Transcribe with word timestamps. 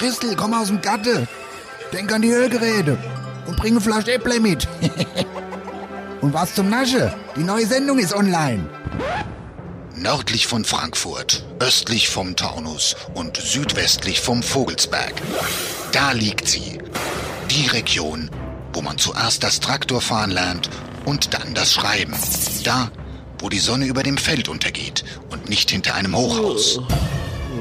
Christel, 0.00 0.34
komm 0.34 0.54
aus 0.54 0.68
dem 0.68 0.80
Gatte. 0.80 1.28
Denk 1.92 2.10
an 2.10 2.22
die 2.22 2.30
Ölgeräte 2.30 2.96
und 3.46 3.58
bring 3.58 3.72
eine 3.72 3.82
Flasche 3.82 4.14
Äpple 4.14 4.40
mit. 4.40 4.66
und 6.22 6.32
was 6.32 6.54
zum 6.54 6.70
Nasche? 6.70 7.14
Die 7.36 7.42
neue 7.42 7.66
Sendung 7.66 7.98
ist 7.98 8.14
online. 8.14 8.66
Nördlich 9.94 10.46
von 10.46 10.64
Frankfurt, 10.64 11.44
östlich 11.58 12.08
vom 12.08 12.34
Taunus 12.34 12.96
und 13.12 13.36
südwestlich 13.36 14.22
vom 14.22 14.42
Vogelsberg. 14.42 15.12
Da 15.92 16.12
liegt 16.12 16.48
sie. 16.48 16.78
Die 17.50 17.66
Region, 17.66 18.30
wo 18.72 18.80
man 18.80 18.96
zuerst 18.96 19.42
das 19.42 19.60
Traktorfahren 19.60 20.30
lernt 20.30 20.70
und 21.04 21.34
dann 21.34 21.52
das 21.52 21.74
Schreiben. 21.74 22.14
Da, 22.64 22.90
wo 23.38 23.50
die 23.50 23.58
Sonne 23.58 23.84
über 23.84 24.02
dem 24.02 24.16
Feld 24.16 24.48
untergeht 24.48 25.04
und 25.28 25.50
nicht 25.50 25.70
hinter 25.70 25.94
einem 25.94 26.16
Hochhaus. 26.16 26.80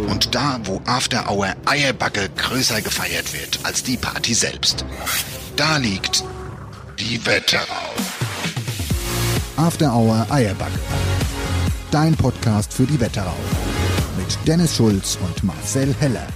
Und 0.07 0.33
da, 0.33 0.59
wo 0.63 0.81
After 0.85 1.29
Hour 1.29 1.55
Eierbacke 1.65 2.29
größer 2.37 2.81
gefeiert 2.81 3.33
wird 3.33 3.59
als 3.63 3.83
die 3.83 3.97
Party 3.97 4.33
selbst. 4.33 4.85
Da 5.55 5.77
liegt 5.77 6.23
die 6.99 7.25
Wetterau. 7.25 7.93
After 9.57 9.93
Hour 9.93 10.25
Eierbacke. 10.29 10.79
Dein 11.91 12.15
Podcast 12.15 12.73
für 12.73 12.85
die 12.85 12.99
Wetterau. 12.99 13.35
Mit 14.17 14.37
Dennis 14.47 14.75
Schulz 14.75 15.17
und 15.21 15.43
Marcel 15.43 15.93
Heller. 15.99 16.27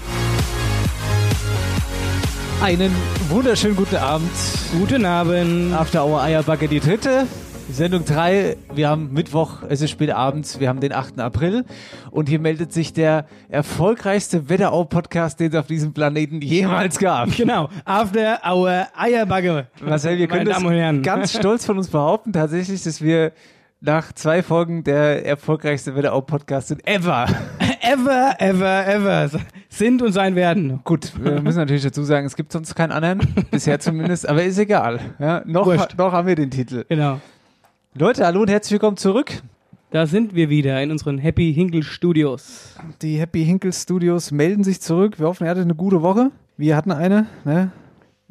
Einen 2.61 2.93
wunderschönen 3.29 3.75
guten 3.75 3.97
Abend. 3.97 4.31
Guten 4.71 5.05
Abend. 5.05 5.73
After 5.73 6.05
Hour 6.05 6.21
Eierbacke, 6.21 6.67
die 6.67 6.79
dritte. 6.79 7.27
Sendung 7.71 8.05
3, 8.05 8.57
wir 8.75 8.89
haben 8.89 9.13
Mittwoch, 9.13 9.63
es 9.67 9.81
ist 9.81 9.89
spät 9.89 10.11
abends, 10.11 10.59
wir 10.59 10.69
haben 10.69 10.79
den 10.79 10.93
8. 10.93 11.19
April 11.19 11.65
und 12.11 12.29
hier 12.29 12.39
meldet 12.39 12.71
sich 12.71 12.93
der 12.93 13.25
erfolgreichste 13.49 14.49
Wetterau-Podcast, 14.49 15.39
den 15.39 15.51
es 15.51 15.57
auf 15.57 15.67
diesem 15.67 15.93
Planeten 15.93 16.41
jemals 16.41 16.99
gab. 16.99 17.35
Genau, 17.35 17.69
After 17.85 18.39
Hour 18.45 18.87
Eierbacke. 18.95 19.67
Marcel, 19.81 20.17
wir 20.17 20.27
können 20.27 20.45
das 20.45 21.03
ganz 21.03 21.33
stolz 21.33 21.65
von 21.65 21.77
uns 21.77 21.87
behaupten, 21.87 22.33
tatsächlich, 22.33 22.83
dass 22.83 23.01
wir 23.01 23.31
nach 23.81 24.13
zwei 24.13 24.43
Folgen 24.43 24.83
der 24.83 25.25
erfolgreichste 25.25 25.95
Wetterau-Podcast 25.95 26.69
sind 26.69 26.87
ever. 26.87 27.27
Ever, 27.85 28.35
ever, 28.39 28.87
ever 28.87 29.29
sind 29.67 30.01
und 30.01 30.13
sein 30.13 30.35
werden. 30.35 30.79
Gut, 30.85 31.11
wir 31.21 31.41
müssen 31.41 31.57
natürlich 31.57 31.83
dazu 31.83 32.01
sagen, 32.03 32.25
es 32.25 32.37
gibt 32.37 32.53
sonst 32.53 32.75
keinen 32.75 32.93
anderen, 32.93 33.19
bisher 33.51 33.77
zumindest, 33.77 34.27
aber 34.27 34.41
ist 34.41 34.57
egal. 34.57 35.01
Ja, 35.19 35.41
noch, 35.45 35.65
Wurscht. 35.65 35.97
noch 35.97 36.13
haben 36.13 36.25
wir 36.25 36.35
den 36.35 36.49
Titel. 36.49 36.85
Genau. 36.87 37.19
Leute, 37.95 38.25
hallo 38.25 38.41
und 38.41 38.49
herzlich 38.49 38.71
willkommen 38.71 38.97
zurück. 38.97 39.43
Da 39.91 40.07
sind 40.07 40.33
wir 40.33 40.49
wieder 40.49 40.81
in 40.81 40.89
unseren 40.89 41.19
Happy 41.19 41.53
Hinkle 41.53 41.83
Studios. 41.83 42.75
Die 43.03 43.19
Happy 43.19 43.45
Hinkle 43.45 43.71
Studios 43.71 44.31
melden 44.31 44.63
sich 44.63 44.81
zurück. 44.81 45.19
Wir 45.19 45.27
hoffen, 45.27 45.43
ihr 45.43 45.51
hattet 45.51 45.65
eine 45.65 45.75
gute 45.75 46.01
Woche. 46.01 46.31
Wir 46.57 46.75
hatten 46.75 46.91
eine. 46.91 47.27
Ne? 47.45 47.71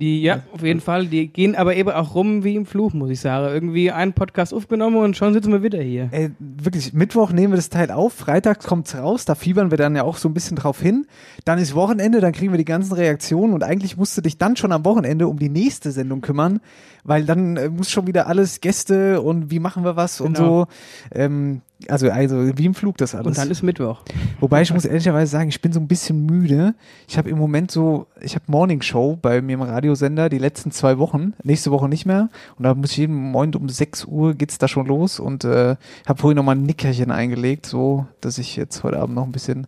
Die, 0.02 0.20
ja, 0.20 0.42
auf 0.52 0.64
jeden 0.64 0.80
Fall, 0.80 1.06
die 1.06 1.28
gehen 1.28 1.54
aber 1.54 1.76
eben 1.76 1.88
auch 1.90 2.16
rum 2.16 2.42
wie 2.42 2.56
im 2.56 2.66
Fluch, 2.66 2.92
muss 2.92 3.08
ich 3.08 3.20
sagen. 3.20 3.54
Irgendwie 3.54 3.92
einen 3.92 4.14
Podcast 4.14 4.52
aufgenommen 4.52 4.96
und 4.96 5.16
schon 5.16 5.32
sitzen 5.32 5.52
wir 5.52 5.62
wieder 5.62 5.80
hier. 5.80 6.08
Ey, 6.10 6.32
wirklich, 6.40 6.92
Mittwoch 6.92 7.30
nehmen 7.30 7.52
wir 7.52 7.56
das 7.56 7.68
Teil 7.68 7.92
auf, 7.92 8.12
Freitags 8.12 8.66
kommt's 8.66 8.96
raus, 8.96 9.26
da 9.26 9.36
fiebern 9.36 9.70
wir 9.70 9.78
dann 9.78 9.94
ja 9.94 10.02
auch 10.02 10.16
so 10.16 10.28
ein 10.28 10.34
bisschen 10.34 10.56
drauf 10.56 10.80
hin. 10.82 11.06
Dann 11.44 11.60
ist 11.60 11.76
Wochenende, 11.76 12.18
dann 12.18 12.32
kriegen 12.32 12.52
wir 12.52 12.58
die 12.58 12.64
ganzen 12.64 12.94
Reaktionen 12.94 13.54
und 13.54 13.62
eigentlich 13.62 13.96
musst 13.96 14.16
du 14.16 14.22
dich 14.22 14.38
dann 14.38 14.56
schon 14.56 14.72
am 14.72 14.84
Wochenende 14.84 15.28
um 15.28 15.38
die 15.38 15.48
nächste 15.48 15.92
Sendung 15.92 16.20
kümmern, 16.20 16.58
weil 17.04 17.24
dann 17.24 17.56
äh, 17.56 17.68
muss 17.68 17.88
schon 17.88 18.08
wieder 18.08 18.26
alles 18.26 18.60
Gäste 18.60 19.20
und 19.22 19.52
wie 19.52 19.60
machen 19.60 19.84
wir 19.84 19.94
was 19.94 20.20
und 20.20 20.36
Genau. 20.36 20.62
so. 20.62 20.66
Ähm, 21.14 21.60
also, 21.90 22.10
also 22.10 22.56
wie 22.56 22.66
im 22.66 22.74
Flug 22.74 22.96
das 22.98 23.14
alles. 23.14 23.26
Und 23.26 23.38
dann 23.38 23.50
ist 23.50 23.62
Mittwoch. 23.62 24.02
Wobei 24.40 24.62
ich 24.62 24.72
muss 24.72 24.84
ehrlicherweise 24.84 25.30
sagen, 25.30 25.48
ich 25.48 25.60
bin 25.60 25.72
so 25.72 25.80
ein 25.80 25.88
bisschen 25.88 26.26
müde. 26.26 26.74
Ich 27.08 27.18
habe 27.18 27.30
im 27.30 27.38
Moment 27.38 27.70
so, 27.70 28.06
ich 28.20 28.34
habe 28.34 28.44
Morning 28.48 28.82
Show 28.82 29.18
bei 29.20 29.40
mir 29.40 29.54
im 29.54 29.62
Radiosender 29.62 30.28
die 30.28 30.38
letzten 30.38 30.70
zwei 30.70 30.98
Wochen, 30.98 31.34
nächste 31.42 31.70
Woche 31.70 31.88
nicht 31.88 32.06
mehr. 32.06 32.28
Und 32.58 32.64
da 32.64 32.74
muss 32.74 32.92
ich 32.92 32.98
jeden 32.98 33.14
Morgen 33.14 33.54
um 33.54 33.68
6 33.68 34.04
Uhr 34.04 34.34
geht's 34.34 34.58
da 34.58 34.68
schon 34.68 34.86
los 34.86 35.20
und 35.20 35.44
äh, 35.44 35.76
habe 36.06 36.20
vorhin 36.20 36.36
nochmal 36.36 36.56
ein 36.56 36.62
Nickerchen 36.62 37.10
eingelegt, 37.10 37.66
so 37.66 38.06
dass 38.20 38.38
ich 38.38 38.56
jetzt 38.56 38.82
heute 38.82 38.98
Abend 38.98 39.14
noch 39.14 39.24
ein 39.24 39.32
bisschen. 39.32 39.66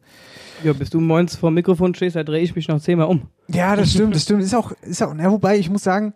Ja, 0.62 0.72
bis 0.72 0.90
du 0.90 1.00
morgens 1.00 1.36
vor 1.36 1.50
dem 1.50 1.54
Mikrofon 1.54 1.94
stehst, 1.94 2.16
da 2.16 2.22
drehe 2.22 2.42
ich 2.42 2.54
mich 2.54 2.68
noch 2.68 2.80
zehnmal 2.80 3.06
um. 3.06 3.22
Ja, 3.48 3.76
das 3.76 3.90
stimmt, 3.90 4.14
das 4.14 4.22
stimmt. 4.22 4.42
Ist 4.42 4.54
auch, 4.54 4.72
ist 4.82 5.02
auch, 5.02 5.12
na, 5.14 5.30
wobei 5.30 5.58
ich 5.58 5.68
muss 5.68 5.82
sagen, 5.82 6.14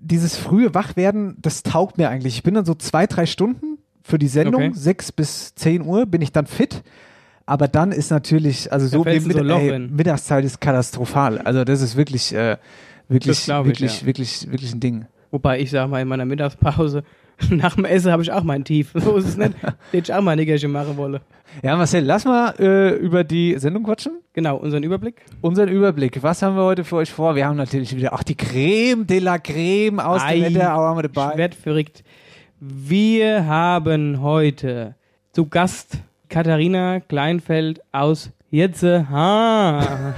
dieses 0.00 0.36
frühe 0.36 0.74
Wachwerden, 0.74 1.36
das 1.40 1.62
taugt 1.62 1.98
mir 1.98 2.08
eigentlich. 2.08 2.36
Ich 2.36 2.42
bin 2.42 2.54
dann 2.54 2.64
so 2.64 2.74
zwei, 2.74 3.06
drei 3.06 3.26
Stunden 3.26 3.77
für 4.08 4.18
die 4.18 4.28
Sendung, 4.28 4.62
Okay. 4.62 4.70
sechs 4.74 5.12
bis 5.12 5.54
zehn 5.54 5.82
Uhr, 5.82 6.06
bin 6.06 6.22
ich 6.22 6.32
dann 6.32 6.46
fit. 6.46 6.82
Aber 7.46 7.68
dann 7.68 7.92
ist 7.92 8.10
natürlich, 8.10 8.72
also 8.72 8.86
so 8.86 9.06
wie 9.06 9.20
mit, 9.20 9.32
so 9.36 9.38
ey. 9.42 9.78
Mittagszeit 9.78 10.44
ist 10.44 10.60
katastrophal. 10.60 11.38
Also 11.38 11.64
das 11.64 11.80
ist 11.80 11.96
wirklich, 11.96 12.34
äh, 12.34 12.56
wirklich, 13.08 13.40
ich, 13.40 13.48
wirklich, 13.48 14.00
ja. 14.00 14.06
wirklich, 14.06 14.50
wirklich 14.50 14.72
ein 14.74 14.80
Ding. 14.80 15.06
Wobei 15.30 15.60
ich 15.60 15.70
sage 15.70 15.88
mal, 15.90 16.00
in 16.02 16.08
meiner 16.08 16.24
Mittagspause, 16.26 17.04
nach 17.50 17.74
dem 17.76 17.84
Essen 17.84 18.12
habe 18.12 18.22
ich 18.22 18.32
auch 18.32 18.42
mein 18.42 18.64
Tief. 18.64 18.90
So 18.94 19.16
ist 19.16 19.28
es 19.28 19.36
nicht, 19.36 19.52
den 19.92 20.02
ich 20.02 20.12
auch 20.12 20.20
mal 20.20 20.32
ein 20.32 20.38
Nickerchen 20.38 20.70
machen 20.72 20.96
wolle. 20.96 21.20
Ja, 21.62 21.76
Marcel, 21.76 22.04
lass 22.04 22.26
mal 22.26 22.54
äh, 22.58 22.90
über 22.96 23.24
die 23.24 23.56
Sendung 23.58 23.84
quatschen. 23.84 24.18
Genau, 24.34 24.56
unseren 24.56 24.82
Überblick. 24.82 25.22
Unseren 25.40 25.70
Überblick. 25.70 26.22
Was 26.22 26.42
haben 26.42 26.56
wir 26.56 26.64
heute 26.64 26.84
für 26.84 26.96
euch 26.96 27.10
vor? 27.10 27.34
Wir 27.34 27.46
haben 27.46 27.56
natürlich 27.56 27.96
wieder 27.96 28.12
auch 28.12 28.22
die 28.22 28.36
Creme 28.36 29.06
de 29.06 29.18
la 29.20 29.38
Creme 29.38 30.00
aus 30.00 30.20
dem 30.20 30.42
Ei, 30.42 30.54
Wetterau 30.54 30.80
haben 30.82 30.98
wir 30.98 31.04
Ich 31.06 31.12
dabei. 31.12 31.38
werd 31.38 31.54
verrückt. 31.54 32.04
Wir 32.60 33.46
haben 33.46 34.20
heute 34.20 34.96
zu 35.30 35.46
Gast 35.46 35.98
Katharina 36.28 36.98
Kleinfeld 36.98 37.80
aus 37.92 38.32
Jetze. 38.50 39.08
Ha. 39.08 40.14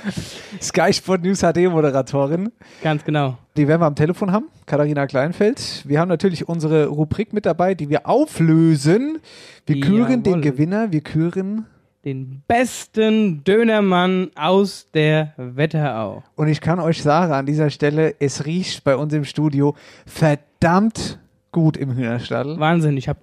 Sky 0.60 0.92
Sport 0.92 1.22
News 1.22 1.42
HD 1.42 1.70
Moderatorin. 1.70 2.50
Ganz 2.82 3.04
genau. 3.04 3.38
Die 3.56 3.68
werden 3.68 3.80
wir 3.82 3.86
am 3.86 3.94
Telefon 3.94 4.32
haben, 4.32 4.46
Katharina 4.66 5.06
Kleinfeld. 5.06 5.84
Wir 5.86 6.00
haben 6.00 6.08
natürlich 6.08 6.48
unsere 6.48 6.86
Rubrik 6.86 7.32
mit 7.32 7.46
dabei, 7.46 7.76
die 7.76 7.88
wir 7.88 8.08
auflösen. 8.08 9.20
Wir 9.64 9.78
küren 9.78 10.24
den. 10.24 10.42
Gewinner, 10.42 10.90
wir 10.90 11.00
küren. 11.00 11.66
Den 12.04 12.42
besten 12.48 13.44
Dönermann 13.44 14.32
aus 14.34 14.88
der 14.92 15.32
Wetterau. 15.36 16.24
Und 16.34 16.48
ich 16.48 16.60
kann 16.60 16.80
euch 16.80 17.00
sagen, 17.00 17.32
an 17.32 17.46
dieser 17.46 17.70
Stelle, 17.70 18.16
es 18.18 18.46
riecht 18.46 18.82
bei 18.82 18.96
uns 18.96 19.12
im 19.12 19.24
Studio 19.24 19.76
verdammt 20.06 21.20
gut 21.54 21.78
im 21.78 21.94
Hühnerstall. 21.96 22.58
Wahnsinn, 22.60 22.98
ich 22.98 23.08
habe 23.08 23.20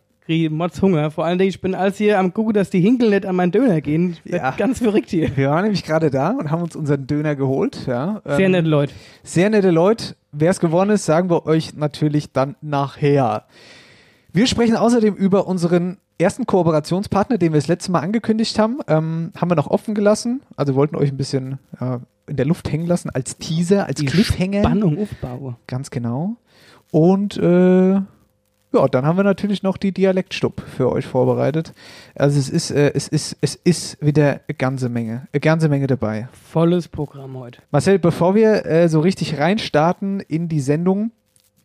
Mods 0.49 0.81
Hunger. 0.81 1.11
Vor 1.11 1.25
allen 1.25 1.37
Dingen, 1.37 1.49
ich 1.49 1.59
bin 1.59 1.75
als 1.75 1.97
hier 1.97 2.17
am 2.17 2.33
gucken, 2.33 2.53
dass 2.53 2.69
die 2.69 2.79
Hinkel 2.79 3.09
nicht 3.09 3.25
an 3.25 3.35
meinen 3.35 3.51
Döner 3.51 3.81
gehen. 3.81 4.15
Ich 4.23 4.31
Ja. 4.31 4.51
ganz 4.51 4.79
verrückt 4.79 5.09
hier. 5.09 5.35
Wir 5.35 5.49
waren 5.49 5.63
nämlich 5.63 5.83
gerade 5.83 6.09
da 6.09 6.29
und 6.29 6.49
haben 6.51 6.61
uns 6.63 6.73
unseren 6.75 7.05
Döner 7.05 7.35
geholt. 7.35 7.85
Ja. 7.85 8.21
Sehr 8.25 8.45
Ähm, 8.45 8.51
nette 8.53 8.69
Leute. 8.69 8.93
Sehr 9.23 9.49
nette 9.49 9.71
Leute. 9.71 10.15
Wer 10.31 10.51
es 10.51 10.61
gewonnen 10.61 10.91
ist, 10.91 11.05
sagen 11.05 11.29
wir 11.29 11.45
euch 11.45 11.75
natürlich 11.75 12.31
dann 12.31 12.55
nachher. 12.61 13.43
Wir 14.31 14.47
sprechen 14.47 14.77
außerdem 14.77 15.15
über 15.15 15.47
unseren 15.47 15.97
ersten 16.17 16.45
Kooperationspartner, 16.45 17.37
den 17.37 17.51
wir 17.51 17.57
das 17.59 17.67
letzte 17.67 17.91
Mal 17.91 17.99
angekündigt 17.99 18.57
haben. 18.57 18.79
Ähm, 18.87 19.33
haben 19.35 19.51
wir 19.51 19.55
noch 19.55 19.67
offen 19.69 19.93
gelassen. 19.95 20.41
Also 20.55 20.75
wollten 20.75 20.95
euch 20.95 21.11
ein 21.11 21.17
bisschen 21.17 21.59
ja, 21.81 21.99
in 22.27 22.37
der 22.37 22.45
Luft 22.45 22.71
hängen 22.71 22.87
lassen 22.87 23.09
als 23.09 23.37
Teaser, 23.37 23.87
als 23.87 23.99
Die 23.99 24.05
Cliffhanger. 24.05 24.59
Spannung 24.61 24.97
aufbauen. 24.97 25.57
Ganz 25.67 25.89
genau. 25.89 26.37
Und 26.91 27.35
äh, 27.37 27.99
ja, 28.73 28.87
dann 28.87 29.05
haben 29.05 29.17
wir 29.17 29.23
natürlich 29.23 29.63
noch 29.63 29.77
die 29.77 29.91
Dialektstub 29.91 30.61
für 30.61 30.91
euch 30.91 31.05
vorbereitet. 31.05 31.73
Also 32.15 32.39
es 32.39 32.49
ist, 32.49 32.71
äh, 32.71 32.91
es 32.93 33.07
ist, 33.07 33.37
es 33.41 33.55
ist 33.55 34.03
wieder 34.05 34.41
eine 34.47 34.55
ganze 34.57 34.89
Menge, 34.89 35.27
eine 35.31 35.39
ganze 35.39 35.69
Menge 35.69 35.87
dabei. 35.87 36.29
Volles 36.31 36.87
Programm 36.87 37.37
heute. 37.37 37.61
Marcel, 37.71 37.99
bevor 37.99 38.35
wir 38.35 38.65
äh, 38.65 38.87
so 38.89 38.99
richtig 39.01 39.37
reinstarten 39.37 40.19
in 40.21 40.47
die 40.47 40.61
Sendung, 40.61 41.11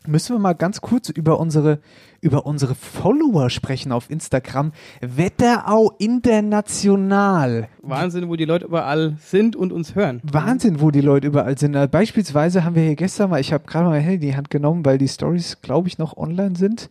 müssen 0.09 0.35
wir 0.35 0.41
mal 0.41 0.55
ganz 0.55 0.81
kurz 0.81 1.09
über 1.09 1.39
unsere, 1.41 1.81
über 2.21 2.47
unsere 2.47 2.75
Follower 2.75 3.51
sprechen 3.51 3.93
auf 3.93 4.11
Instagram. 4.11 4.73
Wetterau 5.01 5.93
International. 5.99 7.69
Wahnsinn, 7.83 8.29
wo 8.29 8.37
die 8.37 8.45
Leute 8.45 8.67
überall 8.67 9.17
sind 9.21 9.57
und 9.57 9.73
uns 9.73 9.95
hören. 9.95 10.21
Wahnsinn, 10.25 10.81
wo 10.81 10.91
die 10.91 11.01
Leute 11.01 11.27
überall 11.27 11.59
sind. 11.59 11.77
Beispielsweise 11.91 12.65
haben 12.65 12.75
wir 12.75 12.83
hier 12.83 12.97
gestern 12.97 13.31
mal, 13.31 13.41
ich 13.41 13.53
habe 13.53 13.65
gerade 13.67 13.89
mal 13.89 14.01
Handy 14.01 14.15
in 14.15 14.33
die 14.33 14.37
Hand 14.37 14.51
genommen, 14.51 14.85
weil 14.85 14.99
die 14.99 15.09
Stories, 15.09 15.61
glaube 15.63 15.89
ich, 15.89 15.99
noch 15.99 16.17
online 16.17 16.57
sind. 16.57 16.91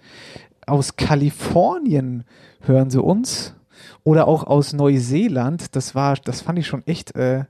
Aus 0.68 0.96
Kalifornien 0.96 2.24
hören 2.62 2.90
sie 2.90 3.02
uns. 3.02 3.56
Oder 4.04 4.28
auch 4.28 4.46
aus 4.46 4.74
Neuseeland. 4.74 5.76
Das 5.76 5.96
war, 5.96 6.16
das 6.16 6.42
fand 6.42 6.60
ich 6.60 6.68
schon 6.68 6.86
echt 6.86 7.16
äh, 7.16 7.46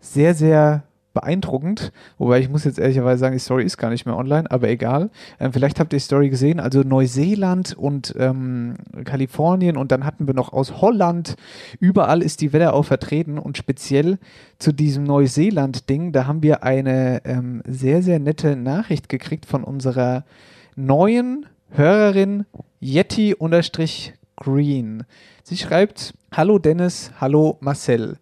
sehr, 0.00 0.34
sehr 0.34 0.87
beeindruckend. 1.18 1.92
Wobei 2.16 2.38
ich 2.40 2.48
muss 2.48 2.64
jetzt 2.64 2.78
ehrlicherweise 2.78 3.18
sagen, 3.18 3.34
die 3.34 3.40
Story 3.40 3.64
ist 3.64 3.76
gar 3.76 3.90
nicht 3.90 4.06
mehr 4.06 4.16
online, 4.16 4.48
aber 4.50 4.68
egal. 4.68 5.10
Ähm, 5.40 5.52
vielleicht 5.52 5.80
habt 5.80 5.92
ihr 5.92 5.98
die 5.98 6.04
Story 6.04 6.30
gesehen. 6.30 6.60
Also 6.60 6.82
Neuseeland 6.82 7.76
und 7.76 8.14
ähm, 8.18 8.76
Kalifornien 9.04 9.76
und 9.76 9.90
dann 9.90 10.04
hatten 10.04 10.26
wir 10.28 10.34
noch 10.34 10.52
aus 10.52 10.80
Holland. 10.80 11.34
Überall 11.80 12.22
ist 12.22 12.40
die 12.40 12.52
Wetterau 12.52 12.82
vertreten 12.82 13.38
und 13.38 13.56
speziell 13.56 14.18
zu 14.58 14.72
diesem 14.72 15.04
Neuseeland-Ding, 15.04 16.12
da 16.12 16.26
haben 16.26 16.42
wir 16.42 16.62
eine 16.62 17.22
ähm, 17.24 17.62
sehr, 17.66 18.02
sehr 18.02 18.20
nette 18.20 18.54
Nachricht 18.56 19.08
gekriegt 19.08 19.46
von 19.46 19.64
unserer 19.64 20.24
neuen 20.76 21.46
Hörerin 21.70 22.46
Yeti-Green. 22.80 24.14
Sie 25.42 25.56
schreibt, 25.56 26.14
Hallo 26.32 26.58
Dennis, 26.58 27.10
hallo 27.20 27.56
Marcel. 27.60 28.18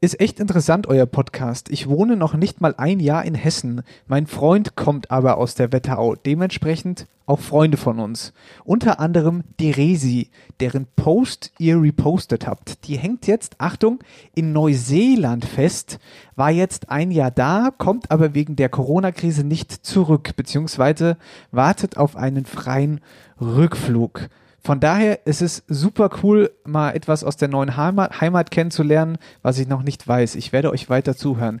Ist 0.00 0.20
echt 0.20 0.38
interessant, 0.38 0.86
euer 0.86 1.06
Podcast. 1.06 1.70
Ich 1.70 1.88
wohne 1.88 2.14
noch 2.14 2.34
nicht 2.34 2.60
mal 2.60 2.72
ein 2.76 3.00
Jahr 3.00 3.24
in 3.24 3.34
Hessen. 3.34 3.82
Mein 4.06 4.28
Freund 4.28 4.76
kommt 4.76 5.10
aber 5.10 5.38
aus 5.38 5.56
der 5.56 5.72
Wetterau. 5.72 6.14
Dementsprechend 6.14 7.08
auch 7.26 7.40
Freunde 7.40 7.76
von 7.76 7.98
uns. 7.98 8.32
Unter 8.64 9.00
anderem 9.00 9.42
die 9.58 9.72
Resi, 9.72 10.30
deren 10.60 10.86
Post 10.94 11.52
ihr 11.58 11.82
repostet 11.82 12.46
habt. 12.46 12.86
Die 12.86 12.96
hängt 12.96 13.26
jetzt, 13.26 13.56
Achtung, 13.58 13.98
in 14.36 14.52
Neuseeland 14.52 15.44
fest, 15.44 15.98
war 16.36 16.52
jetzt 16.52 16.90
ein 16.90 17.10
Jahr 17.10 17.32
da, 17.32 17.72
kommt 17.76 18.12
aber 18.12 18.34
wegen 18.34 18.54
der 18.54 18.68
Corona-Krise 18.68 19.42
nicht 19.42 19.72
zurück, 19.72 20.36
beziehungsweise 20.36 21.16
wartet 21.50 21.96
auf 21.96 22.14
einen 22.14 22.46
freien 22.46 23.00
Rückflug. 23.40 24.28
Von 24.62 24.80
daher 24.80 25.26
ist 25.26 25.40
es 25.40 25.62
super 25.68 26.10
cool, 26.22 26.50
mal 26.64 26.90
etwas 26.90 27.24
aus 27.24 27.36
der 27.36 27.48
neuen 27.48 27.76
Heimat, 27.76 28.20
Heimat 28.20 28.50
kennenzulernen, 28.50 29.18
was 29.42 29.58
ich 29.58 29.68
noch 29.68 29.82
nicht 29.82 30.06
weiß. 30.06 30.34
Ich 30.34 30.52
werde 30.52 30.70
euch 30.70 30.90
weiter 30.90 31.16
zuhören. 31.16 31.60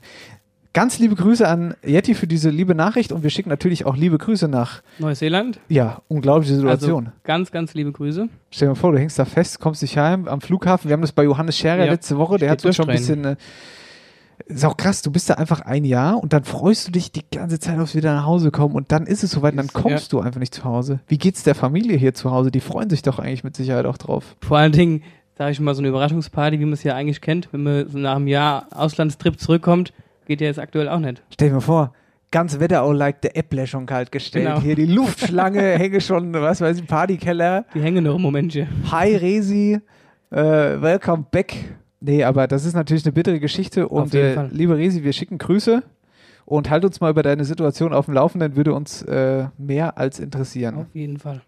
Ganz 0.74 0.98
liebe 0.98 1.14
Grüße 1.14 1.48
an 1.48 1.74
Yeti 1.84 2.14
für 2.14 2.26
diese 2.26 2.50
liebe 2.50 2.74
Nachricht 2.74 3.10
und 3.10 3.22
wir 3.22 3.30
schicken 3.30 3.48
natürlich 3.48 3.86
auch 3.86 3.96
liebe 3.96 4.18
Grüße 4.18 4.48
nach, 4.48 4.82
Neuseeland. 4.98 5.58
ja, 5.68 6.02
unglaubliche 6.08 6.54
Situation. 6.54 7.06
Also 7.06 7.16
ganz, 7.24 7.50
ganz 7.50 7.74
liebe 7.74 7.90
Grüße. 7.90 8.28
Stell 8.50 8.66
dir 8.68 8.72
mal 8.72 8.74
vor, 8.78 8.92
du 8.92 8.98
hängst 8.98 9.18
da 9.18 9.24
fest, 9.24 9.60
kommst 9.60 9.80
nicht 9.82 9.96
heim 9.96 10.28
am 10.28 10.40
Flughafen. 10.40 10.88
Wir 10.88 10.92
haben 10.92 11.00
das 11.00 11.12
bei 11.12 11.24
Johannes 11.24 11.56
Scherer 11.56 11.86
Ja, 11.86 11.92
letzte 11.92 12.18
Woche, 12.18 12.36
der 12.38 12.50
hat 12.50 12.64
uns 12.64 12.76
schon 12.76 12.88
ein 12.88 12.96
bisschen. 12.96 13.24
Äh, 13.24 13.36
ist 14.46 14.64
auch 14.64 14.76
krass, 14.76 15.02
du 15.02 15.10
bist 15.10 15.28
da 15.28 15.34
einfach 15.34 15.60
ein 15.60 15.84
Jahr 15.84 16.22
und 16.22 16.32
dann 16.32 16.44
freust 16.44 16.88
du 16.88 16.92
dich 16.92 17.12
die 17.12 17.24
ganze 17.30 17.58
Zeit 17.58 17.78
aufs 17.78 17.94
wieder 17.94 18.14
nach 18.14 18.24
Hause 18.24 18.50
kommen 18.50 18.74
und 18.74 18.92
dann 18.92 19.06
ist 19.06 19.24
es 19.24 19.32
soweit 19.32 19.52
und 19.52 19.58
dann 19.58 19.68
kommst 19.68 20.12
du 20.12 20.20
einfach 20.20 20.40
nicht 20.40 20.54
zu 20.54 20.64
Hause. 20.64 21.00
Wie 21.08 21.18
geht's 21.18 21.42
der 21.42 21.54
Familie 21.54 21.96
hier 21.96 22.14
zu 22.14 22.30
Hause? 22.30 22.50
Die 22.50 22.60
freuen 22.60 22.90
sich 22.90 23.02
doch 23.02 23.18
eigentlich 23.18 23.44
mit 23.44 23.56
Sicherheit 23.56 23.86
auch 23.86 23.98
drauf. 23.98 24.36
Vor 24.40 24.58
allen 24.58 24.72
Dingen, 24.72 25.02
sage 25.36 25.52
ich 25.52 25.60
mal, 25.60 25.74
so 25.74 25.80
eine 25.80 25.88
Überraschungsparty, 25.88 26.60
wie 26.60 26.64
man 26.64 26.74
es 26.74 26.82
ja 26.82 26.94
eigentlich 26.94 27.20
kennt, 27.20 27.52
wenn 27.52 27.62
man 27.62 27.88
so 27.88 27.98
nach 27.98 28.16
einem 28.16 28.28
Jahr 28.28 28.68
Auslandstrip 28.70 29.38
zurückkommt, 29.40 29.92
geht 30.26 30.40
ja 30.40 30.46
jetzt 30.46 30.58
aktuell 30.58 30.88
auch 30.88 31.00
nicht. 31.00 31.22
Stell 31.30 31.48
dir 31.48 31.54
mal 31.54 31.60
vor, 31.60 31.92
ganz 32.30 32.60
Wetterau-like 32.60 33.20
der 33.22 33.36
Äpple 33.36 33.66
schon 33.66 33.86
kalt 33.86 34.12
gestellt. 34.12 34.46
Genau. 34.46 34.60
Hier 34.60 34.76
die 34.76 34.86
Luftschlange 34.86 35.60
hänge 35.78 36.00
schon, 36.00 36.32
was 36.32 36.60
weiß 36.60 36.78
ich, 36.78 36.86
Partykeller. 36.86 37.64
Die 37.74 37.80
hängen 37.80 38.04
noch 38.04 38.16
im 38.16 38.22
Momentchen. 38.22 38.68
Hi 38.90 39.16
Resi, 39.16 39.80
äh, 40.30 40.36
welcome 40.36 41.24
back. 41.30 41.54
Nee, 42.00 42.24
aber 42.24 42.46
das 42.46 42.64
ist 42.64 42.74
natürlich 42.74 43.04
eine 43.04 43.12
bittere 43.12 43.40
Geschichte 43.40 43.88
und 43.88 44.14
äh, 44.14 44.46
liebe 44.50 44.76
Resi, 44.76 45.02
wir 45.02 45.12
schicken 45.12 45.38
Grüße 45.38 45.82
und 46.44 46.70
halt 46.70 46.84
uns 46.84 47.00
mal 47.00 47.10
über 47.10 47.22
deine 47.22 47.44
Situation 47.44 47.92
auf 47.92 48.06
dem 48.06 48.14
Laufenden, 48.14 48.56
würde 48.56 48.72
uns 48.72 49.02
äh, 49.02 49.46
mehr 49.58 49.98
als 49.98 50.20
interessieren. 50.20 50.76
Auf 50.76 50.94
jeden 50.94 51.18
Fall. 51.18 51.42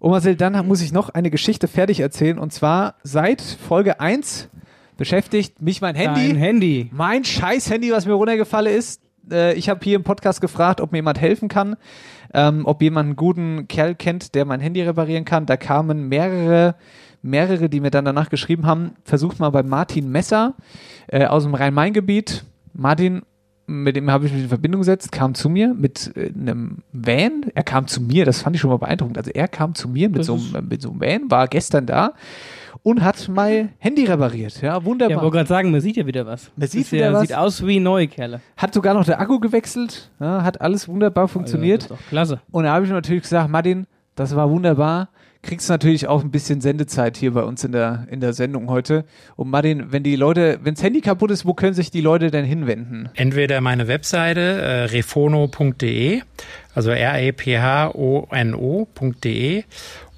Und 0.00 0.10
Marcel, 0.10 0.36
dann 0.36 0.66
muss 0.66 0.80
ich 0.80 0.92
noch 0.92 1.10
eine 1.10 1.30
Geschichte 1.30 1.68
fertig 1.68 2.00
erzählen 2.00 2.38
und 2.38 2.52
zwar 2.52 2.96
seit 3.02 3.40
Folge 3.40 4.00
1 4.00 4.48
beschäftigt 4.96 5.62
mich 5.62 5.80
mein 5.80 5.94
Handy. 5.94 6.28
Dein 6.28 6.36
Handy. 6.36 6.90
Mein 6.92 7.24
scheiß 7.24 7.70
Handy, 7.70 7.90
was 7.92 8.04
mir 8.04 8.12
runtergefallen 8.12 8.74
ist. 8.74 9.00
Äh, 9.30 9.54
ich 9.54 9.68
habe 9.68 9.80
hier 9.82 9.96
im 9.96 10.04
Podcast 10.04 10.40
gefragt, 10.40 10.80
ob 10.80 10.92
mir 10.92 10.98
jemand 10.98 11.20
helfen 11.20 11.48
kann, 11.48 11.76
ähm, 12.34 12.66
ob 12.66 12.82
jemand 12.82 13.06
einen 13.06 13.16
guten 13.16 13.68
Kerl 13.68 13.94
kennt, 13.94 14.34
der 14.34 14.44
mein 14.44 14.60
Handy 14.60 14.82
reparieren 14.82 15.24
kann. 15.24 15.46
Da 15.46 15.56
kamen 15.56 16.08
mehrere, 16.08 16.74
mehrere, 17.22 17.68
die 17.68 17.80
mir 17.80 17.90
dann 17.90 18.04
danach 18.04 18.30
geschrieben 18.30 18.66
haben. 18.66 18.92
Versucht 19.04 19.38
mal 19.40 19.50
bei 19.50 19.62
Martin 19.62 20.10
Messer 20.10 20.54
äh, 21.08 21.26
aus 21.26 21.44
dem 21.44 21.54
Rhein-Main-Gebiet. 21.54 22.44
Martin, 22.74 23.22
mit 23.66 23.96
dem 23.96 24.10
habe 24.10 24.26
ich 24.26 24.32
mich 24.32 24.42
in 24.42 24.48
Verbindung 24.48 24.80
gesetzt, 24.80 25.12
kam 25.12 25.34
zu 25.34 25.48
mir 25.50 25.74
mit 25.74 26.12
äh, 26.16 26.30
einem 26.34 26.78
Van. 26.92 27.46
Er 27.54 27.64
kam 27.64 27.86
zu 27.86 28.00
mir, 28.00 28.24
das 28.24 28.42
fand 28.42 28.56
ich 28.56 28.60
schon 28.62 28.70
mal 28.70 28.78
beeindruckend. 28.78 29.18
Also 29.18 29.30
er 29.32 29.48
kam 29.48 29.74
zu 29.74 29.88
mir 29.88 30.08
mit 30.08 30.20
Das 30.20 30.26
so, 30.26 30.34
einem, 30.54 30.68
mit 30.68 30.80
so 30.80 30.90
einem 30.90 31.00
Van, 31.00 31.30
war 31.30 31.48
gestern 31.48 31.86
da 31.86 32.14
und 32.82 33.02
hat 33.02 33.28
mein 33.28 33.70
Handy 33.78 34.04
repariert. 34.04 34.62
Ja, 34.62 34.74
Ja, 34.74 34.84
wunderbar. 34.84 35.20
wollte 35.22 35.36
gerade 35.36 35.48
sagen, 35.48 35.70
man 35.70 35.80
sieht 35.80 35.96
ja 35.96 36.06
wieder 36.06 36.24
was. 36.26 36.50
Man 36.56 36.68
sieht 36.68 36.90
wieder 36.92 37.06
ja, 37.06 37.12
was. 37.12 37.22
Sieht 37.22 37.36
aus 37.36 37.66
wie 37.66 37.80
neue 37.80 38.08
Kerle. 38.08 38.40
Hat 38.56 38.72
sogar 38.72 38.94
noch 38.94 39.04
der 39.04 39.20
Akku 39.20 39.38
gewechselt, 39.40 40.10
ja, 40.20 40.42
hat 40.42 40.60
alles 40.60 40.88
wunderbar 40.88 41.28
funktioniert. 41.28 41.82
Also, 41.82 41.98
klasse. 42.08 42.40
Und 42.50 42.64
da 42.64 42.72
habe 42.72 42.84
ich 42.84 42.90
natürlich 42.90 43.22
gesagt, 43.24 43.50
Martin, 43.50 43.86
das 44.14 44.34
war 44.34 44.48
wunderbar. 44.48 45.08
Kriegst 45.48 45.70
natürlich 45.70 46.06
auch 46.08 46.22
ein 46.22 46.30
bisschen 46.30 46.60
Sendezeit 46.60 47.16
hier 47.16 47.32
bei 47.32 47.42
uns 47.42 47.64
in 47.64 47.72
der, 47.72 48.06
in 48.10 48.20
der 48.20 48.34
Sendung 48.34 48.68
heute. 48.68 49.06
Und 49.34 49.48
Martin, 49.48 49.90
wenn 49.90 50.02
die 50.02 50.14
Leute, 50.14 50.58
wenn 50.62 50.74
das 50.74 50.82
Handy 50.82 51.00
kaputt 51.00 51.30
ist, 51.30 51.46
wo 51.46 51.54
können 51.54 51.72
sich 51.72 51.90
die 51.90 52.02
Leute 52.02 52.30
denn 52.30 52.44
hinwenden? 52.44 53.08
Entweder 53.14 53.62
meine 53.62 53.88
Webseite 53.88 54.40
äh, 54.40 54.84
refono.de, 54.84 56.20
also 56.74 56.90
R-E-P-H-O-N-O.de 56.90 57.94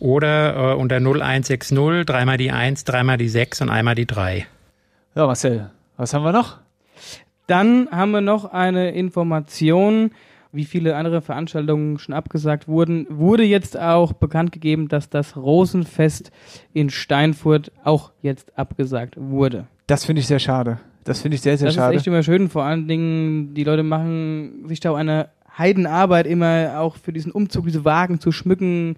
oder 0.00 0.72
äh, 0.72 0.74
unter 0.74 0.96
0160 0.96 2.06
dreimal 2.06 2.36
die 2.36 2.50
1, 2.50 2.82
dreimal 2.82 3.16
die 3.16 3.28
6 3.28 3.60
und 3.60 3.68
einmal 3.68 3.94
die 3.94 4.06
3. 4.06 4.48
Ja, 5.14 5.26
Marcel, 5.26 5.70
was 5.96 6.12
haben 6.12 6.24
wir 6.24 6.32
noch? 6.32 6.58
Dann 7.46 7.86
haben 7.92 8.10
wir 8.10 8.20
noch 8.20 8.46
eine 8.46 8.90
Information, 8.90 10.10
wie 10.52 10.64
viele 10.64 10.96
andere 10.96 11.20
Veranstaltungen 11.20 11.98
schon 11.98 12.14
abgesagt 12.14 12.68
wurden. 12.68 13.06
Wurde 13.08 13.44
jetzt 13.44 13.78
auch 13.78 14.12
bekannt 14.12 14.52
gegeben, 14.52 14.88
dass 14.88 15.08
das 15.08 15.36
Rosenfest 15.36 16.30
in 16.72 16.90
Steinfurt 16.90 17.70
auch 17.84 18.12
jetzt 18.22 18.56
abgesagt 18.58 19.14
wurde. 19.18 19.66
Das 19.86 20.04
finde 20.04 20.20
ich 20.20 20.26
sehr 20.26 20.38
schade. 20.38 20.80
Das 21.04 21.22
finde 21.22 21.36
ich 21.36 21.40
sehr, 21.40 21.56
sehr 21.56 21.68
das 21.68 21.74
schade. 21.76 21.94
ist 21.94 22.00
echt 22.00 22.06
immer 22.06 22.22
schön. 22.22 22.48
Vor 22.48 22.64
allen 22.64 22.86
Dingen, 22.86 23.54
die 23.54 23.64
Leute 23.64 23.82
machen 23.82 24.64
sich 24.66 24.80
da 24.80 24.90
auch 24.90 24.96
eine 24.96 25.28
Heidenarbeit 25.56 26.26
immer 26.26 26.78
auch 26.78 26.96
für 26.96 27.12
diesen 27.12 27.32
Umzug, 27.32 27.66
diese 27.66 27.84
Wagen 27.84 28.20
zu 28.20 28.32
schmücken 28.32 28.96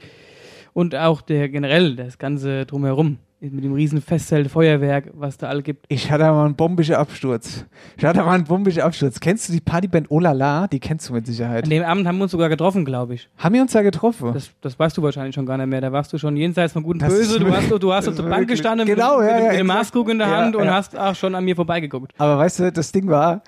und 0.73 0.95
auch 0.95 1.21
der 1.21 1.49
generell 1.49 1.97
das 1.97 2.19
Ganze 2.19 2.67
drumherum 2.67 3.19
mit 3.51 3.65
dem 3.65 3.73
riesen 3.73 4.01
Festzelt, 4.01 4.49
Feuerwerk, 4.51 5.11
was 5.15 5.37
da 5.37 5.49
alle 5.49 5.63
gibt. 5.63 5.87
Ich 5.89 6.13
hatte 6.13 6.23
mal 6.25 6.45
einen 6.45 6.55
bombischen 6.55 6.95
Absturz. 6.95 7.67
Ich 7.97 8.05
hatte 8.05 8.23
mal 8.23 8.35
einen 8.35 8.45
bombischen 8.45 8.83
Absturz. 8.83 9.19
Kennst 9.19 9.49
du 9.49 9.53
die 9.53 9.61
Partyband 9.61 10.11
Olala? 10.13 10.69
Die 10.69 10.79
kennst 10.79 11.09
du 11.09 11.13
mit 11.15 11.27
Sicherheit. 11.27 11.65
An 11.65 11.71
dem 11.71 11.83
Abend 11.83 12.07
haben 12.07 12.19
wir 12.19 12.23
uns 12.23 12.31
sogar 12.31 12.49
getroffen, 12.49 12.85
glaube 12.85 13.15
ich. 13.15 13.29
Haben 13.39 13.55
wir 13.57 13.63
uns 13.63 13.73
da 13.73 13.83
getroffen? 13.83 14.33
Das, 14.33 14.51
das 14.61 14.79
weißt 14.79 14.97
du 14.97 15.03
wahrscheinlich 15.03 15.35
schon 15.35 15.45
gar 15.47 15.57
nicht 15.59 15.67
mehr. 15.67 15.81
Da 15.81 15.91
warst 15.91 16.13
du 16.13 16.19
schon 16.19 16.37
jenseits 16.37 16.73
von 16.73 16.85
Gut 16.85 16.95
und 16.95 17.03
Das 17.03 17.13
Böse. 17.13 17.41
Du 17.41 17.51
hast, 17.53 17.69
du 17.71 17.93
hast 17.93 18.09
auf 18.09 18.15
der 18.15 18.23
Bank 18.23 18.47
gestanden 18.47 18.87
Genau, 18.87 19.19
mit, 19.19 19.29
ja, 19.29 19.35
mit, 19.35 19.43
ja, 19.45 19.51
mit 19.51 19.59
dem. 19.61 19.67
Maßkrug 19.67 20.09
in 20.11 20.19
der 20.19 20.29
Ja, 20.29 20.37
Hand 20.37 20.55
und 20.55 20.71
hast 20.71 20.97
auch 20.97 21.15
schon 21.17 21.35
an 21.35 21.45
mir 21.45 21.57
vorbeigeguckt. 21.57 22.13
Aber 22.19 22.39
weißt 22.39 22.61
du, 22.61 22.71
das 22.73 22.93
Ding 22.93 23.09
war, 23.09 23.43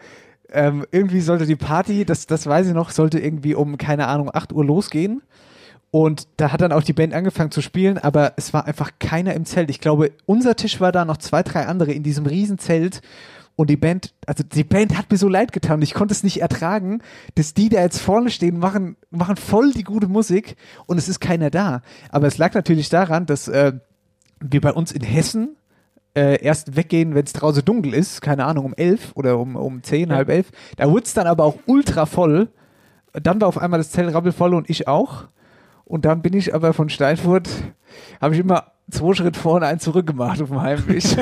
ähm, 0.52 0.85
irgendwie 0.91 1.20
sollte 1.20 1.46
die 1.46 1.56
Party, 1.56 2.05
das, 2.05 2.26
das 2.26 2.46
weiß 2.46 2.67
ich 2.67 2.75
noch, 2.75 2.91
sollte 2.91 3.20
irgendwie 3.20 3.55
um, 3.55 3.79
keine 3.79 4.08
Ahnung, 4.08 4.31
8 4.32 4.52
Uhr 4.52 4.64
losgehen. 4.64 5.23
Und 5.94 6.26
da 6.38 6.50
hat 6.50 6.61
dann 6.61 6.73
auch 6.73 6.82
die 6.82 6.93
Band 6.93 7.14
angefangen 7.14 7.52
zu 7.52 7.62
spielen, 7.62 7.99
aber 7.99 8.32
es 8.37 8.52
war 8.52 8.67
einfach 8.67 8.91
keiner 8.99 9.32
im 9.35 9.44
Zelt. 9.44 9.70
Ich 9.70 9.79
glaube, 9.79 10.11
unser 10.26 10.56
Tisch 10.56 10.81
war 10.81 10.91
da 10.91 11.05
noch 11.05 11.19
zwei, 11.19 11.44
drei 11.44 11.67
andere 11.67 11.93
in 11.93 12.02
diesem 12.02 12.26
riesen 12.26 12.58
Zelt. 12.58 13.00
Und 13.55 13.70
die 13.70 13.76
Band, 13.76 14.12
also 14.26 14.43
die 14.43 14.64
Band 14.64 14.98
hat 14.98 15.13
mir 15.13 15.19
so 15.19 15.29
leid 15.29 15.53
getan 15.53 15.81
ich 15.82 15.94
konnte 15.94 16.13
es 16.13 16.24
nicht 16.24 16.41
ertragen, 16.43 17.01
dass 17.36 17.55
die 17.55 17.69
da 17.69 17.81
jetzt 17.81 18.01
vorne 18.01 18.31
stehen, 18.31 18.58
machen, 18.58 18.96
machen 19.13 19.36
voll 19.36 19.70
die 19.70 19.84
gute 19.84 20.08
Musik 20.08 20.56
und 20.86 20.98
es 20.98 21.08
ist 21.08 21.20
keiner 21.20 21.51
da. 21.51 21.81
Aber 22.10 22.27
es 22.27 22.39
lag 22.39 22.55
natürlich 22.55 22.89
daran, 22.89 23.27
dass 23.27 23.46
äh, 23.46 23.74
wir 24.41 24.60
bei 24.63 24.72
uns 24.72 24.91
in 24.91 25.03
Hessen 25.03 25.55
äh, 26.17 26.43
erst 26.43 26.74
weggehen, 26.74 27.15
wenn 27.15 27.24
es 27.24 27.34
draußen 27.34 27.65
dunkel 27.65 27.94
ist, 27.94 28.20
keine 28.20 28.46
Ahnung, 28.46 28.65
um 28.65 28.74
elf 28.74 29.13
oder 29.15 29.39
um, 29.39 29.55
um 29.55 29.84
zehn, 29.84 30.10
Ja. 30.10 30.17
halb 30.17 30.29
elf. 30.29 30.51
Da 30.77 30.91
wurde 30.91 31.05
es 31.05 31.15
dann 31.15 31.29
aber 31.29 31.44
auch 31.44 31.58
ultra 31.67 32.05
voll. 32.05 32.48
Dann 33.13 33.41
war 33.41 33.46
auf 33.46 33.58
einmal 33.58 33.79
das 33.79 33.93
Zelt 33.93 34.13
rappelvoll 34.13 34.55
und 34.55 34.69
ich 34.69 34.89
auch. 34.89 35.29
Und 35.84 36.05
dann 36.05 36.22
bin 36.22 36.32
ich 36.34 36.55
aber 36.55 36.72
von 36.72 36.88
Steinfurt, 36.88 37.48
habe 38.20 38.34
ich 38.34 38.41
immer 38.41 38.72
zwei 38.91 39.14
Schritt 39.14 39.36
vorne, 39.36 39.67
einen 39.67 39.81
zurück 39.81 40.06
gemacht 40.06 40.41
auf 40.41 40.48
dem 40.48 40.60
Heimweg. 40.60 41.05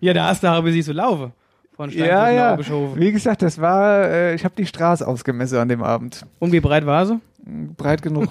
Ja, 0.00 0.12
da 0.12 0.28
hast 0.28 0.42
du 0.42 0.48
aber 0.48 0.70
sie 0.70 0.82
so 0.82 0.92
laufen. 0.92 1.32
Von 1.74 1.90
Steinfurt 1.90 2.08
ja, 2.08 2.30
ja. 2.30 2.58
Wie 2.96 3.10
gesagt, 3.10 3.42
das 3.42 3.60
war, 3.60 4.04
äh, 4.04 4.34
ich 4.34 4.44
habe 4.44 4.54
die 4.56 4.66
Straße 4.66 5.06
ausgemessen 5.06 5.58
an 5.58 5.68
dem 5.68 5.82
Abend. 5.82 6.26
Und 6.38 6.52
wie 6.52 6.60
breit 6.60 6.86
war 6.86 7.06
sie? 7.06 7.20
Breit 7.76 8.02
genug. 8.02 8.28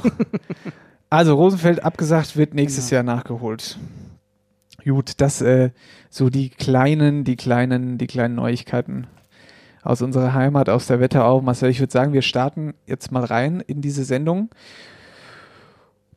also 1.09 1.35
Rosenfeld 1.35 1.83
abgesagt, 1.83 2.37
wird 2.37 2.53
nächstes 2.53 2.89
Jahr 2.91 3.03
nachgeholt. 3.03 3.77
Gut, 4.85 5.13
das 5.17 5.41
äh, 5.41 5.71
so 6.09 6.29
die 6.29 6.49
kleinen, 6.49 7.23
die 7.23 7.35
kleinen, 7.35 7.97
die 7.97 8.07
kleinen 8.07 8.35
Neuigkeiten 8.35 9.07
aus 9.81 10.01
unserer 10.01 10.33
Heimat, 10.33 10.69
aus 10.69 10.87
der 10.87 10.99
Wetterau. 10.99 11.41
Marcel, 11.41 11.69
ich 11.69 11.79
würde 11.79 11.91
sagen, 11.91 12.13
wir 12.13 12.21
starten 12.21 12.73
jetzt 12.85 13.11
mal 13.11 13.23
rein 13.23 13.61
in 13.65 13.81
diese 13.81 14.03
Sendung 14.03 14.49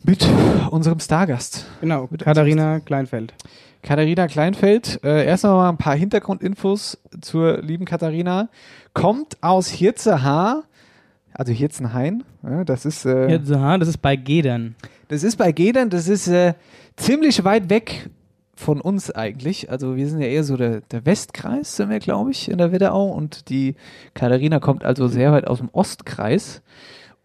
mit 0.05 0.27
unserem 0.71 1.01
Stargast. 1.01 1.67
Genau, 1.81 2.07
Katharina 2.07 2.81
Kleinfeld. 2.81 3.35
Katharina 3.83 4.27
Kleinfeld. 4.27 5.01
Äh, 5.05 5.27
erst 5.27 5.45
noch 5.45 5.57
mal 5.57 5.69
ein 5.69 5.79
paar 5.79 5.97
Hintergrundinfos 5.97 6.99
zur 7.21 7.63
lieben 7.63 7.85
Katharina. 7.85 8.49
Kommt 8.95 9.43
aus 9.43 9.69
Hirzehaar, 9.69 10.65
also 11.33 11.53
Hirzenhain. 11.53 12.25
Ja, 12.43 12.65
das 12.65 12.85
ist 12.85 13.05
äh, 13.05 13.39
aha, 13.53 13.79
das 13.79 13.89
ist 13.89 13.99
bei 13.99 14.17
Gedern. 14.17 14.75
das 15.09 15.23
ist 15.23 15.37
bei 15.37 15.53
Gedern, 15.53 15.91
das 15.91 16.09
ist 16.09 16.27
äh, 16.29 16.55
ziemlich 16.97 17.45
weit 17.45 17.71
weg 17.71 18.11
von 18.57 18.81
uns 18.81 19.11
eigentlich. 19.11 19.71
Also 19.71 19.97
wir 19.97 20.09
sind 20.09 20.21
ja 20.21 20.27
eher 20.27 20.43
so 20.43 20.57
der, 20.57 20.81
der 20.81 21.05
Westkreis, 21.05 21.77
sind 21.77 21.91
wir, 21.91 21.99
glaube 22.01 22.31
ich, 22.31 22.51
in 22.51 22.59
der 22.59 22.73
Wetterau. 22.73 23.09
Und 23.11 23.51
die 23.51 23.77
Katharina 24.15 24.59
kommt 24.59 24.85
also 24.85 25.09
sehr 25.09 25.31
weit 25.31 25.47
aus 25.47 25.59
dem 25.59 25.69
Ostkreis. 25.73 26.63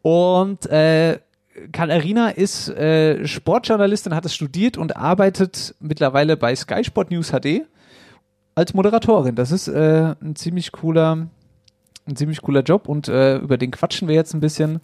Und 0.02 0.66
äh, 0.68 1.20
Katharina 1.72 2.30
ist 2.30 2.70
äh, 2.70 3.28
Sportjournalistin, 3.28 4.16
hat 4.16 4.26
es 4.26 4.34
studiert 4.34 4.78
und 4.78 4.96
arbeitet 4.96 5.76
mittlerweile 5.80 6.38
bei 6.38 6.56
Sky 6.56 6.84
Sport 6.84 7.12
News 7.12 7.32
HD. 7.32 7.66
als 8.56 8.74
Moderatorin. 8.74 9.36
Das 9.36 9.52
ist 9.52 9.68
äh, 9.68 10.16
ein 10.22 10.36
ziemlich 10.36 10.72
cooler, 10.72 11.28
ein 12.08 12.16
ziemlich 12.16 12.42
cooler 12.42 12.62
Job 12.62 12.88
und 12.88 13.08
äh, 13.08 13.38
über 13.38 13.58
den 13.58 13.72
quatschen 13.72 14.08
wir 14.08 14.16
jetzt 14.16 14.34
ein 14.34 14.40
bisschen. 14.40 14.80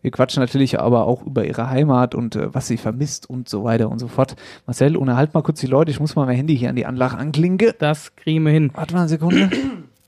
Wir 0.00 0.10
quatschen 0.10 0.40
natürlich 0.40 0.80
aber 0.80 1.06
auch 1.06 1.24
über 1.24 1.44
ihre 1.44 1.68
Heimat 1.68 2.14
und 2.14 2.36
äh, 2.36 2.54
was 2.54 2.68
sie 2.68 2.76
vermisst 2.76 3.28
und 3.28 3.48
so 3.48 3.64
weiter 3.64 3.90
und 3.90 3.98
so 3.98 4.08
fort. 4.08 4.36
Marcel, 4.66 4.96
unterhalt 4.96 5.34
mal 5.34 5.42
kurz 5.42 5.60
die 5.60 5.66
Leute. 5.66 5.90
Ich 5.90 6.00
muss 6.00 6.14
mal 6.16 6.26
mein 6.26 6.36
Handy 6.36 6.56
hier 6.56 6.70
an 6.70 6.76
die 6.76 6.86
Anlage 6.86 7.16
anklinken. 7.16 7.72
Das 7.78 8.14
kriegen 8.16 8.44
wir 8.44 8.52
hin. 8.52 8.70
Warte 8.74 8.94
mal 8.94 9.00
eine 9.00 9.08
Sekunde. 9.08 9.50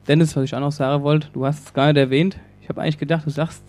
Dennis, 0.09 0.37
was 0.37 0.45
ich 0.45 0.55
auch 0.55 0.61
noch 0.61 0.73
sagen 0.73 1.03
wollte, 1.03 1.29
du 1.33 1.45
hast 1.47 1.67
es 1.67 1.75
gar 1.75 1.87
nicht 1.87 1.97
erwähnt. 1.97 2.39
Ich 2.63 2.69
habe 2.69 2.83
eigentlich 2.83 2.99
gedacht, 2.99 3.27
du 3.27 3.31
sagst 3.31 3.63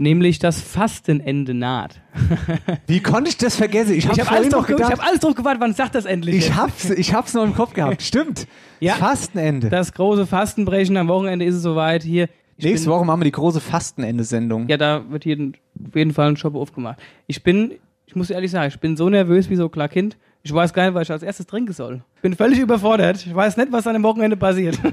nämlich 0.00 0.38
das 0.38 0.60
Fastenende 0.60 1.54
naht. 1.54 2.00
Wie 2.86 3.00
konnte 3.00 3.30
ich 3.30 3.36
das 3.36 3.54
vergessen? 3.56 3.94
Ich 3.94 4.08
habe 4.08 4.20
habe 4.20 4.30
alles, 4.30 4.50
noch 4.50 4.66
ge- 4.66 4.74
ich 4.76 4.82
gedacht, 4.82 4.98
hab 5.00 5.06
alles 5.06 5.20
drauf 5.20 5.34
gewartet, 5.34 5.60
wann 5.60 5.74
sagt 5.74 5.94
das 5.94 6.06
endlich? 6.06 6.36
ich 6.36 6.54
hab's, 6.56 6.90
ich 6.90 7.14
hab's 7.14 7.34
noch 7.34 7.44
im 7.44 7.54
Kopf 7.54 7.74
gehabt. 7.74 8.02
Stimmt. 8.02 8.46
Ja. 8.80 8.94
Fastenende. 8.94 9.68
das 9.68 9.92
große 9.92 10.26
Fastenbrechen 10.26 10.96
am 10.96 11.08
Wochenende 11.08 11.44
ist 11.44 11.54
es 11.54 11.62
soweit. 11.62 12.02
Hier. 12.02 12.28
Nächste 12.56 12.86
bin, 12.88 12.94
Woche 12.96 13.04
machen 13.04 13.20
wir 13.20 13.24
die 13.24 13.30
große 13.32 13.60
Fastenende-Sendung. 13.60 14.68
Ja, 14.68 14.76
da 14.76 15.02
wird 15.10 15.24
jeden, 15.24 15.54
auf 15.88 15.94
jeden 15.94 16.12
Fall 16.12 16.28
ein 16.28 16.36
Shop 16.36 16.54
aufgemacht. 16.54 16.98
Ich 17.26 17.42
bin, 17.42 17.72
ich 18.06 18.16
muss 18.16 18.28
ehrlich 18.30 18.50
sagen, 18.50 18.68
ich 18.68 18.80
bin 18.80 18.96
so 18.96 19.08
nervös 19.08 19.48
wie 19.48 19.56
so 19.56 19.64
ein 19.64 19.70
kleines 19.70 19.92
Kind. 19.92 20.16
Ich 20.42 20.52
weiß 20.54 20.72
gar 20.72 20.84
nicht, 20.86 20.94
was 20.94 21.02
ich 21.02 21.10
als 21.12 21.22
erstes 21.22 21.46
trinken 21.46 21.72
soll. 21.74 22.02
Ich 22.16 22.22
bin 22.22 22.34
völlig 22.34 22.58
überfordert. 22.58 23.24
Ich 23.26 23.34
weiß 23.34 23.58
nicht, 23.58 23.72
was 23.72 23.86
an 23.86 23.92
dem 23.94 24.02
Wochenende 24.02 24.36
passiert. 24.38 24.78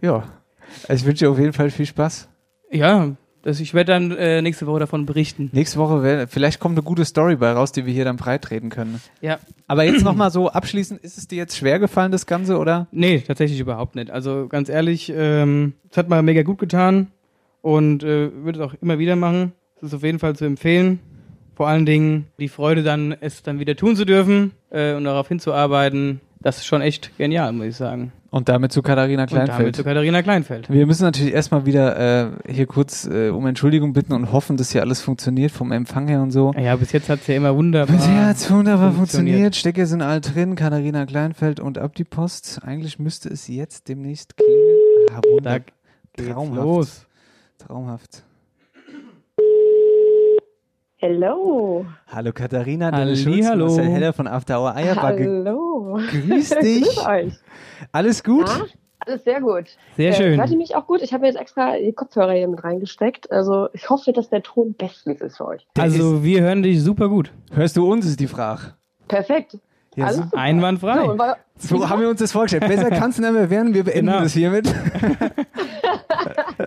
Ja. 0.00 0.24
Also 0.88 1.02
ich 1.02 1.06
wünsche 1.06 1.24
dir 1.24 1.30
auf 1.30 1.38
jeden 1.38 1.52
Fall 1.52 1.70
viel 1.70 1.86
Spaß. 1.86 2.28
ja, 2.70 3.16
das, 3.42 3.60
ich 3.60 3.72
werde 3.72 3.92
dann 3.92 4.10
äh, 4.10 4.42
nächste 4.42 4.66
Woche 4.66 4.80
davon 4.80 5.06
berichten. 5.06 5.48
Nächste 5.52 5.78
Woche, 5.78 6.02
wär, 6.02 6.26
vielleicht 6.28 6.58
kommt 6.58 6.76
eine 6.76 6.82
gute 6.82 7.04
Story 7.04 7.36
bei 7.36 7.52
raus, 7.52 7.70
die 7.70 7.86
wir 7.86 7.92
hier 7.92 8.04
dann 8.04 8.16
breitreden 8.16 8.68
können. 8.68 9.00
Ja, 9.20 9.38
Aber 9.68 9.84
jetzt 9.84 10.04
nochmal 10.04 10.30
so 10.30 10.50
abschließend, 10.50 11.00
ist 11.00 11.18
es 11.18 11.28
dir 11.28 11.36
jetzt 11.36 11.56
schwer 11.56 11.78
gefallen, 11.78 12.10
das 12.10 12.26
Ganze, 12.26 12.58
oder? 12.58 12.88
Nee, 12.90 13.20
tatsächlich 13.26 13.60
überhaupt 13.60 13.94
nicht. 13.94 14.10
Also 14.10 14.48
ganz 14.48 14.68
ehrlich, 14.68 15.12
ähm, 15.14 15.74
es 15.90 15.96
hat 15.96 16.08
mal 16.08 16.22
mega 16.22 16.42
gut 16.42 16.58
getan 16.58 17.08
und 17.62 18.02
äh, 18.02 18.30
würde 18.44 18.58
es 18.58 18.64
auch 18.66 18.74
immer 18.82 18.98
wieder 18.98 19.14
machen. 19.14 19.52
Es 19.76 19.84
ist 19.84 19.94
auf 19.94 20.02
jeden 20.02 20.18
Fall 20.18 20.34
zu 20.34 20.44
empfehlen. 20.44 20.98
Vor 21.54 21.68
allen 21.68 21.86
Dingen 21.86 22.26
die 22.38 22.48
Freude 22.48 22.82
dann, 22.82 23.16
es 23.20 23.42
dann 23.42 23.60
wieder 23.60 23.76
tun 23.76 23.96
zu 23.96 24.04
dürfen 24.04 24.52
äh, 24.70 24.94
und 24.94 25.04
darauf 25.04 25.28
hinzuarbeiten. 25.28 26.20
Das 26.40 26.58
ist 26.58 26.66
schon 26.66 26.82
echt 26.82 27.16
genial, 27.18 27.52
muss 27.52 27.66
ich 27.66 27.76
sagen. 27.76 28.12
Und 28.30 28.50
damit 28.50 28.72
zu 28.72 28.82
Katharina 28.82 29.22
Und 29.22 29.32
damit 29.32 29.46
Kleinfeld. 29.46 29.76
zu 29.76 29.84
Katharina 29.84 30.22
Kleinfeld. 30.22 30.68
Wir 30.70 30.86
müssen 30.86 31.04
natürlich 31.04 31.32
erstmal 31.32 31.64
wieder 31.64 32.26
äh, 32.26 32.30
hier 32.46 32.66
kurz 32.66 33.06
äh, 33.06 33.30
um 33.30 33.46
Entschuldigung 33.46 33.94
bitten 33.94 34.12
und 34.12 34.32
hoffen, 34.32 34.58
dass 34.58 34.70
hier 34.70 34.82
alles 34.82 35.00
funktioniert 35.00 35.50
vom 35.50 35.72
Empfang 35.72 36.08
her 36.08 36.20
und 36.20 36.30
so. 36.30 36.52
Ja, 36.58 36.76
bis 36.76 36.92
jetzt 36.92 37.08
hat 37.08 37.20
es 37.20 37.26
ja 37.26 37.36
immer 37.36 37.56
wunderbar. 37.56 37.96
Bisher 37.96 38.26
hat's 38.26 38.50
wunderbar 38.50 38.92
funktioniert. 38.92 39.54
funktioniert. 39.54 39.56
Stecker 39.56 39.86
sind 39.86 40.02
alle 40.02 40.20
drin. 40.20 40.56
Katharina 40.56 41.06
Kleinfeld 41.06 41.58
und 41.58 41.78
ab 41.78 41.94
die 41.94 42.04
Post. 42.04 42.60
Eigentlich 42.62 42.98
müsste 42.98 43.30
es 43.30 43.48
jetzt 43.48 43.88
demnächst 43.88 44.36
klingeln. 44.36 44.76
Ah, 45.10 45.20
wunder. 45.26 45.60
Traumhaft. 46.14 46.62
los. 46.62 47.06
Traumhaft. 47.58 48.24
Hello. 51.00 51.86
Hallo 52.08 52.32
Katharina, 52.32 52.90
Dennis 52.90 53.22
Schulz, 53.22 53.46
hallo. 53.46 53.66
Marcel 53.66 53.84
Heller 53.88 54.12
von 54.12 54.26
After 54.26 54.60
Hour 54.60 54.74
Eierbacke. 54.74 55.24
Hallo. 55.44 56.00
Grüß 56.10 56.48
dich. 56.60 56.82
Grüß 56.86 57.06
euch. 57.06 57.32
Alles 57.92 58.24
gut? 58.24 58.46
Na, 58.48 58.64
alles 59.06 59.22
sehr 59.22 59.40
gut. 59.40 59.66
Sehr 59.96 60.10
Äh, 60.10 60.14
schön. 60.14 60.40
Hört 60.40 60.50
ihr 60.50 60.56
mich 60.56 60.74
auch 60.74 60.88
gut? 60.88 61.00
Ich 61.02 61.14
habe 61.14 61.24
jetzt 61.26 61.36
extra 61.38 61.76
die 61.78 61.92
Kopfhörer 61.92 62.32
hier 62.32 62.48
mit 62.48 62.64
reingesteckt. 62.64 63.30
Also 63.30 63.68
ich 63.74 63.88
hoffe, 63.88 64.12
dass 64.12 64.28
der 64.28 64.42
Ton 64.42 64.74
bestens 64.74 65.20
ist 65.20 65.36
für 65.36 65.46
euch. 65.46 65.68
Also 65.78 66.24
wir 66.24 66.40
hören 66.42 66.64
dich 66.64 66.82
super 66.82 67.08
gut. 67.08 67.30
Hörst 67.52 67.76
du 67.76 67.88
uns, 67.88 68.04
ist 68.04 68.18
die 68.18 68.26
Frage. 68.26 68.74
Perfekt. 69.06 69.56
Ja, 69.96 70.12
so. 70.12 70.22
Einwandfrei. 70.36 70.98
So, 71.04 71.10
und 71.10 71.18
war, 71.18 71.36
so 71.56 71.88
haben 71.88 72.00
wir 72.02 72.08
uns 72.08 72.20
das 72.20 72.30
vorgestellt. 72.32 72.66
Besser 72.68 72.90
kann 72.90 73.10
es 73.10 73.18
nicht 73.18 73.32
mehr 73.32 73.50
werden. 73.50 73.74
Wir 73.74 73.84
beenden 73.84 74.06
Genau. 74.06 74.20
das 74.22 74.32
hiermit. 74.32 74.66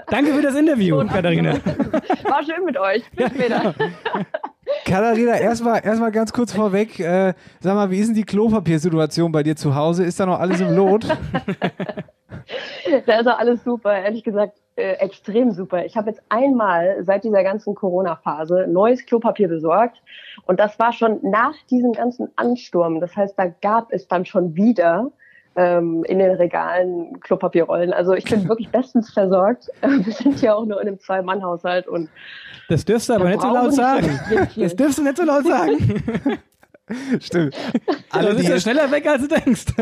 Danke 0.10 0.34
für 0.34 0.42
das 0.42 0.56
Interview, 0.56 0.98
Katharina. 1.08 1.54
war 1.54 2.44
schön 2.44 2.66
mit 2.66 2.78
euch. 2.78 3.04
Bis 3.12 3.30
später. 3.30 3.74
Katharina, 4.86 5.38
erstmal 5.38 5.84
erstmal 5.86 6.12
ganz 6.12 6.32
kurz 6.34 6.54
vorweg. 6.54 7.00
Äh, 7.00 7.34
sag 7.60 7.76
mal, 7.76 7.90
wie 7.92 8.00
ist 8.00 8.08
denn 8.08 8.16
die 8.16 8.24
Klopapiersituation 8.24 9.32
bei 9.32 9.44
dir 9.44 9.56
zu 9.56 9.76
Hause? 9.76 10.04
Ist 10.06 10.20
da 10.20 10.26
noch 10.26 10.40
alles 10.40 10.60
im 10.62 10.76
Lot? 10.76 11.06
Da 13.06 13.20
ist 13.20 13.28
auch 13.28 13.38
alles 13.38 13.64
super. 13.64 13.94
Ehrlich 13.94 14.24
gesagt, 14.24 14.58
äh, 14.76 14.94
extrem 14.94 15.52
super. 15.52 15.86
Ich 15.86 15.98
habe 15.98 16.10
jetzt 16.10 16.22
einmal 16.30 17.04
seit 17.04 17.24
dieser 17.24 17.44
ganzen 17.44 17.76
Corona-Phase 17.76 18.68
neues 18.70 19.06
Klopapier 19.06 19.48
besorgt. 19.48 20.02
Und 20.46 20.60
das 20.60 20.80
war 20.80 20.94
schon 20.94 21.20
nach 21.24 21.56
diesem 21.70 21.92
ganzen 21.92 22.30
Ansturm. 22.36 23.00
Das 23.00 23.16
heißt, 23.16 23.38
da 23.38 23.48
gab 23.48 23.92
es 23.92 24.08
dann 24.08 24.26
schon 24.26 24.56
wieder 24.56 25.12
ähm, 25.56 26.04
in 26.06 26.20
den 26.20 26.32
Regalen 26.32 27.20
Klopapierrollen. 27.20 27.94
Also 27.94 28.14
ich 28.14 28.26
bin 28.26 28.48
wirklich 28.50 28.70
bestens 28.70 29.12
versorgt. 29.12 29.70
Wir 29.82 30.14
sind 30.14 30.42
ja 30.42 30.56
auch 30.56 30.66
nur 30.66 30.82
in 30.82 30.88
einem 30.88 31.00
Zwei-Mann-Haushalt 31.00 31.88
und 31.88 32.10
Das 32.70 32.86
dürfst 32.86 33.10
du 33.10 33.14
aber 33.14 33.26
nicht 33.26 33.42
so 33.42 33.54
laut 33.54 33.74
sagen. 33.74 34.20
Das 34.56 34.76
dürfst 34.76 34.98
du 34.98 35.04
nicht 35.04 35.18
so 35.18 35.24
laut 35.24 35.46
sagen. 35.46 36.40
Stimmt. 37.20 37.56
Alle 38.10 38.28
Alle, 38.28 38.30
du 38.30 38.36
bist 38.36 38.48
die 38.48 38.52
ja 38.52 38.60
schneller 38.60 38.92
weg, 38.92 39.08
als 39.08 39.22
du 39.22 39.28
denkst. 39.28 39.66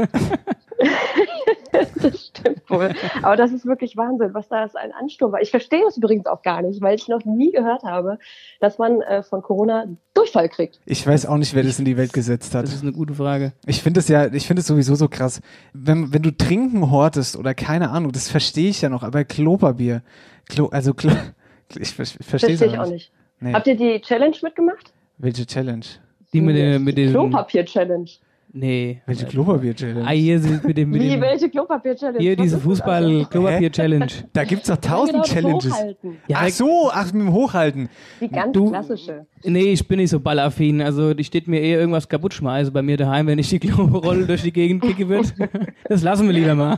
das 1.71 2.27
stimmt 2.27 2.69
wohl. 2.69 2.93
Aber 3.21 3.35
das 3.35 3.51
ist 3.51 3.65
wirklich 3.65 3.97
Wahnsinn, 3.97 4.33
was 4.33 4.47
da 4.47 4.67
ein 4.75 4.91
Ansturm 4.91 5.31
war. 5.31 5.41
Ich 5.41 5.51
verstehe 5.51 5.81
das 5.83 5.97
übrigens 5.97 6.25
auch 6.25 6.41
gar 6.41 6.61
nicht, 6.61 6.81
weil 6.81 6.95
ich 6.95 7.07
noch 7.07 7.25
nie 7.25 7.51
gehört 7.51 7.83
habe, 7.83 8.17
dass 8.59 8.77
man 8.77 9.01
äh, 9.01 9.23
von 9.23 9.41
Corona 9.41 9.85
Durchfall 10.13 10.49
kriegt. 10.49 10.79
ich 10.85 11.05
weiß 11.05 11.25
auch 11.25 11.37
nicht, 11.37 11.53
wer 11.53 11.63
das 11.63 11.79
in 11.79 11.85
die 11.85 11.97
Welt 11.97 12.13
gesetzt 12.13 12.55
hat. 12.55 12.63
Das 12.63 12.73
ist 12.73 12.83
eine 12.83 12.91
gute 12.93 13.13
Frage. 13.13 13.53
Ich 13.65 13.81
finde 13.83 13.99
es 13.99 14.07
ja, 14.07 14.31
ich 14.31 14.47
finde 14.47 14.61
es 14.61 14.67
sowieso 14.67 14.95
so 14.95 15.07
krass. 15.07 15.41
Wenn, 15.73 16.13
wenn 16.13 16.21
du 16.21 16.31
trinken 16.31 16.91
hortest 16.91 17.37
oder 17.37 17.53
keine 17.53 17.89
Ahnung, 17.91 18.11
das 18.11 18.29
verstehe 18.29 18.69
ich 18.69 18.81
ja 18.81 18.89
noch, 18.89 19.03
aber 19.03 19.23
Klopapier, 19.23 20.01
Klo, 20.47 20.67
also 20.67 20.93
Klo, 20.93 21.11
ich, 21.77 21.93
ver- 21.93 22.03
ich 22.03 22.17
verstehe 22.25 22.53
es 22.53 22.59
Verstehe 22.59 22.67
ich 22.67 22.79
auch 22.79 22.87
nicht. 22.89 23.11
Nee. 23.39 23.53
Habt 23.53 23.67
ihr 23.67 23.75
die 23.75 24.01
Challenge 24.01 24.35
mitgemacht? 24.41 24.93
Welche 25.17 25.45
Challenge? 25.45 25.85
Die 26.33 26.41
mit, 26.41 26.55
den- 26.55 26.83
mit. 26.83 26.95
Klopapier-Challenge. 26.95 28.09
Nee. 28.51 28.99
Welche 29.05 29.25
Klopapier-Challenge? 29.27 30.03
Ah, 30.07 30.09
hier 30.11 30.39
sind 30.39 30.63
mit 30.63 30.75
dem. 30.75 30.89
Mit 30.89 31.01
Wie, 31.01 31.09
dem 31.09 31.21
welche 31.21 31.49
Klopapier-Challenge? 31.49 32.19
hier 32.19 32.35
diese? 32.35 32.57
Fußball-Klopapier-Challenge. 32.59 34.07
Da 34.33 34.43
gibt's 34.43 34.67
doch 34.67 34.75
Ja, 34.75 34.81
tausend 34.81 35.11
genau, 35.13 35.23
Challenges. 35.23 35.85
Ja, 36.27 36.37
ach 36.41 36.49
so, 36.49 36.89
ach 36.91 37.13
mit 37.13 37.21
dem 37.27 37.33
Hochhalten. 37.33 37.89
Die 38.19 38.27
ganz 38.27 38.51
Du- 38.53 38.69
klassische. 38.71 39.25
Nee, 39.43 39.71
ich 39.73 39.87
bin 39.87 39.97
nicht 39.99 40.09
so 40.09 40.19
ballaffin. 40.19 40.81
Also, 40.81 41.13
die 41.13 41.23
steht 41.23 41.47
mir 41.47 41.59
eher 41.61 41.79
irgendwas 41.79 42.09
kaputt 42.09 42.33
schmeiße 42.33 42.71
bei 42.71 42.81
mir 42.81 42.97
daheim, 42.97 43.27
wenn 43.27 43.37
ich 43.39 43.49
die 43.49 43.59
Klorolle 43.59 44.25
durch 44.25 44.41
die 44.41 44.53
Gegend 44.53 44.83
kicke 44.83 45.07
wird. 45.09 45.33
Das 45.87 46.01
lassen 46.03 46.27
wir 46.27 46.33
lieber 46.33 46.55
mal. 46.55 46.77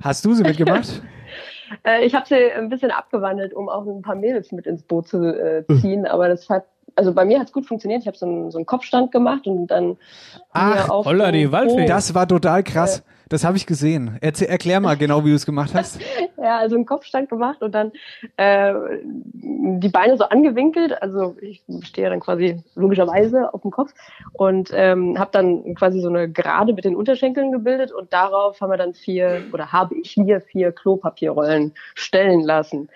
Hast 0.00 0.24
du 0.24 0.32
sie 0.34 0.42
mitgemacht? 0.42 1.02
Äh, 1.84 2.04
ich 2.04 2.14
habe 2.14 2.26
sie 2.28 2.34
ein 2.34 2.68
bisschen 2.68 2.90
abgewandelt, 2.90 3.54
um 3.54 3.70
auch 3.70 3.86
ein 3.86 4.02
paar 4.02 4.14
Mädels 4.14 4.52
mit 4.52 4.66
ins 4.66 4.82
Boot 4.82 5.08
zu 5.08 5.24
äh, 5.24 5.64
ziehen, 5.80 6.04
aber 6.04 6.28
das 6.28 6.50
hat, 6.50 6.66
also 6.96 7.12
bei 7.12 7.24
mir 7.24 7.38
hat 7.40 7.46
es 7.48 7.52
gut 7.52 7.66
funktioniert. 7.66 8.02
Ich 8.02 8.06
habe 8.06 8.16
so, 8.16 8.26
einen- 8.26 8.50
so 8.50 8.58
einen 8.58 8.66
Kopfstand 8.66 9.12
gemacht 9.12 9.46
und 9.46 9.66
dann 9.68 9.96
Ach, 10.52 10.88
auf 10.88 11.06
holla, 11.06 11.32
die 11.32 11.50
Waldfee. 11.50 11.86
Das 11.86 12.14
war 12.14 12.26
total 12.28 12.62
krass. 12.62 13.02
Das 13.28 13.44
habe 13.44 13.56
ich 13.56 13.64
gesehen. 13.66 14.18
Erzähl, 14.20 14.48
erklär 14.48 14.78
mal 14.80 14.94
genau, 14.94 15.24
wie 15.24 15.30
du 15.30 15.36
es 15.36 15.46
gemacht 15.46 15.70
hast. 15.74 15.98
Ja, 16.42 16.58
also 16.58 16.74
einen 16.74 16.86
Kopfstand 16.86 17.28
gemacht 17.28 17.62
und 17.62 17.72
dann 17.72 17.92
äh, 18.36 18.74
die 19.32 19.88
Beine 19.88 20.16
so 20.16 20.24
angewinkelt. 20.24 21.00
Also 21.00 21.36
ich 21.40 21.62
stehe 21.82 22.10
dann 22.10 22.18
quasi 22.18 22.60
logischerweise 22.74 23.54
auf 23.54 23.62
dem 23.62 23.70
Kopf 23.70 23.92
und 24.32 24.70
ähm, 24.74 25.20
habe 25.20 25.30
dann 25.32 25.76
quasi 25.76 26.00
so 26.00 26.08
eine 26.08 26.28
Gerade 26.28 26.72
mit 26.72 26.84
den 26.84 26.96
Unterschenkeln 26.96 27.52
gebildet 27.52 27.92
und 27.92 28.12
darauf 28.12 28.60
haben 28.60 28.70
wir 28.70 28.76
dann 28.76 28.92
vier 28.92 29.44
oder 29.52 29.70
habe 29.70 29.94
ich 29.94 30.16
mir 30.16 30.40
vier 30.40 30.72
Klopapierrollen 30.72 31.74
stellen 31.94 32.40
lassen. 32.40 32.88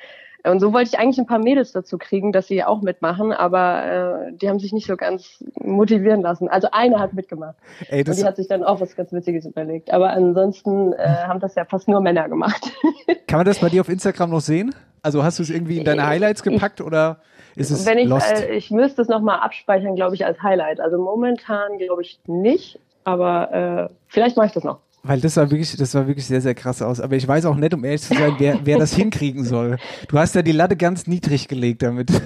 Und 0.51 0.61
so 0.61 0.73
wollte 0.73 0.91
ich 0.93 0.99
eigentlich 0.99 1.19
ein 1.19 1.27
paar 1.27 1.39
Mädels 1.39 1.73
dazu 1.73 1.99
kriegen, 1.99 2.33
dass 2.33 2.47
sie 2.47 2.63
auch 2.65 2.83
mitmachen, 2.83 3.33
aber 3.33 4.29
äh, 4.29 4.33
die 4.33 4.49
haben 4.49 4.59
sich 4.59 4.73
nicht 4.73 4.87
so 4.87 4.97
ganz 4.97 5.45
motivieren 5.61 6.23
lassen. 6.23 6.49
Also 6.49 6.69
eine 6.73 6.99
hat 6.99 7.15
mitgemacht 7.15 7.57
Ey, 7.89 8.05
und 8.07 8.17
die 8.17 8.25
hat 8.25 8.37
sich 8.37 8.49
dann 8.49 8.63
auch 8.63 8.81
was 8.81 8.97
ganz 8.97 9.13
Witziges 9.13 9.47
überlegt. 9.47 9.93
Aber 9.93 10.11
ansonsten 10.11 10.93
äh, 10.93 11.07
haben 11.27 11.41
das 11.41 11.55
ja 11.55 11.65
fast 11.65 11.89
nur 11.89 12.01
Männer 12.01 12.29
gemacht. 12.29 12.73
kann 13.27 13.39
man 13.39 13.47
das 13.47 13.59
bei 13.59 13.69
dir 13.69 13.81
auf 13.81 13.89
Instagram 13.89 14.31
noch 14.31 14.41
sehen? 14.41 14.75
Also 15.03 15.23
hast 15.23 15.39
du 15.39 15.43
es 15.43 15.51
irgendwie 15.51 15.79
in 15.79 15.85
deine 15.85 16.07
Highlights 16.07 16.43
gepackt 16.43 16.81
oder 16.81 17.19
ist 17.55 17.71
es 17.71 17.87
Wenn 17.87 17.99
ich, 17.99 18.09
lost? 18.09 18.33
äh, 18.33 18.55
ich 18.55 18.71
müsste 18.71 19.03
es 19.03 19.09
nochmal 19.09 19.39
abspeichern, 19.41 19.95
glaube 19.95 20.15
ich, 20.15 20.27
als 20.27 20.43
Highlight. 20.43 20.81
Also 20.81 20.99
momentan 20.99 21.79
glaube 21.79 22.03
ich 22.03 22.19
nicht, 22.27 22.79
aber 23.05 23.89
äh, 23.91 23.95
vielleicht 24.09 24.37
mache 24.37 24.49
ich 24.49 24.53
das 24.53 24.65
noch. 24.65 24.81
Weil 25.07 25.21
das 25.21 25.35
sah 25.35 25.51
wirklich, 25.51 25.77
das 25.77 25.93
sah 25.93 26.07
wirklich 26.07 26.27
sehr, 26.27 26.41
sehr 26.41 26.55
krass 26.55 26.83
aus. 26.83 27.01
Aber 27.01 27.15
ich 27.17 27.27
weiß 27.27 27.47
auch 27.47 27.57
nicht, 27.57 27.73
um 27.75 27.85
ehrlich 27.85 28.03
zu 28.03 28.15
sein, 28.15 28.35
wer, 28.39 28.59
wer 28.65 28.79
das 28.79 28.93
hinkriegen 28.97 29.45
soll. 29.45 29.77
Du 30.09 30.19
hast 30.19 30.35
ja 30.35 30.43
die 30.43 30.53
Latte 30.53 30.77
ganz 30.77 31.07
niedrig 31.07 31.49
gelegt 31.49 31.83
damit. 31.83 32.11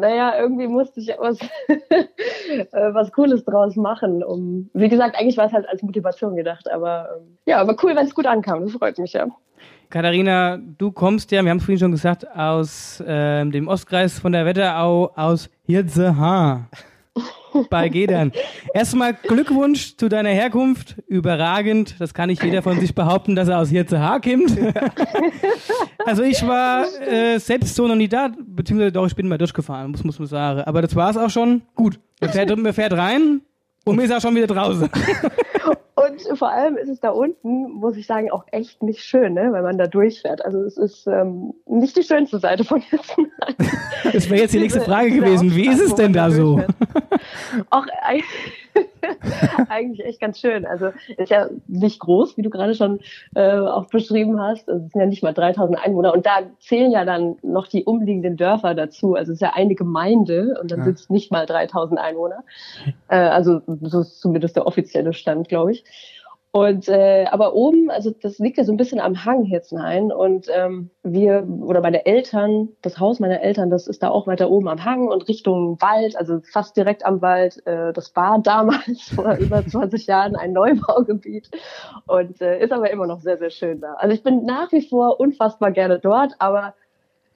Naja, 0.00 0.32
irgendwie 0.40 0.66
musste 0.66 0.98
ich 1.00 1.08
was, 1.18 1.38
äh, 1.68 2.94
was 2.94 3.12
Cooles 3.12 3.44
draus 3.44 3.76
machen. 3.76 4.24
Um, 4.24 4.70
wie 4.72 4.88
gesagt, 4.88 5.14
eigentlich 5.14 5.36
war 5.36 5.46
es 5.46 5.52
halt 5.52 5.68
als 5.68 5.82
Motivation 5.82 6.36
gedacht, 6.36 6.70
aber 6.70 7.08
ähm, 7.18 7.36
ja, 7.44 7.60
aber 7.60 7.76
cool, 7.82 7.94
wenn 7.94 8.06
es 8.06 8.14
gut 8.14 8.26
ankam. 8.26 8.62
Das 8.62 8.72
freut 8.72 8.98
mich 8.98 9.12
ja. 9.12 9.26
Katharina, 9.90 10.58
du 10.78 10.90
kommst 10.90 11.30
ja, 11.32 11.42
wir 11.42 11.50
haben 11.50 11.58
es 11.58 11.64
vorhin 11.64 11.80
schon 11.80 11.90
gesagt, 11.90 12.26
aus 12.34 13.02
ähm, 13.06 13.52
dem 13.52 13.68
Ostkreis 13.68 14.18
von 14.18 14.32
der 14.32 14.46
Wetterau, 14.46 15.10
aus 15.16 15.50
Hirzehaar. 15.66 16.70
Bei 17.68 17.88
Gedern. 17.88 18.32
Erstmal 18.74 19.14
Glückwunsch 19.14 19.96
zu 19.96 20.08
deiner 20.08 20.30
Herkunft. 20.30 20.96
Überragend. 21.06 21.96
Das 21.98 22.14
kann 22.14 22.28
nicht 22.28 22.42
jeder 22.42 22.62
von 22.62 22.80
sich 22.80 22.94
behaupten, 22.94 23.36
dass 23.36 23.48
er 23.48 23.58
aus 23.58 23.70
Hirzehaar 23.70 24.20
kommt. 24.20 24.56
also 26.04 26.22
ich 26.22 26.46
war 26.46 26.86
äh, 27.00 27.38
selbst 27.38 27.74
so 27.74 27.86
noch 27.86 27.96
nie 27.96 28.08
da, 28.08 28.30
beziehungsweise 28.38 28.92
doch, 28.92 29.06
ich 29.06 29.14
bin 29.14 29.28
mal 29.28 29.38
durchgefahren, 29.38 29.90
muss, 29.90 30.04
muss 30.04 30.18
man 30.18 30.28
sagen. 30.28 30.60
Aber 30.62 30.82
das 30.82 30.94
war 30.94 31.10
es 31.10 31.16
auch 31.16 31.30
schon. 31.30 31.62
Gut. 31.74 31.98
Man 32.20 32.30
fährt, 32.30 32.56
man 32.56 32.72
fährt 32.72 32.92
rein 32.92 33.40
und 33.84 33.96
man 33.96 34.04
ist 34.04 34.12
auch 34.12 34.20
schon 34.20 34.34
wieder 34.34 34.46
draußen. 34.46 34.88
Und 36.00 36.38
vor 36.38 36.50
allem 36.50 36.76
ist 36.76 36.88
es 36.88 37.00
da 37.00 37.10
unten, 37.10 37.72
muss 37.72 37.96
ich 37.96 38.06
sagen, 38.06 38.30
auch 38.30 38.44
echt 38.52 38.82
nicht 38.82 39.02
schön, 39.02 39.34
ne, 39.34 39.50
wenn 39.52 39.62
man 39.62 39.76
da 39.76 39.86
durchfährt. 39.86 40.44
Also 40.44 40.62
es 40.62 40.76
ist 40.76 41.06
ähm, 41.06 41.52
nicht 41.66 41.96
die 41.96 42.02
schönste 42.02 42.38
Seite 42.38 42.64
von 42.64 42.80
Hirzenheim. 42.80 43.54
Das 44.12 44.28
wäre 44.28 44.40
jetzt 44.40 44.54
die 44.54 44.58
nächste 44.58 44.80
Frage 44.80 45.10
gewesen. 45.10 45.54
Wie 45.54 45.68
ist 45.68 45.80
es 45.80 45.94
denn 45.94 46.12
da 46.12 46.30
so? 46.30 46.60
Auch 47.68 47.86
eigentlich 49.68 50.04
echt 50.04 50.20
ganz 50.20 50.40
schön. 50.40 50.66
Also 50.66 50.90
ist 51.16 51.30
ja 51.30 51.48
nicht 51.66 52.00
groß, 52.00 52.36
wie 52.36 52.42
du 52.42 52.50
gerade 52.50 52.74
schon 52.74 53.00
äh, 53.34 53.58
auch 53.58 53.86
beschrieben 53.86 54.40
hast. 54.40 54.68
Also 54.68 54.86
es 54.86 54.92
sind 54.92 55.00
ja 55.00 55.06
nicht 55.06 55.22
mal 55.22 55.32
3000 55.32 55.78
Einwohner 55.78 56.14
und 56.14 56.26
da 56.26 56.40
zählen 56.60 56.90
ja 56.90 57.04
dann 57.04 57.36
noch 57.42 57.66
die 57.66 57.84
umliegenden 57.84 58.36
Dörfer 58.36 58.74
dazu. 58.74 59.14
Also 59.14 59.32
es 59.32 59.36
ist 59.36 59.42
ja 59.42 59.52
eine 59.54 59.74
Gemeinde 59.74 60.58
und 60.60 60.70
dann 60.70 60.80
ja. 60.80 60.84
sind 60.86 60.98
es 60.98 61.10
nicht 61.10 61.30
mal 61.30 61.46
3000 61.46 62.00
Einwohner. 62.00 62.42
Äh, 63.08 63.16
also 63.16 63.60
so 63.82 64.00
ist 64.00 64.20
zumindest 64.20 64.56
der 64.56 64.66
offizielle 64.66 65.12
Stand, 65.12 65.48
glaube 65.48 65.72
ich. 65.72 65.84
Und 66.52 66.88
äh, 66.88 67.26
aber 67.30 67.54
oben, 67.54 67.90
also 67.90 68.10
das 68.10 68.40
liegt 68.40 68.58
ja 68.58 68.64
so 68.64 68.72
ein 68.72 68.76
bisschen 68.76 68.98
am 68.98 69.24
Hang 69.24 69.44
Hirzenhain 69.44 70.10
und 70.10 70.48
ähm, 70.52 70.90
wir 71.04 71.46
oder 71.60 71.80
meine 71.80 72.06
Eltern, 72.06 72.70
das 72.82 72.98
Haus 72.98 73.20
meiner 73.20 73.40
Eltern, 73.40 73.70
das 73.70 73.86
ist 73.86 74.02
da 74.02 74.08
auch 74.08 74.26
weiter 74.26 74.50
oben 74.50 74.66
am 74.66 74.84
Hang 74.84 75.06
und 75.06 75.28
Richtung 75.28 75.80
Wald, 75.80 76.16
also 76.16 76.40
fast 76.42 76.76
direkt 76.76 77.06
am 77.06 77.22
Wald. 77.22 77.64
Äh, 77.68 77.92
das 77.92 78.16
war 78.16 78.36
damals 78.42 79.10
vor 79.14 79.36
über 79.36 79.64
20 79.64 80.08
Jahren 80.08 80.34
ein 80.34 80.52
Neubaugebiet 80.52 81.50
und 82.08 82.40
äh, 82.40 82.60
ist 82.60 82.72
aber 82.72 82.90
immer 82.90 83.06
noch 83.06 83.20
sehr 83.20 83.38
sehr 83.38 83.50
schön 83.50 83.80
da. 83.80 83.94
Also 83.94 84.12
ich 84.12 84.24
bin 84.24 84.44
nach 84.44 84.72
wie 84.72 84.82
vor 84.82 85.20
unfassbar 85.20 85.70
gerne 85.70 86.00
dort, 86.00 86.32
aber 86.40 86.74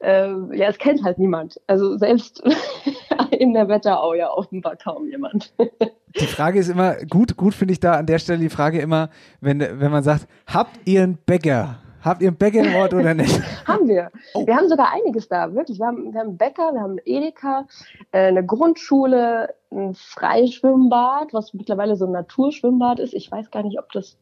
äh, 0.00 0.28
ja, 0.56 0.66
es 0.66 0.78
kennt 0.78 1.04
halt 1.04 1.18
niemand. 1.20 1.60
Also 1.68 1.96
selbst 1.98 2.42
in 3.34 3.54
der 3.54 3.68
Wetterau 3.68 4.14
ja 4.14 4.30
offenbar 4.30 4.76
kaum 4.76 5.08
jemand. 5.08 5.52
Die 6.20 6.26
Frage 6.26 6.60
ist 6.60 6.68
immer, 6.68 6.94
gut, 7.08 7.36
gut 7.36 7.54
finde 7.54 7.72
ich 7.72 7.80
da 7.80 7.94
an 7.94 8.06
der 8.06 8.20
Stelle 8.20 8.38
die 8.38 8.48
Frage 8.48 8.80
immer, 8.80 9.10
wenn, 9.40 9.58
wenn 9.58 9.90
man 9.90 10.04
sagt, 10.04 10.28
habt 10.46 10.78
ihr 10.84 11.02
einen 11.02 11.16
Bäcker? 11.16 11.78
Habt 12.02 12.22
ihr 12.22 12.28
einen 12.28 12.36
Bäcker 12.36 12.60
im 12.60 12.74
Ort 12.76 12.94
oder 12.94 13.14
nicht? 13.14 13.40
haben 13.66 13.88
wir. 13.88 14.10
Oh. 14.34 14.46
Wir 14.46 14.54
haben 14.54 14.68
sogar 14.68 14.92
einiges 14.92 15.26
da, 15.26 15.52
wirklich. 15.54 15.80
Wir 15.80 15.86
haben, 15.86 16.12
wir 16.12 16.20
haben 16.20 16.28
einen 16.28 16.36
Bäcker, 16.36 16.72
wir 16.72 16.82
haben 16.82 16.90
einen 16.90 17.00
Edeka, 17.04 17.66
äh, 18.12 18.26
eine 18.26 18.44
Grundschule, 18.44 19.54
ein 19.72 19.94
Freischwimmbad, 19.94 21.32
was 21.32 21.52
mittlerweile 21.54 21.96
so 21.96 22.04
ein 22.04 22.12
Naturschwimmbad 22.12 23.00
ist. 23.00 23.14
Ich 23.14 23.32
weiß 23.32 23.50
gar 23.50 23.64
nicht, 23.64 23.78
ob 23.78 23.90
das 23.90 24.16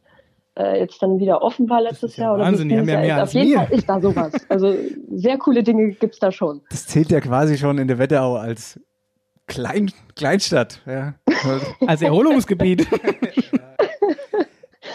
äh, 0.59 0.79
jetzt 0.79 1.03
dann 1.03 1.19
wieder 1.19 1.43
offen 1.43 1.69
war 1.69 1.81
letztes 1.81 2.17
ja 2.17 2.25
Jahr. 2.25 2.35
Oder 2.35 2.45
Wahnsinn, 2.45 2.69
die 2.69 2.79
haben 2.79 2.89
ja 2.89 3.01
mehr 3.01 3.17
als 3.17 3.31
Auf 3.31 3.35
jeden 3.35 3.51
mir. 3.51 3.67
Fall 3.67 3.73
ist 3.73 3.89
da 3.89 4.01
sowas. 4.01 4.33
Also 4.49 4.75
sehr 5.11 5.39
coole 5.39 5.63
Dinge 5.63 5.93
gibt's 5.93 6.19
da 6.19 6.31
schon. 6.31 6.63
Das 6.71 6.87
zählt 6.87 7.11
ja 7.11 7.21
quasi 7.21 7.59
schon 7.59 7.79
in 7.79 7.89
der 7.89 7.99
Wetterau 7.99 8.37
als 8.37 8.81
Klein, 9.47 9.91
Kleinstadt. 10.17 10.81
Ja. 10.87 11.15
als 11.87 12.03
Erholungsgebiet. 12.03 12.87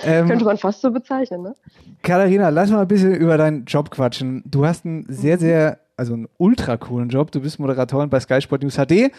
ähm, 0.04 0.28
Könnte 0.28 0.46
man 0.46 0.58
fast 0.58 0.82
so 0.82 0.92
bezeichnen, 0.92 1.44
ne? 1.44 1.54
Katharina, 2.02 2.50
lass 2.50 2.70
mal 2.70 2.82
ein 2.82 2.88
bisschen 2.88 3.16
über 3.16 3.38
deinen 3.38 3.66
Job 3.66 3.92
quatschen. 3.92 4.44
Du 4.46 4.66
hast 4.66 4.86
einen 4.86 5.06
sehr, 5.10 5.38
sehr, 5.38 5.80
also 5.96 6.14
einen 6.14 6.28
ultra 6.38 6.78
coolen 6.78 7.10
Job. 7.10 7.32
Du 7.32 7.42
bist 7.42 7.60
Moderatorin 7.60 8.10
bei 8.10 8.20
Sky 8.20 8.42
Sport 8.42 8.64
News 8.64 8.78
HD. 8.78 9.12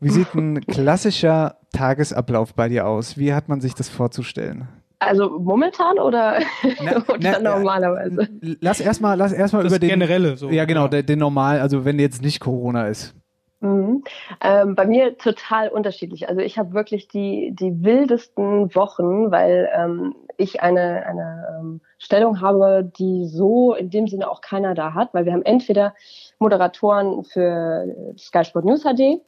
Wie 0.00 0.10
sieht 0.10 0.34
ein 0.34 0.60
klassischer 0.66 1.56
Tagesablauf 1.72 2.54
bei 2.54 2.68
dir 2.68 2.86
aus? 2.86 3.16
Wie 3.16 3.32
hat 3.32 3.48
man 3.48 3.60
sich 3.60 3.74
das 3.74 3.88
vorzustellen? 3.88 4.68
Also 4.98 5.38
momentan 5.38 5.98
oder, 5.98 6.38
na, 6.82 7.04
oder 7.06 7.38
na, 7.38 7.38
normalerweise? 7.38 8.28
Lass 8.60 8.80
erstmal 8.80 9.18
lass 9.18 9.32
erstmal 9.32 9.66
über 9.66 9.78
den 9.78 9.90
generelle 9.90 10.38
so. 10.38 10.48
Ja, 10.48 10.64
genau, 10.64 10.88
den, 10.88 11.04
den 11.04 11.18
normal, 11.18 11.60
also 11.60 11.84
wenn 11.84 11.98
jetzt 11.98 12.22
nicht 12.22 12.40
Corona 12.40 12.88
ist. 12.88 13.14
Mhm. 13.60 14.04
Ähm, 14.42 14.74
bei 14.74 14.86
mir 14.86 15.16
total 15.16 15.68
unterschiedlich. 15.70 16.28
Also 16.28 16.40
ich 16.42 16.58
habe 16.58 16.74
wirklich 16.74 17.08
die, 17.08 17.52
die 17.58 17.82
wildesten 17.82 18.74
Wochen, 18.74 19.30
weil 19.30 19.70
ähm, 19.74 20.14
ich 20.36 20.60
eine, 20.62 21.06
eine 21.06 21.58
ähm, 21.58 21.80
Stellung 21.98 22.40
habe, 22.42 22.90
die 22.98 23.26
so 23.26 23.74
in 23.74 23.88
dem 23.88 24.08
Sinne 24.08 24.30
auch 24.30 24.42
keiner 24.42 24.74
da 24.74 24.92
hat, 24.92 25.14
weil 25.14 25.24
wir 25.24 25.32
haben 25.32 25.44
entweder 25.44 25.94
Moderatoren 26.38 27.24
für 27.24 28.14
Sky 28.18 28.44
Sport 28.44 28.66
News 28.66 28.82
HD, 28.82 29.22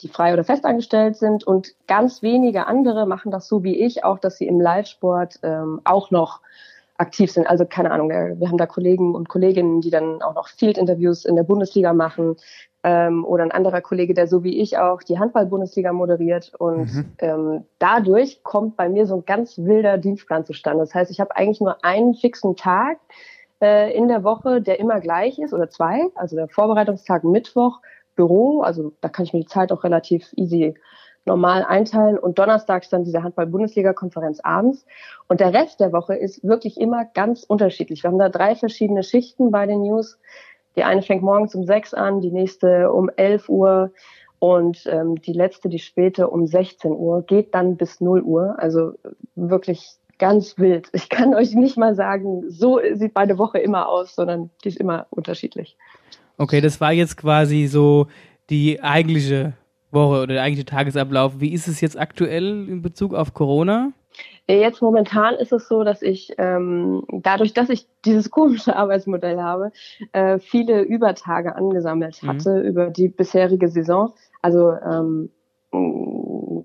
die 0.00 0.08
frei 0.08 0.32
oder 0.32 0.44
festangestellt 0.44 1.16
sind 1.16 1.46
und 1.46 1.74
ganz 1.86 2.22
wenige 2.22 2.66
andere 2.66 3.06
machen 3.06 3.30
das 3.30 3.48
so 3.48 3.62
wie 3.62 3.78
ich 3.78 4.02
auch, 4.02 4.18
dass 4.18 4.38
sie 4.38 4.46
im 4.46 4.60
Live-Sport 4.60 5.40
ähm, 5.42 5.82
auch 5.84 6.10
noch 6.10 6.40
aktiv 6.96 7.30
sind. 7.30 7.46
Also 7.46 7.66
keine 7.66 7.90
Ahnung, 7.90 8.08
wir 8.08 8.48
haben 8.48 8.56
da 8.56 8.66
Kollegen 8.66 9.14
und 9.14 9.28
Kolleginnen, 9.28 9.80
die 9.80 9.90
dann 9.90 10.22
auch 10.22 10.34
noch 10.34 10.48
Field-Interviews 10.48 11.24
in 11.24 11.36
der 11.36 11.42
Bundesliga 11.42 11.92
machen 11.92 12.36
ähm, 12.84 13.24
oder 13.24 13.42
ein 13.42 13.50
anderer 13.50 13.80
Kollege, 13.80 14.12
der 14.14 14.28
so 14.28 14.44
wie 14.44 14.60
ich 14.60 14.78
auch 14.78 15.02
die 15.02 15.18
Handball-Bundesliga 15.18 15.92
moderiert. 15.92 16.52
Und 16.58 16.94
mhm. 16.94 17.12
ähm, 17.18 17.64
dadurch 17.78 18.42
kommt 18.44 18.76
bei 18.76 18.88
mir 18.90 19.06
so 19.06 19.16
ein 19.16 19.24
ganz 19.24 19.58
wilder 19.58 19.96
Dienstplan 19.96 20.44
zustande. 20.44 20.80
Das 20.80 20.94
heißt, 20.94 21.10
ich 21.10 21.18
habe 21.18 21.34
eigentlich 21.34 21.60
nur 21.60 21.82
einen 21.82 22.14
fixen 22.14 22.56
Tag 22.56 22.98
äh, 23.60 23.96
in 23.96 24.08
der 24.08 24.22
Woche, 24.22 24.60
der 24.60 24.78
immer 24.78 25.00
gleich 25.00 25.38
ist 25.38 25.54
oder 25.54 25.70
zwei. 25.70 26.02
Also 26.14 26.36
der 26.36 26.48
Vorbereitungstag 26.48 27.24
Mittwoch, 27.24 27.80
Büro. 28.14 28.60
Also 28.60 28.92
da 29.00 29.08
kann 29.08 29.24
ich 29.24 29.32
mir 29.32 29.40
die 29.40 29.46
Zeit 29.46 29.72
auch 29.72 29.82
relativ 29.82 30.32
easy 30.36 30.74
normal 31.26 31.64
einteilen 31.64 32.18
und 32.18 32.38
donnerstags 32.38 32.90
dann 32.90 33.04
diese 33.04 33.22
Handball-Bundesliga-Konferenz 33.22 34.40
abends. 34.40 34.84
Und 35.26 35.40
der 35.40 35.54
Rest 35.54 35.80
der 35.80 35.90
Woche 35.90 36.14
ist 36.14 36.44
wirklich 36.44 36.78
immer 36.78 37.06
ganz 37.06 37.44
unterschiedlich. 37.44 38.02
Wir 38.02 38.10
haben 38.10 38.18
da 38.18 38.28
drei 38.28 38.54
verschiedene 38.54 39.02
Schichten 39.02 39.50
bei 39.50 39.64
den 39.66 39.80
News. 39.80 40.18
Die 40.76 40.84
eine 40.84 41.02
fängt 41.02 41.22
morgens 41.22 41.54
um 41.54 41.64
sechs 41.64 41.94
an, 41.94 42.20
die 42.20 42.30
nächste 42.30 42.90
um 42.92 43.10
elf 43.16 43.48
Uhr 43.48 43.92
und 44.38 44.84
ähm, 44.86 45.20
die 45.22 45.32
letzte, 45.32 45.68
die 45.68 45.78
späte, 45.78 46.28
um 46.28 46.46
16 46.46 46.92
Uhr, 46.92 47.22
geht 47.22 47.54
dann 47.54 47.76
bis 47.76 48.00
0 48.00 48.20
Uhr. 48.22 48.56
Also 48.58 48.92
wirklich 49.36 49.96
ganz 50.18 50.58
wild. 50.58 50.88
Ich 50.92 51.08
kann 51.08 51.34
euch 51.34 51.54
nicht 51.54 51.76
mal 51.76 51.94
sagen, 51.94 52.50
so 52.50 52.80
sieht 52.92 53.14
meine 53.14 53.38
Woche 53.38 53.58
immer 53.58 53.88
aus, 53.88 54.14
sondern 54.14 54.50
die 54.62 54.68
ist 54.68 54.78
immer 54.78 55.06
unterschiedlich. 55.10 55.76
Okay, 56.36 56.60
das 56.60 56.80
war 56.80 56.92
jetzt 56.92 57.16
quasi 57.16 57.66
so 57.66 58.06
die 58.50 58.82
eigentliche 58.82 59.54
Woche 59.90 60.22
oder 60.22 60.34
der 60.34 60.42
eigentliche 60.42 60.66
Tagesablauf. 60.66 61.40
Wie 61.40 61.52
ist 61.52 61.68
es 61.68 61.80
jetzt 61.80 61.98
aktuell 61.98 62.68
in 62.68 62.82
Bezug 62.82 63.14
auf 63.14 63.32
Corona? 63.32 63.92
Jetzt 64.46 64.82
momentan 64.82 65.34
ist 65.36 65.52
es 65.52 65.68
so, 65.68 65.84
dass 65.84 66.02
ich 66.02 66.34
ähm, 66.36 67.04
dadurch, 67.10 67.54
dass 67.54 67.70
ich 67.70 67.86
dieses 68.04 68.30
komische 68.30 68.76
Arbeitsmodell 68.76 69.40
habe, 69.40 69.72
äh, 70.12 70.38
viele 70.38 70.82
Übertage 70.82 71.56
angesammelt 71.56 72.22
mhm. 72.22 72.28
hatte 72.28 72.50
mhm. 72.56 72.62
über 72.62 72.90
die 72.90 73.08
bisherige 73.08 73.68
Saison. 73.68 74.12
Also 74.42 74.72
ähm, 74.72 75.30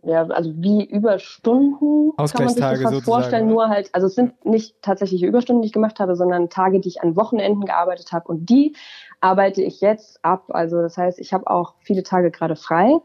ja, 0.04 0.24
also 0.28 0.52
wie 0.56 0.86
Überstunden 0.86 2.14
kann 2.18 2.46
man 2.46 2.50
sich 2.50 2.64
das 2.64 2.82
fast 2.82 3.06
vorstellen, 3.06 3.46
oder? 3.46 3.54
nur 3.54 3.70
halt, 3.70 3.90
also 3.94 4.08
es 4.08 4.16
sind 4.16 4.46
nicht 4.46 4.82
tatsächliche 4.82 5.26
Überstunden, 5.26 5.62
die 5.62 5.68
ich 5.68 5.74
gemacht 5.74 6.00
habe, 6.00 6.16
sondern 6.16 6.50
Tage, 6.50 6.80
die 6.80 6.90
ich 6.90 7.02
an 7.02 7.16
Wochenenden 7.16 7.66
gearbeitet 7.66 8.12
habe 8.12 8.28
und 8.28 8.50
die 8.50 8.76
arbeite 9.22 9.62
ich 9.62 9.82
jetzt 9.82 10.24
ab. 10.24 10.46
Also 10.50 10.82
das 10.82 10.98
heißt, 10.98 11.20
ich 11.20 11.34
habe 11.34 11.50
auch 11.50 11.76
viele 11.82 12.04
Tage 12.04 12.32
gerade 12.32 12.56
frei 12.56 12.96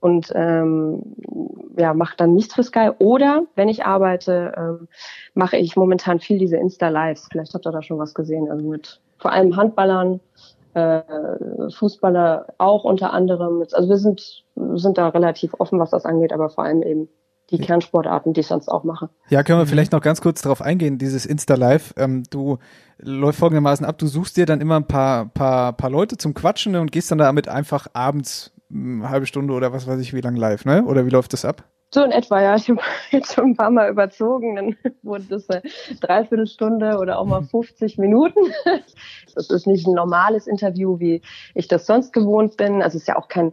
und 0.00 0.32
ähm, 0.34 1.02
ja, 1.78 1.94
mache 1.94 2.16
dann 2.16 2.34
nichts 2.34 2.54
für 2.54 2.62
Sky. 2.62 2.90
Oder 2.98 3.44
wenn 3.54 3.68
ich 3.68 3.84
arbeite, 3.84 4.52
ähm, 4.56 4.88
mache 5.34 5.56
ich 5.56 5.76
momentan 5.76 6.20
viel 6.20 6.38
diese 6.38 6.56
Insta-Lives. 6.56 7.28
Vielleicht 7.30 7.54
habt 7.54 7.66
ihr 7.66 7.72
da 7.72 7.82
schon 7.82 7.98
was 7.98 8.14
gesehen. 8.14 8.50
Also 8.50 8.66
mit 8.66 9.00
vor 9.18 9.32
allem 9.32 9.56
Handballern, 9.56 10.20
äh, 10.74 11.02
Fußballer 11.74 12.54
auch 12.58 12.84
unter 12.84 13.12
anderem. 13.12 13.64
Also 13.72 13.88
wir 13.88 13.98
sind, 13.98 14.44
sind 14.54 14.98
da 14.98 15.08
relativ 15.08 15.54
offen, 15.58 15.78
was 15.78 15.90
das 15.90 16.04
angeht, 16.04 16.32
aber 16.32 16.50
vor 16.50 16.64
allem 16.64 16.82
eben 16.82 17.08
die 17.50 17.58
Kernsportarten, 17.58 18.32
die 18.32 18.40
ich 18.40 18.48
sonst 18.48 18.68
auch 18.68 18.82
mache. 18.82 19.08
Ja, 19.28 19.42
können 19.42 19.60
wir 19.60 19.66
vielleicht 19.66 19.92
noch 19.92 20.00
ganz 20.00 20.20
kurz 20.20 20.42
darauf 20.42 20.60
eingehen, 20.60 20.98
dieses 20.98 21.26
Insta-Live. 21.26 21.94
Ähm, 21.96 22.24
du 22.28 22.58
läuft 22.98 23.38
folgendermaßen 23.38 23.86
ab, 23.86 23.98
du 23.98 24.06
suchst 24.06 24.36
dir 24.36 24.46
dann 24.46 24.60
immer 24.60 24.76
ein 24.76 24.86
paar, 24.86 25.26
paar, 25.26 25.72
paar 25.72 25.90
Leute 25.90 26.16
zum 26.16 26.34
Quatschen 26.34 26.74
und 26.74 26.90
gehst 26.90 27.10
dann 27.10 27.18
damit 27.18 27.48
einfach 27.48 27.86
abends 27.92 28.52
eine 28.70 29.08
halbe 29.08 29.26
Stunde 29.26 29.54
oder 29.54 29.72
was 29.72 29.86
weiß 29.86 30.00
ich 30.00 30.14
wie 30.14 30.20
lang 30.20 30.36
live, 30.36 30.64
ne? 30.64 30.84
Oder 30.84 31.06
wie 31.06 31.10
läuft 31.10 31.32
das 31.32 31.44
ab? 31.44 31.64
So 31.92 32.02
in 32.02 32.10
etwa, 32.10 32.42
ja. 32.42 32.56
Ich 32.56 32.68
habe 32.68 32.80
jetzt 33.10 33.34
schon 33.34 33.50
ein 33.50 33.56
paar 33.56 33.70
Mal 33.70 33.90
überzogen. 33.90 34.56
Dann 34.56 34.76
wurde 35.02 35.24
das 35.24 35.48
eine 35.48 35.62
Dreiviertelstunde 36.00 36.98
oder 36.98 37.18
auch 37.18 37.26
mal 37.26 37.42
50 37.42 37.98
Minuten. 37.98 38.40
Das 39.34 39.50
ist 39.50 39.66
nicht 39.66 39.86
ein 39.86 39.92
normales 39.92 40.46
Interview, 40.46 40.98
wie 40.98 41.20
ich 41.54 41.68
das 41.68 41.84
sonst 41.84 42.14
gewohnt 42.14 42.56
bin. 42.56 42.80
Also 42.80 42.96
es 42.96 43.02
ist 43.02 43.08
ja 43.08 43.18
auch 43.18 43.28
kein 43.28 43.52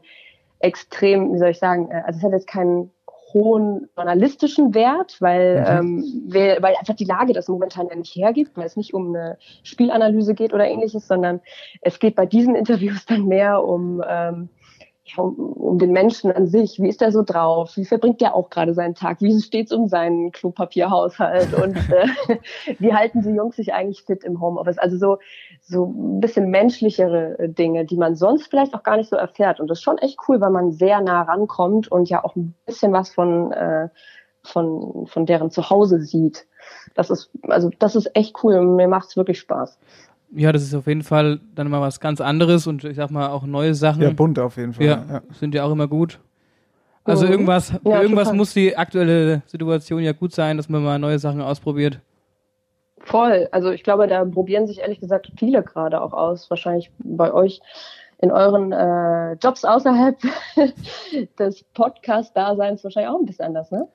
extrem, 0.60 1.34
wie 1.34 1.38
soll 1.38 1.50
ich 1.50 1.60
sagen, 1.60 1.92
äh, 1.92 2.04
also 2.06 2.20
es 2.20 2.24
hat 2.24 2.32
jetzt 2.32 2.48
keinen 2.48 2.90
hohen 3.34 3.90
journalistischen 3.98 4.74
Wert, 4.74 5.18
weil, 5.20 5.60
mhm. 5.60 5.68
ähm, 5.68 6.24
weil, 6.28 6.62
weil 6.62 6.76
einfach 6.76 6.96
die 6.96 7.04
Lage 7.04 7.34
das 7.34 7.50
momentan 7.50 7.88
ja 7.90 7.96
nicht 7.96 8.16
hergibt, 8.16 8.56
weil 8.56 8.66
es 8.66 8.78
nicht 8.78 8.94
um 8.94 9.10
eine 9.10 9.38
Spielanalyse 9.64 10.36
geht 10.36 10.54
oder 10.54 10.68
ähnliches, 10.68 11.06
sondern 11.06 11.42
es 11.82 12.00
geht 12.00 12.16
bei 12.16 12.26
diesen 12.26 12.56
Interviews 12.56 13.06
dann 13.06 13.26
mehr 13.26 13.62
um 13.64 14.02
ähm, 14.08 14.50
ja, 15.06 15.22
um, 15.22 15.36
um 15.36 15.80
den 15.80 15.92
Menschen 15.92 16.32
an 16.32 16.48
sich. 16.48 16.80
Wie 16.80 16.88
ist 16.88 17.02
der 17.02 17.12
so 17.12 17.24
drauf? 17.24 17.76
Wie 17.76 17.86
verbringt 17.86 18.22
der 18.22 18.36
auch 18.36 18.50
gerade 18.50 18.74
seinen 18.74 18.96
Tag? 18.96 19.22
Wie 19.22 19.40
steht's 19.42 19.74
um 19.74 19.90
seinen 19.90 20.32
Klopapierhaushalt? 20.32 21.54
Und 21.62 21.76
äh, 21.76 22.38
wie 22.80 22.94
halten 22.94 23.22
die 23.22 23.32
Jungs 23.32 23.58
sich 23.58 23.74
eigentlich 23.74 24.04
fit 24.04 24.24
im 24.24 24.40
Homeoffice? 24.40 24.78
Also 24.78 24.98
so, 24.98 25.18
so 25.62 25.86
ein 25.88 26.22
bisschen 26.22 26.50
menschlichere 26.50 27.38
äh, 27.38 27.50
Dinge, 27.50 27.86
die 27.86 27.98
man 27.98 28.16
sonst 28.16 28.48
vielleicht 28.48 28.74
auch 28.74 28.84
gar 28.84 28.96
nicht 28.96 29.10
so 29.10 29.18
erfährt. 29.18 29.60
Und 29.60 29.70
das 29.70 29.80
ist 29.80 29.84
schon 29.84 29.98
echt 29.98 30.20
cool, 30.28 30.40
weil 30.40 30.52
man 30.52 30.72
sehr 30.72 31.02
nah 31.02 31.24
rankommt 31.24 31.92
und 31.92 32.10
ja 32.10 32.24
auch 32.24 32.36
ein 32.38 32.56
bisschen 32.66 32.94
was 32.94 33.10
von, 33.14 33.52
äh, 33.52 33.90
von, 34.42 35.06
von 35.08 35.26
deren 35.26 35.52
Zuhause 35.52 36.00
sieht. 36.00 36.48
Das 36.96 37.10
ist, 37.10 37.30
also 37.50 37.70
das 37.78 37.98
ist 37.98 38.16
echt 38.16 38.42
cool 38.44 38.56
und 38.56 38.78
mir 38.78 38.88
macht's 38.88 39.18
wirklich 39.18 39.40
Spaß. 39.40 39.78
Ja, 40.36 40.52
das 40.52 40.64
ist 40.64 40.74
auf 40.74 40.88
jeden 40.88 41.04
Fall 41.04 41.40
dann 41.56 41.70
mal 41.70 41.82
was 41.82 42.00
ganz 42.00 42.20
anderes 42.22 42.66
und 42.68 42.84
ich 42.84 42.96
sag 42.96 43.12
mal 43.12 43.30
auch 43.30 43.44
neue 43.44 43.76
Sachen. 43.76 44.02
Ja, 44.02 44.10
bunt 44.12 44.40
auf 44.40 44.58
jeden 44.58 44.74
Fall. 44.74 44.86
Ja, 44.86 45.06
Ja. 45.10 45.22
sind 45.34 45.54
ja 45.54 45.64
auch 45.64 45.72
immer 45.72 45.88
gut. 45.88 46.20
Also 47.04 47.26
Mhm. 47.26 47.32
irgendwas, 47.34 47.70
für 47.72 47.80
Ja, 47.86 48.02
irgendwas 48.02 48.24
total. 48.30 48.38
muss 48.38 48.54
die 48.54 48.76
aktuelle 48.78 49.42
Situation 49.46 50.02
ja 50.02 50.14
gut 50.14 50.34
sein, 50.34 50.58
dass 50.58 50.70
man 50.70 50.84
mal 50.84 50.98
neue 51.00 51.20
Sachen 51.20 51.42
ausprobiert. 51.42 52.00
Voll. 53.00 53.50
Also 53.52 53.72
ich 53.72 53.84
glaube, 53.84 54.08
da 54.08 54.24
probieren 54.24 54.66
sich 54.66 54.80
ehrlich 54.80 55.00
gesagt 55.02 55.30
viele 55.38 55.62
gerade 55.62 56.02
auch 56.02 56.14
aus. 56.14 56.50
Wahrscheinlich 56.50 56.90
bei 57.00 57.34
euch 57.34 57.60
in 58.20 58.32
euren 58.32 58.72
äh, 58.72 59.34
Jobs 59.34 59.66
außerhalb 59.66 60.18
des 61.40 61.64
Podcast-Daseins 61.74 62.84
wahrscheinlich 62.84 63.12
auch 63.12 63.20
ein 63.20 63.26
bisschen 63.26 63.46
anders, 63.46 63.70
ne? 63.72 63.88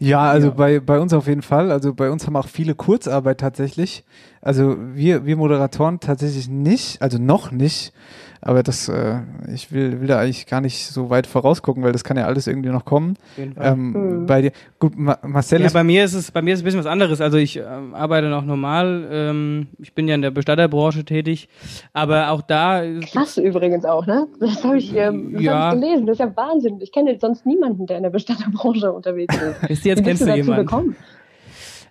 Ja, 0.00 0.30
also 0.30 0.52
Bei, 0.52 0.78
bei 0.78 1.00
uns 1.00 1.12
auf 1.12 1.26
jeden 1.26 1.42
Fall. 1.42 1.72
Also 1.72 1.92
bei 1.92 2.10
uns 2.10 2.26
haben 2.26 2.36
auch 2.36 2.46
viele 2.48 2.74
Kurzarbeit 2.74 3.40
tatsächlich. 3.40 4.04
Also 4.40 4.76
wir, 4.78 5.26
wir 5.26 5.36
Moderatoren 5.36 5.98
tatsächlich 5.98 6.48
nicht, 6.48 7.02
also 7.02 7.18
noch 7.18 7.50
nicht. 7.50 7.92
Aber 8.40 8.62
das, 8.62 8.88
äh, 8.88 9.20
ich 9.52 9.72
will, 9.72 10.00
will 10.00 10.06
da 10.08 10.20
eigentlich 10.20 10.46
gar 10.46 10.60
nicht 10.60 10.86
so 10.86 11.10
weit 11.10 11.26
vorausgucken, 11.26 11.82
weil 11.82 11.92
das 11.92 12.04
kann 12.04 12.16
ja 12.16 12.26
alles 12.26 12.46
irgendwie 12.46 12.68
noch 12.68 12.84
kommen. 12.84 13.14
Auf 13.32 13.38
jeden 13.38 13.54
Fall. 13.54 13.72
Ähm, 13.72 13.92
Mhm. 13.92 14.26
Bei 14.26 14.42
dir, 14.42 14.52
gut, 14.78 14.96
Ma 14.96 15.18
Marcel 15.22 15.60
Ja, 15.60 15.66
ist 15.66 15.72
bei 15.72 15.82
mir 15.84 16.04
ist 16.04 16.14
es, 16.14 16.30
bei 16.30 16.40
mir 16.42 16.54
ist 16.54 16.58
es 16.60 16.62
ein 16.62 16.64
bisschen 16.66 16.80
was 16.80 16.86
anderes. 16.86 17.20
Also 17.20 17.36
ich 17.36 17.56
ähm, 17.56 17.94
arbeite 17.94 18.28
noch 18.28 18.44
normal. 18.44 19.08
Ähm, 19.10 19.66
ich 19.78 19.92
bin 19.94 20.06
ja 20.06 20.14
in 20.14 20.22
der 20.22 20.30
Bestatterbranche 20.30 21.04
tätig, 21.04 21.48
aber 21.92 22.30
auch 22.30 22.42
da 22.42 22.82
Klasse 23.00 23.42
übrigens 23.42 23.84
auch, 23.84 24.06
ne? 24.06 24.26
Das 24.40 24.62
habe 24.64 24.78
ich, 24.78 24.94
ähm, 24.94 25.32
das 25.32 25.42
Ja. 25.42 25.68
hab 25.70 25.74
ich 25.74 25.80
gelesen. 25.80 26.06
Das 26.06 26.14
ist 26.14 26.20
ja 26.20 26.36
Wahnsinn. 26.36 26.78
Ich 26.80 26.92
kenne 26.92 27.16
sonst 27.20 27.44
niemanden, 27.46 27.86
der 27.86 27.96
in 27.96 28.02
der 28.04 28.10
Bestatterbranche 28.10 28.92
unterwegs 28.98 29.34
ist. 29.34 29.42
Ihr, 29.62 29.68
jetzt 29.68 29.84
Wie 30.00 30.04
kennst 30.04 30.04
bist 30.04 30.20
du 30.20 30.24
du 30.26 30.30
dazu 30.30 30.36
jemanden. 30.36 30.66
gekommen? 30.66 30.96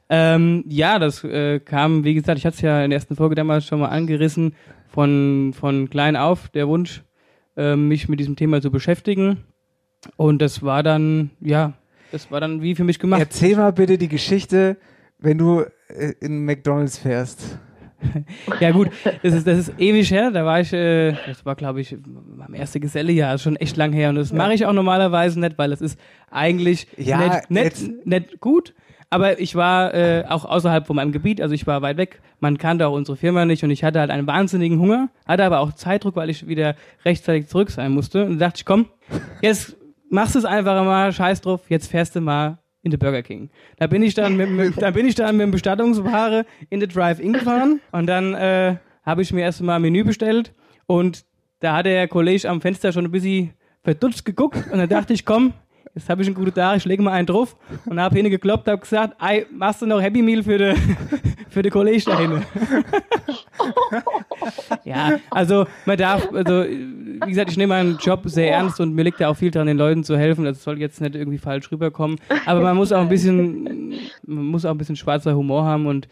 Ähm, 0.09 0.63
ja, 0.69 0.99
das 0.99 1.23
äh, 1.25 1.59
kam, 1.59 2.05
wie 2.05 2.13
gesagt, 2.13 2.37
ich 2.37 2.45
hatte 2.45 2.55
es 2.55 2.61
ja 2.61 2.81
in 2.83 2.91
der 2.91 2.97
ersten 2.97 3.15
Folge 3.17 3.35
damals 3.35 3.65
schon 3.65 3.79
mal 3.81 3.89
angerissen, 3.89 4.55
von, 4.89 5.53
von 5.53 5.89
klein 5.89 6.15
auf 6.15 6.49
der 6.49 6.67
Wunsch, 6.67 7.03
ähm, 7.55 7.87
mich 7.87 8.07
mit 8.07 8.19
diesem 8.19 8.35
Thema 8.35 8.61
zu 8.61 8.71
beschäftigen. 8.71 9.43
Und 10.15 10.41
das 10.41 10.63
war 10.63 10.83
dann, 10.83 11.31
ja, 11.41 11.73
das 12.11 12.31
war 12.31 12.39
dann 12.39 12.61
wie 12.61 12.75
für 12.75 12.83
mich 12.83 12.99
gemacht. 12.99 13.19
Erzähl 13.19 13.55
mal 13.55 13.73
bitte 13.73 13.97
die 13.97 14.07
Geschichte, 14.07 14.77
wenn 15.19 15.37
du 15.37 15.61
äh, 15.89 16.13
in 16.21 16.45
McDonalds 16.45 16.97
fährst. 16.97 17.59
Ja 18.59 18.69
gut, 18.69 18.89
das 19.23 19.33
ist, 19.33 19.47
das 19.47 19.57
ist 19.57 19.73
ewig 19.79 20.11
her. 20.11 20.29
Da 20.29 20.45
war 20.45 20.59
ich, 20.61 20.71
äh, 20.71 21.13
das 21.25 21.43
war 21.47 21.55
glaube 21.55 21.81
ich 21.81 21.97
mein 22.05 22.53
erste 22.53 22.79
Gesellejahr, 22.79 23.33
ist 23.33 23.41
schon 23.41 23.55
echt 23.55 23.75
lang 23.75 23.91
her. 23.91 24.09
Und 24.09 24.15
das 24.15 24.31
mache 24.31 24.53
ich 24.53 24.67
auch 24.67 24.73
normalerweise 24.73 25.39
nicht, 25.39 25.57
weil 25.57 25.71
das 25.71 25.81
ist 25.81 25.99
eigentlich 26.29 26.85
Ja, 26.97 27.41
nicht, 27.49 27.49
nicht, 27.49 28.05
nicht 28.05 28.39
gut. 28.39 28.75
Aber 29.09 29.39
ich 29.39 29.55
war 29.55 29.93
äh, 29.93 30.25
auch 30.27 30.43
außerhalb 30.43 30.85
von 30.85 30.97
meinem 30.97 31.13
Gebiet, 31.13 31.41
also 31.41 31.55
ich 31.55 31.65
war 31.65 31.81
weit 31.81 31.97
weg. 31.97 32.21
Man 32.39 32.57
kannte 32.57 32.87
auch 32.87 32.93
unsere 32.93 33.15
Firma 33.15 33.45
nicht 33.45 33.63
und 33.63 33.71
ich 33.71 33.83
hatte 33.83 33.99
halt 33.99 34.11
einen 34.11 34.27
wahnsinnigen 34.27 34.79
Hunger, 34.79 35.09
hatte 35.25 35.45
aber 35.45 35.59
auch 35.59 35.71
Zeitdruck, 35.73 36.15
weil 36.17 36.29
ich 36.29 36.47
wieder 36.47 36.75
rechtzeitig 37.05 37.47
zurück 37.47 37.71
sein 37.71 37.93
musste. 37.93 38.25
Und 38.25 38.39
da 38.39 38.47
dachte 38.47 38.57
ich, 38.59 38.65
komm, 38.65 38.87
jetzt 39.41 39.77
machst 40.09 40.35
du 40.35 40.39
es 40.39 40.45
einfach 40.45 40.83
mal, 40.83 41.13
scheiß 41.13 41.41
drauf, 41.41 41.61
jetzt 41.69 41.89
fährst 41.89 42.15
du 42.15 42.21
mal 42.21 42.59
in 42.83 42.91
den 42.91 42.99
Burger 42.99 43.23
King. 43.23 43.49
Da 43.77 43.87
bin 43.87 44.03
ich 44.03 44.13
dann 44.13 44.35
mit, 44.35 44.49
mit, 44.49 44.81
da 44.81 44.91
bin 44.91 45.07
ich 45.07 45.15
dann 45.15 45.37
mit 45.37 45.45
dem 45.45 45.51
Bestattungsware 45.51 46.45
in 46.69 46.79
den 46.79 46.89
Drive-In 46.89 47.33
gefahren 47.33 47.79
und 47.91 48.07
dann 48.07 48.33
äh, 48.33 48.75
habe 49.03 49.21
ich 49.21 49.31
mir 49.31 49.41
erstmal 49.41 49.77
ein 49.77 49.81
Menü 49.83 50.03
bestellt 50.03 50.53
und 50.85 51.25
da 51.59 51.77
hat 51.77 51.85
der 51.85 52.07
Kollege 52.07 52.49
am 52.49 52.61
Fenster 52.61 52.91
schon 52.91 53.05
ein 53.05 53.11
bisschen 53.11 53.53
verdutzt 53.83 54.25
geguckt 54.25 54.57
und 54.71 54.77
dann 54.77 54.89
dachte 54.89 55.13
ich, 55.13 55.25
komm, 55.25 55.53
jetzt 55.97 56.09
habe 56.09 56.21
ich 56.21 56.27
einen 56.27 56.35
guten 56.35 56.53
Tag, 56.53 56.77
ich 56.77 56.85
lege 56.85 57.01
mal 57.01 57.11
einen 57.11 57.25
drauf 57.25 57.55
und 57.85 57.99
habe 57.99 58.15
hingekloppt, 58.15 58.67
habe 58.67 58.79
gesagt, 58.79 59.15
Ei, 59.19 59.45
machst 59.51 59.81
du 59.81 59.87
noch 59.87 60.01
Happy 60.01 60.21
Meal 60.21 60.43
für 60.43 60.57
den 60.57 60.75
für 61.49 61.61
den 61.63 61.71
Kollege 61.71 62.03
da 62.05 62.19
hinten? 62.19 62.45
ja, 64.83 65.19
also 65.31 65.65
man 65.85 65.97
darf, 65.97 66.31
also 66.31 66.63
wie 66.63 67.29
gesagt, 67.29 67.49
ich 67.49 67.57
nehme 67.57 67.73
meinen 67.73 67.97
Job 67.97 68.21
sehr 68.25 68.51
ernst 68.51 68.79
und 68.79 68.93
mir 68.93 69.03
liegt 69.03 69.19
ja 69.19 69.29
auch 69.29 69.37
viel 69.37 69.49
daran, 69.49 69.67
den 69.67 69.77
Leuten 69.77 70.03
zu 70.03 70.17
helfen. 70.17 70.45
Das 70.45 70.63
soll 70.63 70.79
jetzt 70.79 71.01
nicht 71.01 71.15
irgendwie 71.15 71.39
falsch 71.39 71.71
rüberkommen. 71.71 72.19
Aber 72.45 72.61
man 72.61 72.77
muss 72.77 72.91
auch 72.91 73.01
ein 73.01 73.09
bisschen, 73.09 73.93
man 74.25 74.45
muss 74.45 74.65
auch 74.65 74.71
ein 74.71 74.77
bisschen 74.77 74.95
schwarzer 74.95 75.35
Humor 75.35 75.63
haben 75.63 75.87
und 75.87 76.07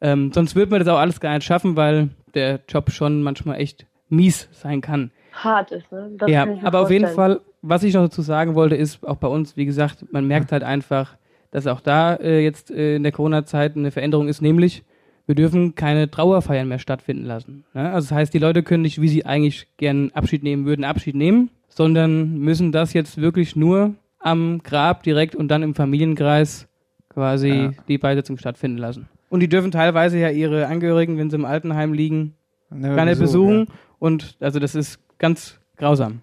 ähm, 0.00 0.32
sonst 0.32 0.54
wird 0.54 0.70
man 0.70 0.78
das 0.80 0.88
auch 0.88 0.98
alles 0.98 1.20
gar 1.20 1.34
nicht 1.34 1.44
schaffen, 1.44 1.76
weil 1.76 2.08
der 2.34 2.60
Job 2.68 2.90
schon 2.90 3.22
manchmal 3.22 3.60
echt 3.60 3.84
mies 4.08 4.48
sein 4.52 4.80
kann. 4.80 5.10
Hart 5.44 5.72
ist, 5.72 5.90
ne? 5.92 6.10
Das 6.18 6.30
ja, 6.30 6.46
aber 6.62 6.80
auf 6.80 6.90
jeden 6.90 7.04
vorstellen. 7.06 7.38
Fall, 7.38 7.40
was 7.62 7.82
ich 7.82 7.94
noch 7.94 8.02
dazu 8.02 8.22
sagen 8.22 8.54
wollte, 8.54 8.76
ist 8.76 9.06
auch 9.06 9.16
bei 9.16 9.28
uns, 9.28 9.56
wie 9.56 9.64
gesagt, 9.66 10.04
man 10.12 10.26
merkt 10.26 10.52
halt 10.52 10.62
einfach, 10.62 11.16
dass 11.50 11.66
auch 11.66 11.80
da 11.80 12.14
äh, 12.16 12.40
jetzt 12.42 12.70
äh, 12.70 12.96
in 12.96 13.02
der 13.02 13.12
Corona-Zeit 13.12 13.76
eine 13.76 13.90
Veränderung 13.90 14.28
ist, 14.28 14.42
nämlich 14.42 14.82
wir 15.26 15.34
dürfen 15.34 15.74
keine 15.74 16.10
Trauerfeiern 16.10 16.68
mehr 16.68 16.78
stattfinden 16.78 17.24
lassen. 17.24 17.64
Ne? 17.74 17.90
Also 17.92 18.08
das 18.08 18.16
heißt, 18.16 18.34
die 18.34 18.38
Leute 18.38 18.62
können 18.62 18.82
nicht, 18.82 19.00
wie 19.00 19.08
sie 19.08 19.26
eigentlich 19.26 19.66
gern 19.76 20.10
Abschied 20.14 20.42
nehmen 20.42 20.64
würden, 20.66 20.84
Abschied 20.84 21.14
nehmen, 21.14 21.50
sondern 21.68 22.38
müssen 22.38 22.72
das 22.72 22.92
jetzt 22.94 23.20
wirklich 23.20 23.54
nur 23.54 23.94
am 24.20 24.60
Grab 24.62 25.02
direkt 25.02 25.34
und 25.36 25.48
dann 25.48 25.62
im 25.62 25.74
Familienkreis 25.74 26.66
quasi 27.08 27.48
Ja. 27.48 27.70
die 27.88 27.98
Beisetzung 27.98 28.38
stattfinden 28.38 28.78
lassen. 28.78 29.08
Und 29.30 29.40
die 29.40 29.48
dürfen 29.48 29.70
teilweise 29.70 30.18
ja 30.18 30.30
ihre 30.30 30.66
Angehörigen, 30.66 31.18
wenn 31.18 31.28
sie 31.30 31.36
im 31.36 31.44
Altenheim 31.44 31.92
liegen, 31.92 32.34
Ne, 32.70 32.94
gar 32.94 33.04
nicht 33.06 33.18
Besuch, 33.18 33.46
besuchen. 33.48 33.66
Und 33.98 34.36
also 34.40 34.58
das 34.60 34.74
ist 34.74 34.98
ganz 35.18 35.58
grausam. 35.76 36.20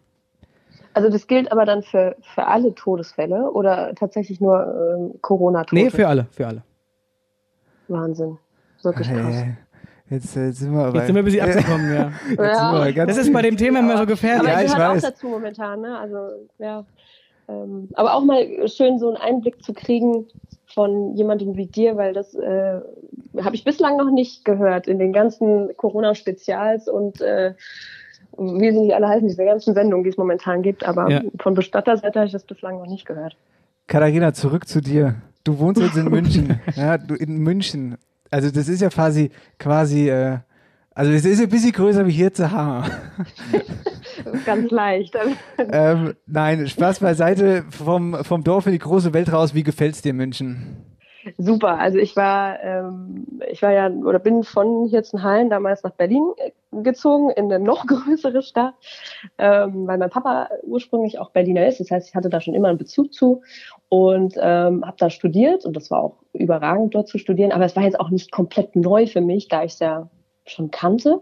Also 0.94 1.10
das 1.10 1.28
gilt 1.28 1.52
aber 1.52 1.66
dann 1.66 1.84
für, 1.84 2.16
für 2.34 2.48
alle 2.48 2.74
Todesfälle 2.74 3.52
oder 3.52 3.94
tatsächlich 3.96 4.40
nur 4.40 4.96
ähm, 4.98 5.22
Corona-Tote? 5.22 5.76
Nee, 5.76 5.90
für 5.90 6.08
alle, 6.08 6.28
für 6.32 6.48
alle. 6.48 6.64
Wahnsinn. 7.90 8.38
Ja. 8.78 8.84
Wirklich 8.86 9.10
krass. 9.10 9.36
Hey, 9.36 9.58
jetzt, 10.10 10.38
äh, 10.38 10.46
jetzt 10.48 10.60
sind 10.60 10.74
wir 10.74 10.86
aber. 10.86 10.98
Jetzt 10.98 11.08
sind 11.08 11.16
wir 11.16 11.22
ein 11.22 11.26
bisschen 11.26 11.42
abgekommen, 11.50 11.94
ja. 11.94 12.12
Jetzt 12.30 12.38
sind 12.38 12.38
wir 12.40 12.94
ganz 12.94 13.10
Das 13.10 13.26
ist 13.26 13.34
bei 13.34 13.42
dem 13.42 13.58
Thema 13.58 13.80
immer 13.80 13.98
so 13.98 14.06
gefährlich. 14.06 14.48
Aber 14.48 14.52
Ja, 14.52 14.60
ich 14.62 14.68
ich 14.68 14.76
gehört 14.76 14.96
weiß. 14.96 15.04
auch 15.04 15.10
dazu 15.10 15.28
momentan, 15.28 15.82
ne? 15.82 15.98
Also, 15.98 16.18
ja. 16.60 16.86
Ähm, 17.48 17.90
aber 17.94 18.14
auch 18.14 18.24
mal 18.24 18.68
schön 18.68 18.98
so 18.98 19.08
einen 19.10 19.18
Einblick 19.18 19.64
zu 19.64 19.74
kriegen 19.74 20.28
von 20.74 21.16
jemandem 21.16 21.56
wie 21.58 21.68
dir, 21.68 21.96
weil 21.98 22.14
das 22.14 22.34
äh, 22.36 22.80
habe 23.42 23.56
ich 23.56 23.64
bislang 23.64 23.98
noch 23.98 24.10
nicht 24.10 24.46
gehört 24.46 24.88
in 24.88 24.98
den 24.98 25.14
ganzen 25.14 25.76
Corona-Spezials 25.78 26.88
und 26.88 27.22
äh, 27.22 27.54
wie 28.38 28.72
sie 28.72 28.80
nicht 28.80 28.94
alle 28.94 29.08
heißen, 29.08 29.28
diese 29.28 29.46
ganzen 29.46 29.74
Sendungen, 29.74 30.04
die 30.04 30.10
es 30.10 30.18
momentan 30.18 30.62
gibt. 30.62 30.86
Aber 30.86 31.10
Ja. 31.10 31.22
von 31.40 31.54
Bestatterseite 31.54 32.20
habe 32.20 32.28
ich 32.28 32.34
das 32.34 32.44
bislang 32.44 32.78
noch 32.80 32.88
nicht 32.88 33.06
gehört. 33.06 33.36
Katharina, 33.88 34.34
zurück 34.34 34.68
zu 34.68 34.82
dir. 34.82 35.16
Du 35.44 35.60
wohnst 35.60 35.82
jetzt 35.82 35.96
in 35.98 36.06
München. 36.10 36.60
ja, 36.76 36.98
du 36.98 37.14
in 37.16 37.38
München. 37.38 37.98
Also 38.32 38.50
das 38.52 38.68
ist 38.68 38.82
ja 38.82 38.90
quasi, 38.90 39.30
quasi, 39.60 40.10
äh, 40.10 40.40
also 40.94 41.12
es 41.12 41.26
ist 41.26 41.42
ein 41.42 41.50
bisschen 41.50 41.72
größer 41.72 42.06
wie 42.08 42.12
hier 42.12 42.34
zu 42.34 42.50
Hammer. 42.52 42.86
Ganz 44.46 44.72
leicht. 44.72 45.16
ähm, 45.72 46.14
nein, 46.26 46.68
Spaß 46.68 47.00
beiseite, 47.00 47.64
vom, 47.70 48.24
vom 48.24 48.44
Dorf 48.44 48.66
in 48.66 48.72
die 48.74 48.80
große 48.80 49.14
Welt 49.14 49.32
raus. 49.32 49.54
Wie 49.54 49.64
gefällt's 49.64 50.02
dir 50.02 50.14
München? 50.14 50.78
Super. 51.38 51.80
Also 51.80 51.98
ich 51.98 52.16
war, 52.16 52.62
ähm, 52.64 53.26
ich 53.50 53.62
war 53.62 53.72
ja 53.72 53.90
oder 53.90 54.20
bin 54.20 54.44
von 54.44 54.88
Hirzenhallen 54.88 55.50
damals 55.50 55.84
nach 55.84 55.92
Berlin 55.92 56.24
äh, 56.38 56.52
gezogen 56.84 57.30
in 57.32 57.46
eine 57.46 57.64
noch 57.64 57.86
größere 57.88 58.42
Stadt, 58.42 58.76
ähm, 59.38 59.88
weil 59.88 59.98
mein 59.98 60.10
Papa 60.10 60.50
ursprünglich 60.64 61.20
auch 61.20 61.32
Berliner 61.32 61.68
ist. 61.68 61.80
Das 61.80 61.92
heißt, 61.92 62.10
ich 62.10 62.16
hatte 62.16 62.30
da 62.30 62.42
schon 62.42 62.54
immer 62.54 62.70
einen 62.70 62.78
Bezug 62.78 63.14
zu 63.14 63.42
und 63.90 64.36
ähm, 64.38 64.86
habe 64.86 64.98
da 64.98 65.10
studiert 65.10 65.66
und 65.66 65.76
das 65.76 65.90
war 65.90 66.02
auch 66.04 66.18
überragend 66.34 66.94
dort 66.94 67.08
zu 67.08 67.18
studieren. 67.18 67.52
Aber 67.52 67.66
es 67.66 67.76
war 67.76 67.84
jetzt 67.84 68.00
auch 68.00 68.10
nicht 68.10 68.32
komplett 68.32 68.76
neu 68.76 69.08
für 69.08 69.22
mich, 69.22 69.48
da 69.48 69.64
ich 69.64 69.74
es 69.74 69.80
ja 69.80 70.10
schon 70.46 70.72
kannte. 70.72 71.22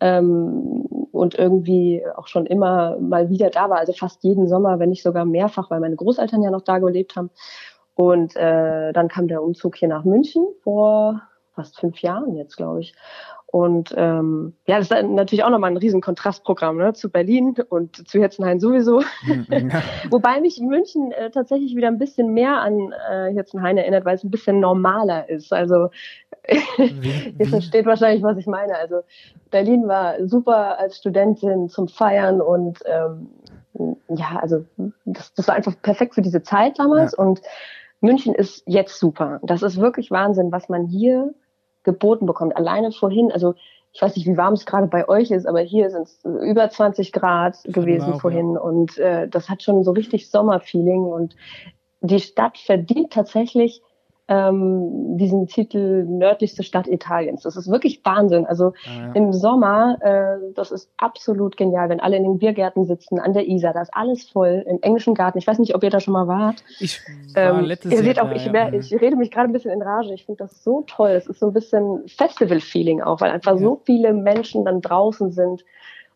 Ähm, 0.00 0.86
und 1.12 1.36
irgendwie 1.38 2.02
auch 2.16 2.26
schon 2.26 2.44
immer 2.44 2.98
mal 2.98 3.30
wieder 3.30 3.48
da 3.48 3.70
war, 3.70 3.78
also 3.78 3.92
fast 3.92 4.24
jeden 4.24 4.48
Sommer, 4.48 4.80
wenn 4.80 4.90
nicht 4.90 5.04
sogar 5.04 5.24
mehrfach, 5.24 5.70
weil 5.70 5.78
meine 5.78 5.94
Großeltern 5.94 6.42
ja 6.42 6.50
noch 6.50 6.62
da 6.62 6.78
gelebt 6.80 7.14
haben. 7.14 7.30
Und 7.94 8.34
äh, 8.36 8.92
dann 8.92 9.08
kam 9.08 9.28
der 9.28 9.42
Umzug 9.42 9.76
hier 9.76 9.88
nach 9.88 10.04
München 10.04 10.46
vor 10.62 11.22
fast 11.54 11.78
fünf 11.78 11.98
Jahren 12.00 12.34
jetzt, 12.34 12.56
glaube 12.56 12.80
ich. 12.80 12.94
Und 13.46 13.94
ähm, 13.96 14.54
ja, 14.66 14.78
das 14.78 14.90
ist 14.90 15.02
natürlich 15.08 15.44
auch 15.44 15.50
nochmal 15.50 15.70
ein 15.70 15.76
riesen 15.76 16.00
Kontrastprogramm 16.00 16.76
ne, 16.76 16.92
zu 16.92 17.08
Berlin 17.08 17.54
und 17.68 18.08
zu 18.08 18.18
Hirzenhain 18.18 18.58
sowieso. 18.58 19.02
Wobei 20.10 20.40
mich 20.40 20.58
München 20.60 21.12
äh, 21.12 21.30
tatsächlich 21.30 21.76
wieder 21.76 21.86
ein 21.86 21.98
bisschen 21.98 22.34
mehr 22.34 22.60
an 22.60 22.92
äh, 23.08 23.32
Hirzenhain 23.32 23.76
erinnert, 23.78 24.04
weil 24.04 24.16
es 24.16 24.24
ein 24.24 24.32
bisschen 24.32 24.58
normaler 24.58 25.28
ist. 25.28 25.52
Also 25.52 25.90
Ihr 27.38 27.46
versteht 27.46 27.86
wahrscheinlich, 27.86 28.22
was 28.22 28.36
ich 28.38 28.46
meine. 28.46 28.76
Also 28.76 29.02
Berlin 29.50 29.88
war 29.88 30.26
super 30.26 30.78
als 30.78 30.98
Studentin 30.98 31.68
zum 31.68 31.88
Feiern 31.88 32.40
und 32.40 32.80
ähm, 32.86 33.28
ja, 34.08 34.38
also 34.40 34.64
das, 35.04 35.32
das 35.34 35.48
war 35.48 35.54
einfach 35.54 35.74
perfekt 35.82 36.14
für 36.14 36.22
diese 36.22 36.42
Zeit 36.42 36.78
damals 36.78 37.12
Ja. 37.16 37.24
und 37.24 37.40
München 38.04 38.34
ist 38.34 38.62
jetzt 38.66 38.98
super. 38.98 39.40
Das 39.42 39.62
ist 39.62 39.80
wirklich 39.80 40.10
Wahnsinn, 40.10 40.52
was 40.52 40.68
man 40.68 40.86
hier 40.86 41.34
geboten 41.82 42.26
bekommt. 42.26 42.56
Alleine 42.56 42.92
vorhin, 42.92 43.32
also 43.32 43.54
ich 43.92 44.02
weiß 44.02 44.16
nicht, 44.16 44.26
wie 44.26 44.36
warm 44.36 44.54
es 44.54 44.66
gerade 44.66 44.88
bei 44.88 45.08
euch 45.08 45.30
ist, 45.30 45.46
aber 45.46 45.60
hier 45.60 45.90
sind 45.90 46.02
es 46.02 46.24
über 46.24 46.68
20 46.68 47.12
Grad 47.12 47.58
gewesen 47.64 48.14
auch, 48.14 48.20
vorhin 48.20 48.58
und 48.58 48.98
äh, 48.98 49.28
das 49.28 49.48
hat 49.48 49.62
schon 49.62 49.84
so 49.84 49.92
richtig 49.92 50.30
Sommerfeeling 50.30 51.04
und 51.04 51.36
die 52.00 52.20
Stadt 52.20 52.58
verdient 52.58 53.12
tatsächlich 53.12 53.82
ähm, 54.26 55.18
diesen 55.18 55.46
Titel 55.46 56.04
nördlichste 56.08 56.62
Stadt 56.62 56.88
Italiens. 56.88 57.42
Das 57.42 57.56
ist 57.56 57.70
wirklich 57.70 58.00
Wahnsinn. 58.04 58.46
Also 58.46 58.72
Ah, 58.86 59.08
ja. 59.08 59.12
im 59.12 59.32
Sommer, 59.32 59.98
äh, 60.00 60.52
das 60.54 60.70
ist 60.70 60.90
absolut 60.96 61.56
genial, 61.58 61.90
wenn 61.90 62.00
alle 62.00 62.16
in 62.16 62.22
den 62.22 62.38
Biergärten 62.38 62.86
sitzen, 62.86 63.18
an 63.20 63.34
der 63.34 63.46
Isar, 63.46 63.74
da 63.74 63.82
ist 63.82 63.94
alles 63.94 64.24
voll, 64.30 64.64
im 64.66 64.78
englischen 64.80 65.14
Garten. 65.14 65.36
Ich 65.38 65.46
weiß 65.46 65.58
nicht, 65.58 65.74
ob 65.74 65.82
ihr 65.82 65.90
da 65.90 66.00
schon 66.00 66.14
mal 66.14 66.26
wart. 66.26 66.64
Ich 66.80 67.00
war 67.34 67.58
Ähm, 67.58 67.64
letztes 67.66 67.92
ihr 67.92 67.98
Jahr 67.98 68.04
seht 68.06 68.20
auch, 68.20 68.30
da, 68.30 68.34
ich, 68.34 68.46
ja. 68.46 68.72
ich 68.72 68.92
rede 69.00 69.16
mich 69.16 69.30
gerade 69.30 69.48
ein 69.50 69.52
bisschen 69.52 69.72
in 69.72 69.82
Rage. 69.82 70.14
Ich 70.14 70.24
finde 70.24 70.44
das 70.44 70.64
so 70.64 70.82
toll. 70.86 71.10
Es 71.10 71.26
ist 71.26 71.40
so 71.40 71.48
ein 71.48 71.52
bisschen 71.52 72.08
Festival-Feeling 72.08 73.02
auch, 73.02 73.20
weil 73.20 73.30
einfach 73.30 73.58
so 73.58 73.80
viele 73.84 74.14
Menschen 74.14 74.64
dann 74.64 74.80
draußen 74.80 75.32
sind 75.32 75.64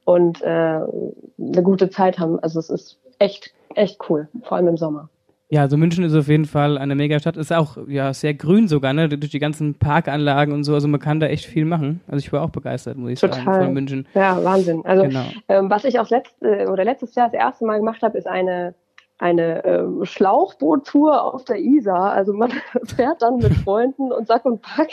und 0.05 0.41
äh, 0.41 0.47
eine 0.47 1.63
gute 1.63 1.91
Zeit 1.91 2.19
haben. 2.19 2.39
Also 2.41 2.59
es 2.59 2.71
ist 2.71 2.99
echt, 3.19 3.53
echt 3.75 3.99
cool, 4.09 4.29
vor 4.45 4.57
allem 4.57 4.69
im 4.69 4.77
Sommer. 4.79 5.11
Ja, 5.51 5.63
also 5.63 5.79
München 5.79 6.05
ist 6.05 6.15
auf 6.15 6.29
jeden 6.29 6.45
Fall 6.45 6.77
eine 6.77 6.95
Megastadt. 6.95 7.39
Ist 7.39 7.53
auch 7.55 7.79
ja 7.89 8.13
sehr 8.13 8.35
grün 8.35 8.69
sogar, 8.69 8.93
ne? 8.93 9.09
Durch 9.09 9.31
die 9.31 9.39
ganzen 9.39 9.75
Parkanlagen 9.75 10.53
und 10.53 10.65
so. 10.65 10.75
Also 10.75 10.89
man 10.89 11.01
kann 11.01 11.21
da 11.21 11.27
echt 11.27 11.47
viel 11.47 11.65
machen. 11.65 12.01
Also 12.07 12.19
ich 12.19 12.33
war 12.33 12.43
auch 12.43 12.51
begeistert, 12.51 12.99
muss 12.99 13.13
ich 13.13 13.19
sagen, 13.19 13.33
Total. 13.33 13.65
von 13.65 13.73
München. 13.73 14.07
Ja, 14.15 14.43
Wahnsinn. 14.45 14.85
Also 14.85 15.05
Genau. 15.05 15.25
Ähm, 15.49 15.71
was 15.71 15.85
ich 15.85 15.99
auch 15.99 16.11
letzte, 16.11 16.69
oder 16.71 16.85
letztes 16.85 17.15
Jahr 17.15 17.31
das 17.31 17.41
erste 17.41 17.65
Mal 17.65 17.79
gemacht 17.79 18.03
habe, 18.03 18.19
ist 18.19 18.27
eine, 18.27 18.75
eine 19.19 19.65
ähm, 19.65 20.05
Schlauchboottour 20.05 21.35
auf 21.35 21.45
der 21.45 21.59
Isar. 21.59 22.13
Also 22.13 22.33
man 22.33 22.53
fährt 22.85 23.23
dann 23.23 23.37
mit 23.37 23.53
Freunden 23.55 24.13
und 24.13 24.29
Sack 24.29 24.45
und 24.45 24.63
Pack 24.63 24.91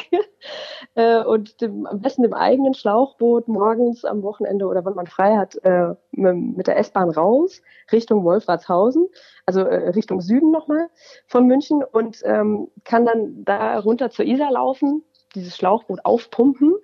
äh, 0.95 1.23
und 1.23 1.61
dem, 1.61 1.85
am 1.85 2.01
besten 2.01 2.23
dem 2.23 2.33
eigenen 2.33 2.73
Schlauchboot 2.73 3.47
morgens 3.47 4.03
am 4.03 4.23
Wochenende 4.23 4.65
oder 4.65 4.83
wenn 4.83 4.95
man 4.95 5.07
frei 5.07 5.37
hat, 5.37 5.55
äh, 5.63 5.93
mit, 6.11 6.57
mit 6.57 6.67
der 6.67 6.77
S-Bahn 6.77 7.09
raus 7.09 7.61
Richtung 7.91 8.23
Wolfratshausen, 8.23 9.07
also 9.45 9.61
äh, 9.61 9.89
Richtung 9.89 10.21
Süden 10.21 10.51
nochmal 10.51 10.89
von 11.27 11.45
München 11.45 11.83
und 11.83 12.21
ähm, 12.25 12.69
kann 12.83 13.05
dann 13.05 13.43
da 13.45 13.77
runter 13.79 14.09
zur 14.09 14.25
Isar 14.25 14.51
laufen, 14.51 15.03
dieses 15.35 15.55
Schlauchboot 15.55 15.99
aufpumpen 16.03 16.75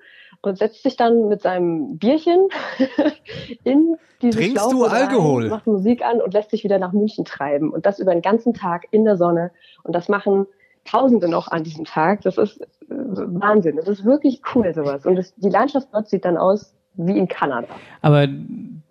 und 0.44 0.58
setzt 0.58 0.84
sich 0.84 0.96
dann 0.98 1.28
mit 1.28 1.42
seinem 1.42 1.98
Bierchen 1.98 2.48
in 3.64 3.96
dieses 4.22 4.36
Trinkst 4.40 4.58
du 4.58 4.70
Schlauchboot 4.70 4.92
rein, 4.92 5.08
Alkohol? 5.08 5.50
macht 5.50 5.68
Musik 5.68 6.04
an 6.04 6.22
und 6.22 6.34
lässt 6.34 6.52
sich 6.52 6.64
wieder 6.64 6.80
nach 6.80 6.94
München 6.94 7.26
treiben 7.26 7.72
und 7.72 7.86
das 7.86 8.00
über 8.00 8.12
den 8.14 8.22
ganzen 8.22 8.54
Tag 8.54 8.86
in 8.92 9.06
der 9.06 9.18
Sonne 9.18 9.52
und 9.84 9.94
das 9.96 10.10
machen 10.10 10.46
Tausende 10.84 11.30
noch 11.30 11.48
an 11.50 11.64
diesem 11.64 11.86
Tag. 11.86 12.22
Das 12.22 12.40
ist 12.40 12.60
äh, 12.60 12.66
Wahnsinn. 12.90 13.76
Das 13.76 13.88
ist 13.88 14.04
wirklich 14.04 14.42
cool 14.56 14.74
sowas 14.74 15.06
und 15.06 15.16
das, 15.16 15.32
die 15.36 15.50
Landschaft 15.50 15.90
dort 15.94 16.10
sieht 16.10 16.26
dann 16.26 16.38
aus 16.38 16.74
wie 16.96 17.20
in 17.20 17.28
Kanada. 17.28 17.68
Aber 18.02 18.26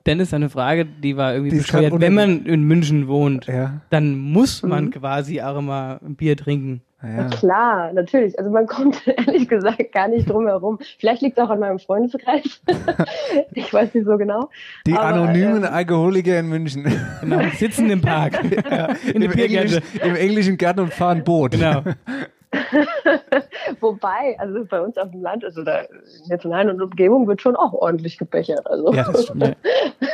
Dennis, 0.07 0.33
eine 0.33 0.49
Frage, 0.51 0.87
die 0.87 1.17
war 1.17 1.33
irgendwie 1.33 1.51
Die 1.51 1.57
bescheuert. 1.59 2.01
Wenn 2.01 2.15
man 2.15 2.47
in 2.47 2.63
München 2.63 3.09
wohnt, 3.09 3.47
Ja, 3.47 3.81
dann 3.91 4.17
muss 4.19 4.63
man 4.63 4.85
Mhm. 4.85 4.91
quasi 4.93 5.43
auch 5.43 5.59
immer 5.59 5.99
ein 6.05 6.15
Bier 6.15 6.37
trinken. 6.37 6.81
Ja. 7.03 7.09
Na 7.17 7.29
klar, 7.29 7.93
natürlich. 7.93 8.39
Also 8.39 8.51
man 8.51 8.67
kommt 8.69 9.07
ehrlich 9.07 9.49
gesagt 9.49 9.93
gar 9.93 10.09
nicht 10.09 10.29
drum 10.29 10.47
herum. 10.47 10.79
Vielleicht 10.99 11.23
liegt 11.23 11.39
es 11.39 11.45
auch 11.45 11.51
an 11.51 11.61
meinem 11.61 11.79
Freundeskreis. 11.79 12.61
ich 13.53 13.73
weiß 13.73 13.95
nicht 13.95 14.07
so 14.07 14.17
genau. 14.17 14.51
Die 14.87 14.93
Aber, 14.93 15.05
anonymen 15.05 15.65
ähm, 15.65 15.73
Alkoholiker 15.73 16.39
in 16.39 16.49
München. 16.49 16.85
Genau, 17.21 17.41
sitzen 17.57 17.91
im 17.91 18.01
Park. 18.01 18.43
in 18.45 18.51
der 18.51 18.97
Im, 19.15 19.33
Englisch. 19.33 19.81
Im 20.03 20.17
englischen 20.17 20.57
Garten 20.59 20.81
und 20.81 20.93
fahren 20.93 21.25
Boot. 21.25 21.53
Genau. 21.53 21.83
Wobei, 23.81 24.37
also 24.39 24.65
bei 24.65 24.81
uns 24.81 24.97
auf 24.99 25.11
dem 25.11 25.23
Land, 25.23 25.45
also 25.45 25.63
da 25.63 25.81
in 25.81 26.29
der 26.29 26.41
nahen 26.47 26.83
Umgebung 26.83 27.27
wird 27.29 27.41
schon 27.41 27.55
auch 27.55 27.73
ordentlich 27.73 28.19
gebechert. 28.19 28.67
Also. 28.67 28.93
Ja, 28.93 29.11
das 29.11 29.25
stimmt. 29.25 29.57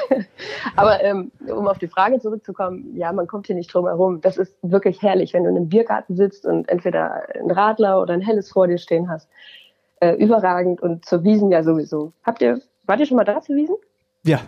Aber 0.77 1.03
ähm, 1.03 1.31
um 1.49 1.67
auf 1.67 1.79
die 1.79 1.89
Frage 1.89 2.21
zurückzukommen, 2.21 2.95
ja, 2.97 3.13
man 3.13 3.27
kommt 3.27 3.47
hier 3.47 3.57
nicht 3.57 3.73
drum 3.73 3.87
herum. 3.87 4.21
Das 4.21 4.37
ist 4.37 4.57
wirklich 4.63 5.01
herrlich, 5.03 5.33
wenn 5.33 5.45
du 5.45 5.51
in 5.51 5.57
einem 5.57 5.69
Biergarten 5.69 6.17
sitzt 6.17 6.45
und 6.45 6.69
entweder 6.69 7.23
ein 7.35 7.51
Radler 7.51 8.01
oder 8.03 8.13
ein 8.13 8.21
Helles 8.21 8.51
vor 8.51 8.67
dir 8.67 8.79
stehen 8.79 9.09
hast. 9.09 9.29
Äh, 10.01 10.15
überragend 10.17 10.83
und 10.83 11.07
zur 11.07 11.25
Wiesen 11.25 11.51
ja 11.51 11.63
sowieso. 11.63 12.13
Habt 12.23 12.43
ihr, 12.43 12.61
wart 12.85 13.01
ihr 13.01 13.07
schon 13.07 13.17
mal 13.17 13.25
da 13.25 13.41
zur 13.41 13.57
Wiesen? 13.57 13.77
Ja. 14.25 14.41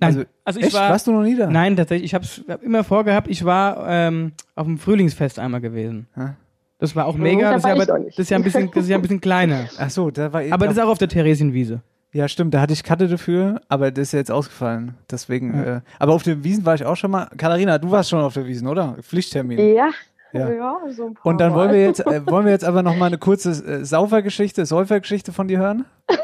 Nein, 0.00 0.08
Also, 0.08 0.24
also 0.44 0.60
ich 0.60 0.66
echt? 0.66 0.74
war. 0.74 0.90
Warst 0.90 1.06
du 1.06 1.12
noch 1.12 1.22
nie 1.22 1.36
da? 1.36 1.46
Nein, 1.48 1.76
tatsächlich. 1.76 2.06
Ich 2.06 2.14
habe 2.14 2.24
hab 2.48 2.62
immer 2.62 2.84
vorgehabt, 2.84 3.28
ich 3.28 3.44
war 3.44 3.86
ähm, 3.86 4.32
auf 4.54 4.66
dem 4.66 4.78
Frühlingsfest 4.78 5.38
einmal 5.38 5.60
gewesen. 5.60 6.08
Ja. 6.16 6.36
Das 6.78 6.94
war 6.96 7.06
auch 7.06 7.16
Mhm, 7.16 7.22
mega. 7.22 7.50
da 7.50 7.52
Das 7.52 7.62
ist, 7.62 7.66
ja 7.68 7.72
aber, 7.74 7.86
das 8.04 8.18
ist 8.18 8.30
ja 8.30 8.36
ein 8.36 8.42
bisschen, 8.42 8.70
das 8.72 8.84
ist 8.84 8.88
ja 8.90 8.96
ein 8.96 9.02
bisschen 9.02 9.20
kleiner. 9.20 9.68
Ach 9.78 9.90
so, 9.90 10.10
da 10.10 10.32
war 10.32 10.42
ich. 10.42 10.52
Aber 10.52 10.66
das 10.66 10.76
ist 10.76 10.82
auch 10.82 10.88
auf 10.88 10.98
der 10.98 11.08
Theresienwiese. 11.08 11.80
Ja, 12.12 12.28
stimmt, 12.28 12.54
da 12.54 12.60
hatte 12.60 12.72
ich 12.72 12.84
Karte 12.84 13.08
dafür, 13.08 13.60
aber 13.68 13.90
das 13.90 14.02
ist 14.08 14.12
ja 14.12 14.20
jetzt 14.20 14.30
ausgefallen. 14.30 14.94
Deswegen, 15.10 15.52
äh, 15.54 15.80
aber 15.98 16.12
auf 16.12 16.22
der 16.22 16.44
Wiesen 16.44 16.64
war 16.64 16.76
ich 16.76 16.84
auch 16.84 16.94
schon 16.96 17.10
mal. 17.10 17.28
Katharina, 17.36 17.78
du 17.78 17.90
warst 17.90 18.10
schon 18.10 18.20
auf 18.20 18.34
der 18.34 18.46
Wiesen, 18.46 18.68
oder? 18.68 18.96
Pflichttermin. 19.02 19.58
Ja. 19.74 19.90
Ja. 20.34 20.50
Ja, 20.50 20.80
so 20.90 21.06
ein 21.06 21.14
paar 21.14 21.26
Und 21.26 21.40
dann 21.40 21.52
Mal. 21.52 21.58
wollen 21.58 21.72
wir 21.72 21.82
jetzt, 21.82 22.00
äh, 22.06 22.26
wollen 22.26 22.44
wir 22.44 22.52
jetzt 22.52 22.64
aber 22.64 22.82
noch 22.82 22.96
mal 22.96 23.06
eine 23.06 23.18
kurze 23.18 23.50
äh, 23.50 23.84
Saufergeschichte, 23.84 24.66
Säufergeschichte 24.66 25.32
von 25.32 25.48
dir 25.48 25.58
hören? 25.58 25.84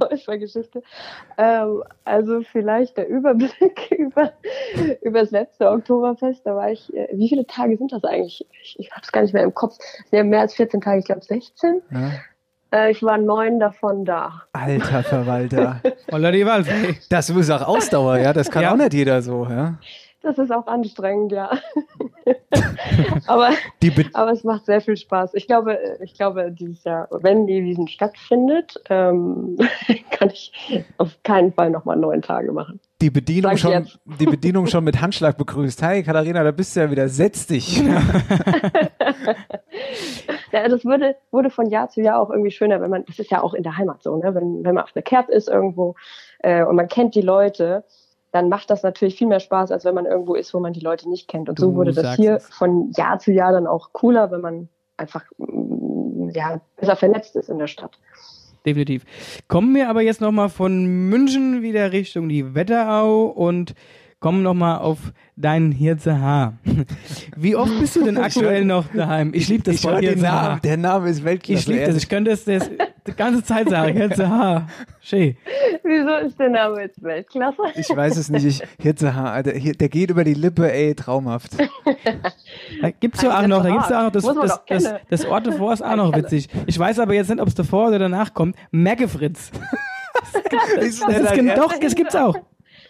Säufergeschichte. 0.00 0.82
Ähm, 1.38 1.82
also 2.04 2.42
vielleicht 2.52 2.96
der 2.96 3.08
Überblick 3.08 3.90
über, 3.98 4.32
über 5.02 5.20
das 5.20 5.30
letzte 5.30 5.70
Oktoberfest. 5.70 6.44
Da 6.44 6.54
war 6.56 6.70
ich, 6.70 6.92
äh, 6.94 7.08
wie 7.12 7.28
viele 7.28 7.46
Tage 7.46 7.76
sind 7.76 7.92
das 7.92 8.04
eigentlich? 8.04 8.46
Ich, 8.62 8.76
ich 8.78 8.90
habe 8.90 9.02
es 9.02 9.12
gar 9.12 9.22
nicht 9.22 9.34
mehr 9.34 9.44
im 9.44 9.54
Kopf. 9.54 9.76
Es 9.80 10.10
sind 10.10 10.16
ja 10.18 10.24
mehr 10.24 10.40
als 10.40 10.54
14 10.54 10.80
Tage, 10.80 10.98
ich 10.98 11.04
glaube 11.04 11.22
16. 11.24 11.82
Ja. 11.90 12.10
Äh, 12.72 12.90
ich 12.90 13.02
war 13.02 13.18
neun 13.18 13.60
davon 13.60 14.04
da. 14.04 14.42
Alter 14.52 15.02
Verwalter. 15.04 15.80
Das 17.08 17.30
ist 17.30 17.50
auch 17.50 17.62
Ausdauer, 17.62 18.18
ja? 18.18 18.32
Das 18.32 18.50
kann 18.50 18.62
Ja. 18.62 18.72
auch 18.72 18.76
nicht 18.76 18.94
jeder 18.94 19.22
so, 19.22 19.46
ja? 19.48 19.78
Das 20.24 20.38
ist 20.38 20.50
auch 20.50 20.66
anstrengend, 20.66 21.32
ja. 21.32 21.50
aber, 23.26 23.50
aber 24.14 24.32
es 24.32 24.42
macht 24.42 24.64
sehr 24.64 24.80
viel 24.80 24.96
Spaß. 24.96 25.34
Ich 25.34 25.46
glaube, 25.46 25.78
ich 26.02 26.14
glaube, 26.14 26.50
dieses 26.50 26.82
Jahr, 26.84 27.08
wenn 27.10 27.46
die 27.46 27.62
Wiesen 27.62 27.88
stattfindet, 27.88 28.74
ähm, 28.88 29.58
kann 30.10 30.30
ich 30.30 30.50
auf 30.96 31.22
keinen 31.24 31.52
Fall 31.52 31.68
nochmal 31.68 31.98
neun 31.98 32.22
Tage 32.22 32.52
machen. 32.52 32.80
die 33.02 33.10
Bedienung 33.10 33.58
schon, 33.58 33.86
die 34.18 34.24
Bedienung 34.24 34.66
schon 34.66 34.82
mit 34.84 34.98
Handschlag 34.98 35.36
begrüßt. 35.36 35.82
Hi 35.82 36.02
Katharina, 36.02 36.42
da 36.42 36.52
bist 36.52 36.74
du 36.74 36.80
ja 36.80 36.90
wieder. 36.90 37.06
Setz 37.08 37.46
dich. 37.46 37.82
Ja, 40.52 40.68
das 40.68 40.84
würde, 40.84 41.16
wurde 41.32 41.50
von 41.50 41.68
Jahr 41.68 41.88
zu 41.88 42.00
Jahr 42.00 42.20
auch 42.20 42.30
irgendwie 42.30 42.52
schöner, 42.52 42.80
wenn 42.80 42.88
man, 42.88 43.04
das 43.06 43.18
ist 43.18 43.32
ja 43.32 43.42
auch 43.42 43.54
in 43.54 43.64
der 43.64 43.76
Heimat 43.76 44.04
so, 44.04 44.16
ne? 44.16 44.36
wenn, 44.36 44.62
wenn 44.62 44.76
man 44.76 44.84
auf 44.84 44.92
der 44.92 45.02
Kerb 45.02 45.28
ist 45.28 45.48
irgendwo 45.48 45.96
äh, 46.38 46.62
und 46.62 46.76
man 46.76 46.86
kennt 46.86 47.16
die 47.16 47.22
Leute, 47.22 47.82
dann 48.34 48.48
macht 48.48 48.68
das 48.68 48.82
natürlich 48.82 49.16
viel 49.16 49.28
mehr 49.28 49.38
Spaß, 49.38 49.70
als 49.70 49.84
wenn 49.84 49.94
man 49.94 50.06
irgendwo 50.06 50.34
ist, 50.34 50.52
wo 50.52 50.58
man 50.58 50.72
die 50.72 50.80
Leute 50.80 51.08
nicht 51.08 51.28
kennt. 51.28 51.48
Und 51.48 51.56
so 51.56 51.70
Du 51.70 51.76
wurde 51.76 51.92
das 51.92 52.16
hier 52.16 52.34
es. 52.34 52.48
von 52.48 52.90
Jahr 52.90 53.20
zu 53.20 53.30
Jahr 53.30 53.52
dann 53.52 53.68
auch 53.68 53.92
cooler, 53.92 54.32
wenn 54.32 54.40
man 54.40 54.68
einfach 54.96 55.22
mm, 55.38 56.30
ja, 56.30 56.60
besser 56.76 56.96
vernetzt 56.96 57.36
ist 57.36 57.48
in 57.48 57.58
der 57.58 57.68
Stadt. 57.68 57.96
Definitiv. 58.66 59.04
Kommen 59.46 59.72
wir 59.76 59.88
aber 59.88 60.02
jetzt 60.02 60.20
nochmal 60.20 60.48
von 60.48 61.08
München 61.08 61.62
wieder 61.62 61.92
Richtung 61.92 62.28
die 62.28 62.56
Wetterau 62.56 63.26
und 63.26 63.76
kommen 64.24 64.42
nochmal 64.42 64.78
auf 64.78 65.12
deinen 65.36 65.70
Hirze 65.70 66.18
Haar. 66.18 66.54
Wie 67.36 67.56
oft 67.56 67.78
bist 67.78 67.94
du 67.94 68.04
denn 68.04 68.16
aktuell 68.16 68.64
noch 68.64 68.86
daheim? 68.90 69.32
Ich 69.34 69.48
liebe 69.50 69.64
das 69.64 69.74
ich 69.74 69.84
Wort 69.84 70.02
den 70.02 70.18
Namen. 70.22 70.62
Der 70.62 70.78
Name 70.78 71.10
ist 71.10 71.22
Weltklasse. 71.22 71.60
Ich 71.60 71.66
liebe 71.66 71.84
das. 71.84 71.96
Ich 71.96 72.08
könnte 72.08 72.30
das, 72.30 72.44
das 72.44 72.70
die 73.06 73.12
ganze 73.12 73.44
Zeit 73.44 73.68
sagen. 73.68 73.92
Hirze 73.98 74.26
Haar. 74.26 74.66
Schön. 75.02 75.36
Wieso 75.82 76.26
ist 76.26 76.40
der 76.40 76.48
Name 76.48 76.80
jetzt 76.80 77.02
Weltklasse? 77.02 77.60
Ich 77.74 77.94
weiß 77.94 78.16
es 78.16 78.30
nicht. 78.30 78.46
Ich, 78.46 78.62
Hirzehaar, 78.80 79.32
Alter, 79.32 79.52
der 79.52 79.88
geht 79.90 80.08
über 80.08 80.24
die 80.24 80.32
Lippe, 80.32 80.72
ey, 80.72 80.94
traumhaft. 80.94 81.50
Da 82.80 82.90
gibt's 82.90 83.20
ja 83.20 83.38
auch 83.38 83.46
noch, 83.46 83.62
da 83.62 83.70
gibt's 83.70 83.88
ja 83.90 84.00
auch 84.00 84.04
noch 84.04 84.10
das, 84.12 84.24
das, 84.24 84.64
das, 84.66 84.94
das 85.10 85.24
Ort 85.26 85.46
davor 85.46 85.72
ist 85.72 85.82
auch 85.82 85.96
noch 85.96 86.14
witzig. 86.16 86.48
Ich 86.66 86.78
weiß 86.78 86.98
aber 86.98 87.12
jetzt 87.12 87.28
nicht, 87.28 87.40
ob 87.40 87.48
es 87.48 87.54
davor 87.54 87.88
oder 87.88 87.98
danach 87.98 88.32
kommt. 88.32 88.56
Merkefritz. 88.70 89.50
Ist 90.80 91.02
Das 91.02 91.20
ist 91.20 91.34
gen- 91.34 91.52
doch, 91.54 91.78
das 91.78 91.94
gibt's 91.94 92.16
auch. 92.16 92.36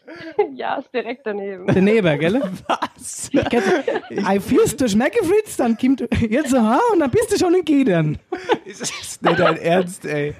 ja, 0.54 0.76
ist 0.76 0.92
direkt 0.92 1.26
daneben. 1.26 1.66
Daneben, 1.66 2.18
gell? 2.18 2.42
Was? 2.66 3.30
I 3.32 4.40
fierst 4.40 4.80
durch 4.80 4.94
Merkefritz, 4.94 5.56
dann 5.56 5.76
kommt 5.76 6.04
Hirze 6.12 6.62
Haar 6.62 6.80
und 6.92 7.00
dann 7.00 7.10
bist 7.10 7.32
du 7.32 7.38
schon 7.38 7.54
in 7.54 7.64
Gedern. 7.64 8.18
Ist 8.64 8.82
das 8.82 9.20
nicht 9.22 9.38
dein 9.38 9.56
Ernst, 9.56 10.04
ey? 10.04 10.34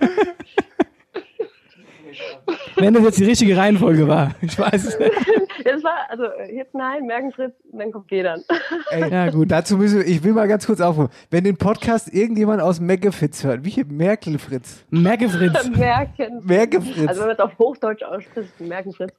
Wenn 2.85 2.95
das 2.95 3.05
jetzt 3.05 3.19
die 3.19 3.25
richtige 3.25 3.57
Reihenfolge 3.57 4.07
war. 4.09 4.35
Ich 4.41 4.59
weiß 4.59 4.85
es 4.85 4.99
nicht. 4.99 5.13
Das 5.65 5.83
war, 5.83 6.11
also 6.11 6.25
jetzt 6.53 6.75
nein, 6.75 7.07
Merkenfritz, 7.07 7.55
dann 7.73 7.91
kommt 7.91 8.09
Gedern. 8.09 8.43
Ey, 8.91 9.11
Ja, 9.11 9.31
gut. 9.31 9.51
Dazu 9.51 9.79
müssen 9.79 10.01
wir, 10.01 10.07
ich 10.07 10.23
will 10.23 10.33
mal 10.33 10.47
ganz 10.47 10.67
kurz 10.67 10.81
aufrufen. 10.81 11.11
Wenn 11.31 11.45
den 11.45 11.57
Podcast 11.57 12.13
irgendjemand 12.13 12.61
aus 12.61 12.81
Meckefitz 12.81 13.45
hört, 13.45 13.65
wie 13.65 13.71
hier 13.71 13.87
Merkel-Fritz. 13.87 14.85
Merkefritz. 14.91 15.71
Merken. 15.77 16.43
Merkefritz. 16.45 17.09
Also 17.09 17.21
wenn 17.23 17.29
man 17.29 17.37
es 17.37 17.41
auf 17.41 17.59
Hochdeutsch 17.59 18.03
ausspricht, 18.03 18.61
Merkenfritz. 18.61 19.15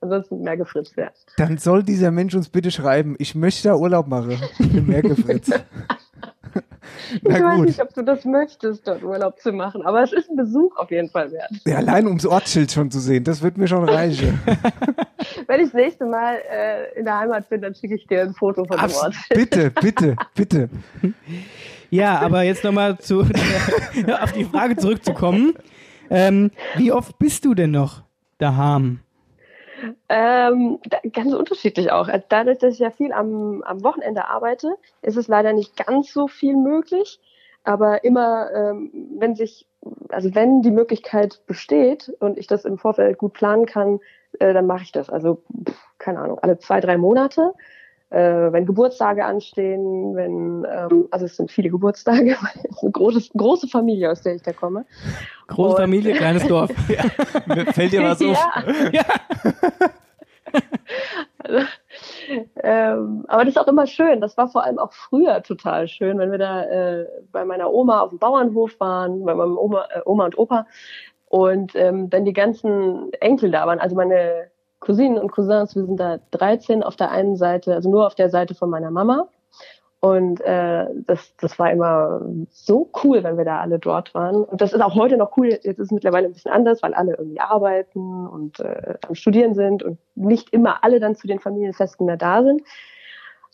Ansonsten 0.00 0.40
Merkefritz, 0.40 0.94
ja. 0.96 1.10
Dann 1.36 1.58
soll 1.58 1.82
dieser 1.82 2.10
Mensch 2.10 2.34
uns 2.34 2.48
bitte 2.48 2.70
schreiben, 2.70 3.16
ich 3.18 3.34
möchte 3.34 3.68
da 3.68 3.76
Urlaub 3.76 4.06
machen. 4.06 4.38
Merkefritz. 4.86 5.50
Ich 7.12 7.24
weiß 7.24 7.56
gut. 7.56 7.66
nicht, 7.66 7.82
ob 7.82 7.92
du 7.94 8.02
das 8.02 8.24
möchtest, 8.24 8.86
dort 8.86 9.02
Urlaub 9.02 9.38
zu 9.40 9.52
machen, 9.52 9.82
aber 9.82 10.02
es 10.02 10.12
ist 10.12 10.30
ein 10.30 10.36
Besuch 10.36 10.76
auf 10.76 10.90
jeden 10.90 11.08
Fall 11.08 11.30
wert. 11.32 11.50
Ja, 11.66 11.76
allein 11.76 12.06
ums 12.06 12.24
Ortsschild 12.24 12.70
schon 12.70 12.90
zu 12.90 13.00
sehen, 13.00 13.24
das 13.24 13.42
wird 13.42 13.58
mir 13.58 13.68
schon 13.68 13.88
reichen. 13.88 14.40
Wenn 15.46 15.60
ich 15.60 15.66
das 15.66 15.74
nächste 15.74 16.06
Mal 16.06 16.36
äh, 16.50 16.98
in 16.98 17.04
der 17.04 17.18
Heimat 17.18 17.48
bin, 17.48 17.60
dann 17.60 17.74
schicke 17.74 17.94
ich 17.96 18.06
dir 18.06 18.22
ein 18.22 18.34
Foto 18.34 18.64
von 18.64 18.76
dem 18.76 18.84
Abs 18.84 19.02
Ort. 19.02 19.14
bitte, 19.30 19.70
bitte, 19.70 20.16
bitte. 20.34 20.68
Ja, 21.92 22.20
aber 22.20 22.42
jetzt 22.42 22.62
nochmal 22.62 22.98
zu, 22.98 23.22
auf 23.22 24.32
die 24.32 24.44
Frage 24.44 24.76
zurückzukommen. 24.76 25.54
Ähm, 26.08 26.52
wie 26.76 26.92
oft 26.92 27.18
bist 27.18 27.44
du 27.44 27.52
denn 27.52 27.72
noch 27.72 28.02
daheim? 28.38 29.00
Ähm, 30.08 30.78
ganz 31.12 31.32
unterschiedlich 31.32 31.90
auch. 31.92 32.08
Also 32.08 32.24
Dadurch, 32.28 32.58
dass 32.58 32.74
ich 32.74 32.80
ja 32.80 32.90
viel 32.90 33.12
am, 33.12 33.62
am 33.62 33.82
Wochenende 33.82 34.26
arbeite, 34.26 34.74
ist 35.02 35.16
es 35.16 35.28
leider 35.28 35.52
nicht 35.52 35.76
ganz 35.76 36.12
so 36.12 36.28
viel 36.28 36.56
möglich. 36.56 37.20
Aber 37.62 38.04
immer, 38.04 38.50
ähm, 38.52 38.90
wenn 39.18 39.34
sich, 39.34 39.66
also 40.08 40.34
wenn 40.34 40.62
die 40.62 40.70
Möglichkeit 40.70 41.42
besteht 41.46 42.12
und 42.20 42.38
ich 42.38 42.46
das 42.46 42.64
im 42.64 42.78
Vorfeld 42.78 43.18
gut 43.18 43.34
planen 43.34 43.66
kann, 43.66 44.00
äh, 44.38 44.52
dann 44.54 44.66
mache 44.66 44.84
ich 44.84 44.92
das. 44.92 45.10
Also, 45.10 45.42
pff, 45.68 45.76
keine 45.98 46.20
Ahnung, 46.20 46.38
alle 46.38 46.58
zwei, 46.58 46.80
drei 46.80 46.96
Monate. 46.96 47.52
Äh, 48.10 48.52
wenn 48.52 48.66
Geburtstage 48.66 49.24
anstehen, 49.24 50.16
wenn, 50.16 50.66
ähm, 50.68 51.06
also 51.12 51.26
es 51.26 51.36
sind 51.36 51.50
viele 51.50 51.70
Geburtstage, 51.70 52.36
weil 52.40 52.50
es 52.64 52.64
ist 52.76 52.82
eine 52.82 52.90
große, 52.90 53.30
große 53.36 53.68
Familie, 53.68 54.10
aus 54.10 54.22
der 54.22 54.34
ich 54.34 54.42
da 54.42 54.52
komme. 54.52 54.84
Große 55.46 55.76
Und- 55.76 55.80
Familie, 55.80 56.14
kleines 56.14 56.46
Dorf. 56.48 56.70
Fällt 57.72 57.92
dir 57.92 58.02
was 58.02 58.20
auf? 58.20 58.38
Ja. 58.92 59.04
Also, 61.38 61.58
ähm, 62.62 63.24
aber 63.28 63.44
das 63.44 63.54
ist 63.54 63.58
auch 63.58 63.68
immer 63.68 63.86
schön. 63.86 64.20
Das 64.20 64.36
war 64.36 64.48
vor 64.48 64.64
allem 64.64 64.78
auch 64.78 64.92
früher 64.92 65.42
total 65.42 65.88
schön, 65.88 66.18
wenn 66.18 66.30
wir 66.30 66.38
da 66.38 66.64
äh, 66.64 67.06
bei 67.30 67.44
meiner 67.44 67.72
Oma 67.72 68.00
auf 68.00 68.10
dem 68.10 68.18
Bauernhof 68.18 68.78
waren, 68.80 69.24
bei 69.24 69.34
meinem 69.34 69.56
Oma, 69.56 69.86
äh, 69.94 70.00
Oma 70.04 70.24
und 70.26 70.38
Opa 70.38 70.66
und 71.28 71.76
ähm, 71.76 72.10
dann 72.10 72.24
die 72.24 72.32
ganzen 72.32 73.12
Enkel 73.20 73.50
da 73.52 73.66
waren. 73.66 73.78
Also 73.78 73.94
meine 73.94 74.50
Cousinen 74.80 75.18
und 75.18 75.30
Cousins, 75.30 75.76
wir 75.76 75.84
sind 75.84 75.98
da 75.98 76.18
13 76.32 76.82
auf 76.82 76.96
der 76.96 77.10
einen 77.10 77.36
Seite, 77.36 77.74
also 77.74 77.90
nur 77.90 78.06
auf 78.06 78.14
der 78.14 78.30
Seite 78.30 78.54
von 78.54 78.70
meiner 78.70 78.90
Mama. 78.90 79.28
Und 80.00 80.40
äh, 80.40 80.86
das, 81.06 81.36
das 81.36 81.58
war 81.58 81.70
immer 81.70 82.22
so 82.50 82.90
cool, 83.04 83.22
wenn 83.22 83.36
wir 83.36 83.44
da 83.44 83.60
alle 83.60 83.78
dort 83.78 84.14
waren. 84.14 84.44
Und 84.44 84.62
das 84.62 84.72
ist 84.72 84.80
auch 84.80 84.94
heute 84.94 85.18
noch 85.18 85.36
cool. 85.36 85.48
Jetzt 85.48 85.66
ist 85.66 85.78
es 85.78 85.90
mittlerweile 85.90 86.26
ein 86.26 86.32
bisschen 86.32 86.50
anders, 86.50 86.82
weil 86.82 86.94
alle 86.94 87.16
irgendwie 87.16 87.38
arbeiten 87.38 88.26
und 88.26 88.60
äh, 88.60 88.94
am 89.06 89.14
Studieren 89.14 89.54
sind 89.54 89.82
und 89.82 89.98
nicht 90.14 90.54
immer 90.54 90.82
alle 90.84 91.00
dann 91.00 91.16
zu 91.16 91.26
den 91.26 91.38
Familienfesten 91.38 92.06
mehr 92.06 92.16
da 92.16 92.42
sind. 92.42 92.62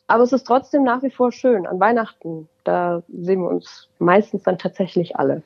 Aber 0.07 0.23
es 0.23 0.33
ist 0.33 0.47
trotzdem 0.47 0.85
nach 0.85 1.03
wie 1.03 1.11
vor 1.11 1.33
schön. 1.33 1.67
An 1.67 1.81
Weihnachten, 1.81 2.49
da 2.63 3.03
sehen 3.09 3.43
wir 3.43 3.49
uns 3.49 3.89
meistens 3.99 4.45
dann 4.45 4.57
tatsächlich 4.57 5.17
alle. 5.17 5.43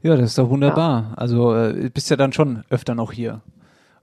Ja, 0.00 0.16
das 0.16 0.30
ist 0.30 0.38
doch 0.38 0.48
wunderbar. 0.48 1.12
Also 1.16 1.54
äh, 1.54 1.90
bist 1.92 2.08
ja 2.08 2.16
dann 2.16 2.32
schon 2.32 2.64
öfter 2.70 2.94
noch 2.94 3.12
hier. 3.12 3.42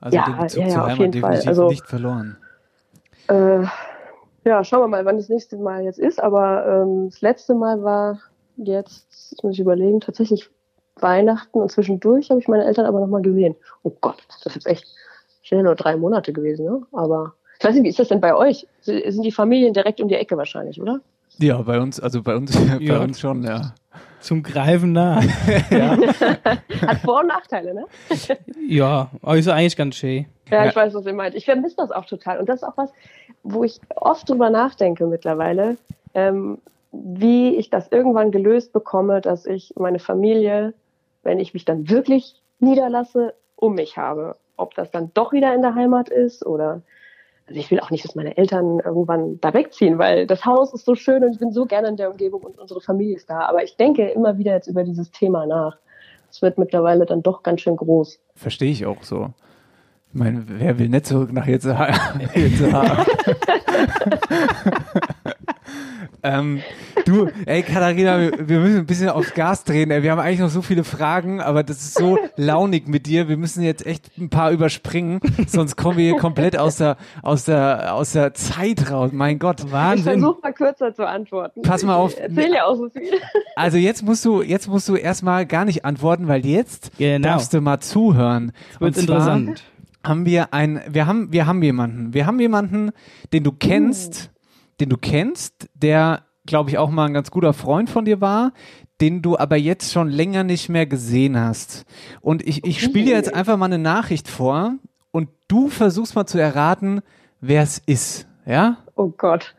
Also 0.02 0.18
Ja, 0.18 0.26
den 0.26 0.38
Bezug 0.38 0.62
ja, 0.62 0.68
ja, 0.68 0.74
zur 0.74 0.82
auf 0.84 0.88
Heimat 0.90 1.00
jeden 1.00 1.22
Fall. 1.22 1.32
definitiv 1.32 1.48
Also- 1.50 1.68
nicht 1.70 1.88
verloren. 1.88 2.38
Äh, 3.28 3.64
ja, 4.44 4.64
schauen 4.64 4.82
wir 4.82 4.88
mal, 4.88 5.06
wann 5.06 5.18
das 5.18 5.30
nächste 5.30 5.58
Mal 5.58 5.84
jetzt 5.84 5.98
ist. 6.00 6.22
Aber 6.22 6.66
ähm, 6.68 7.10
das 7.10 7.22
letzte 7.22 7.56
Mal 7.56 7.82
war 7.84 8.20
jetzt, 8.58 9.08
jetzt 9.32 9.44
muss 9.44 9.54
ich 9.54 9.60
überlegen, 9.60 10.00
tatsächlich 10.02 10.50
Weihnachten 10.98 11.60
und 11.60 11.72
zwischendurch 11.72 12.30
habe 12.30 12.40
ich 12.40 12.48
meine 12.48 12.66
Eltern 12.66 12.86
aber 12.86 13.00
nochmal 13.00 13.22
gesehen. 13.22 13.56
Oh 13.84 13.92
Gott, 14.02 14.18
das 14.28 14.46
ist 14.46 14.56
jetzt 14.56 14.68
echt 14.68 14.86
schnell 15.42 15.64
nur 15.64 15.76
drei 15.76 15.98
Monate 15.98 16.32
gewesen, 16.32 16.66
ne? 16.66 16.82
Aber 16.94 17.34
ich 17.60 17.66
weiß 17.66 17.74
nicht, 17.74 17.84
wie 17.84 17.90
ist 17.90 18.00
das 18.00 18.08
denn 18.10 18.22
bei 18.22 18.36
euch? 18.36 18.68
Sind 18.82 19.24
die 19.24 19.32
Familien 19.32 19.74
direkt 19.74 20.00
um 20.00 20.08
die 20.08 20.16
Ecke 20.16 20.38
wahrscheinlich, 20.38 20.80
oder? 20.82 21.02
Ja, 21.38 21.62
bei 21.64 21.80
uns, 21.82 22.00
also 22.00 22.22
bei 22.24 22.36
uns, 22.36 22.56
bei 22.88 23.00
uns 23.00 23.20
schon, 23.20 23.44
ja. 23.44 23.74
Zum 24.26 24.42
Greifen 24.42 24.92
nah. 24.94 25.22
Hat 26.82 26.98
Vor- 27.06 27.20
und 27.22 27.28
Nachteile, 27.28 27.76
ne? 27.76 27.86
Ja, 28.68 29.12
aber 29.22 29.38
ist 29.38 29.48
eigentlich 29.48 29.78
ganz 29.78 29.96
schön. 29.98 30.26
Ja, 30.50 30.64
Ja. 30.64 30.70
ich 30.70 30.76
weiß, 30.76 30.96
was 30.96 31.06
ihr 31.06 31.14
meint. 31.14 31.36
Ich 31.36 31.46
vermisse 31.46 31.76
das 31.76 31.92
auch 31.92 32.06
total. 32.06 32.40
Und 32.40 32.50
das 32.50 32.64
ist 32.64 32.68
auch 32.68 32.76
was, 32.76 32.92
wo 33.44 33.64
ich 33.64 33.80
oft 33.96 34.28
drüber 34.28 34.50
nachdenke 34.50 35.06
mittlerweile, 35.06 35.78
ähm, 36.16 36.58
wie 36.92 37.56
ich 37.56 37.70
das 37.70 37.90
irgendwann 37.92 38.32
gelöst 38.32 38.74
bekomme, 38.74 39.22
dass 39.22 39.46
ich 39.46 39.74
meine 39.78 40.00
Familie, 40.00 40.74
wenn 41.22 41.40
ich 41.40 41.54
mich 41.54 41.66
dann 41.66 41.88
wirklich 41.92 42.42
niederlasse, 42.60 43.36
um 43.56 43.76
mich 43.76 43.96
habe. 43.96 44.38
Ob 44.58 44.74
das 44.74 44.90
dann 44.90 45.12
doch 45.14 45.34
wieder 45.34 45.54
in 45.54 45.62
der 45.62 45.76
Heimat 45.76 46.10
ist 46.10 46.44
oder 46.44 46.82
also 47.48 47.60
ich 47.60 47.70
will 47.70 47.80
auch 47.80 47.92
nicht, 47.92 48.04
dass 48.04 48.16
meine 48.16 48.38
Eltern 48.38 48.80
irgendwann 48.80 49.40
da 49.40 49.54
wegziehen, 49.54 50.00
weil 50.00 50.26
das 50.26 50.46
Haus 50.46 50.74
ist 50.74 50.86
so 50.86 50.96
schön 50.96 51.24
und 51.24 51.34
ich 51.34 51.40
bin 51.40 51.52
so 51.52 51.66
gerne 51.66 51.90
in 51.90 51.96
der 51.96 52.10
Umgebung 52.10 52.42
und 52.42 52.58
unsere 52.58 52.82
Familie 52.82 53.16
ist 53.16 53.30
da. 53.30 53.42
Aber 53.42 53.64
ich 53.64 53.78
denke 53.78 54.10
immer 54.10 54.38
wieder 54.38 54.54
jetzt 54.54 54.68
über 54.68 54.84
dieses 54.84 55.12
Thema 55.12 55.46
nach. 55.46 55.78
Es 56.32 56.42
wird 56.42 56.58
mittlerweile 56.58 57.06
dann 57.06 57.22
doch 57.22 57.44
ganz 57.44 57.62
schön 57.62 57.76
groß. 57.76 58.20
Verstehe 58.36 58.72
ich 58.72 58.86
auch 58.86 59.04
so. 59.04 59.30
Ich 60.10 60.20
meine, 60.20 60.44
wer 60.48 60.80
will 60.80 60.90
nicht 60.90 61.06
zurück 61.06 61.32
nach 61.34 61.46
Jetzeha? 61.46 61.94
Jetzeha. 62.34 63.06
ähm, 66.24 66.62
du, 67.06 67.30
ey 67.46 67.64
Katharina, 67.64 68.20
wir, 68.20 68.50
wir 68.50 68.60
müssen 68.60 68.78
ein 68.80 68.86
bisschen 68.86 69.10
aufs 69.10 69.34
Gas 69.34 69.64
drehen. 69.64 69.92
Ey. 69.92 70.04
Wir 70.04 70.12
haben 70.12 70.20
eigentlich 70.20 70.40
noch 70.40 70.50
so 70.50 70.62
viele 70.62 70.84
Fragen, 70.84 71.42
aber 71.42 71.64
das 71.64 71.78
ist 71.78 71.96
so 71.98 72.18
launig 72.36 72.88
mit 72.88 73.06
dir. 73.06 73.28
Wir 73.30 73.38
müssen 73.38 73.64
jetzt 73.64 73.86
echt 73.86 74.12
ein 74.18 74.30
paar 74.30 74.52
überspringen, 74.52 75.20
sonst 75.48 75.76
kommen 75.76 75.98
wir 75.98 76.06
hier 76.12 76.18
komplett 76.20 76.58
aus 76.58 76.78
der, 76.78 76.98
aus 77.22 77.46
der, 77.46 77.94
aus 77.94 78.12
der 78.14 78.34
Zeit 78.34 78.92
raus. 78.92 79.12
Mein 79.14 79.40
Gott. 79.40 79.62
Ich 79.66 79.72
Wahnsinn. 79.72 80.20
versuche 80.20 80.40
mal 80.42 80.54
kürzer 80.54 80.94
zu 80.94 81.08
antworten. 81.08 81.62
Pass 81.62 81.84
mal 81.84 81.96
auf. 81.96 82.14
Ich 82.14 82.20
erzähl 82.22 82.54
ja 82.54 82.66
auch 82.66 82.76
so 82.76 82.90
viel. 82.90 83.04
Also 83.56 83.78
jetzt 83.78 84.04
musst 84.04 84.24
du, 84.26 84.42
jetzt 84.42 84.68
musst 84.68 84.88
du 84.90 84.96
erstmal 84.96 85.46
gar 85.46 85.66
nicht 85.66 85.86
antworten, 85.86 86.28
weil 86.28 86.46
jetzt 86.46 86.92
Genau. 86.98 87.28
darfst 87.30 87.54
du 87.54 87.62
mal 87.62 87.80
zuhören. 87.80 88.52
Wird 88.80 88.98
Und 88.98 89.06
zwar 89.06 89.18
interessant. 89.38 89.64
haben 90.04 90.26
wir 90.26 90.54
ein, 90.54 90.82
wir 90.90 91.08
haben, 91.08 91.32
wir 91.32 91.48
haben 91.48 91.62
jemanden, 91.64 92.14
wir 92.14 92.26
haben 92.26 92.40
jemanden, 92.40 92.92
den 93.34 93.44
du 93.44 93.52
kennst, 93.52 94.32
den 94.80 94.90
du 94.90 94.98
kennst, 94.98 95.70
der, 95.74 96.24
glaube 96.46 96.70
ich, 96.70 96.78
auch 96.78 96.90
mal 96.90 97.06
ein 97.06 97.14
ganz 97.14 97.32
guter 97.32 97.54
Freund 97.54 97.90
von 97.90 98.06
dir 98.06 98.22
war, 98.22 98.54
den 99.02 99.22
du 99.22 99.38
aber 99.38 99.58
jetzt 99.58 99.92
schon 99.92 100.10
länger 100.10 100.44
nicht 100.44 100.70
mehr 100.70 100.86
gesehen 100.86 101.40
hast. 101.40 101.86
Und 102.22 102.48
ich, 102.48 102.66
ich 102.66 102.82
spiele 102.82 103.06
dir 103.06 103.16
jetzt 103.16 103.34
einfach 103.34 103.58
mal 103.58 103.66
eine 103.66 103.78
Nachricht 103.78 104.28
vor 104.28 104.76
und 105.12 105.30
du 105.48 105.70
versuchst 105.70 106.16
mal 106.16 106.26
zu 106.26 106.40
erraten, 106.40 107.02
wer 107.42 107.62
es 107.62 107.80
ist. 107.86 108.28
Ja? 108.46 108.78
Oh 108.96 109.10
Gott. 109.10 109.56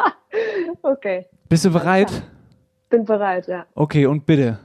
okay, 0.82 1.26
Bist 1.48 1.64
du 1.64 1.70
bereit? 1.70 2.22
bin 2.90 3.04
bereit, 3.04 3.46
ja. 3.46 3.66
Okay, 3.74 4.06
und 4.06 4.26
bitte. 4.26 4.58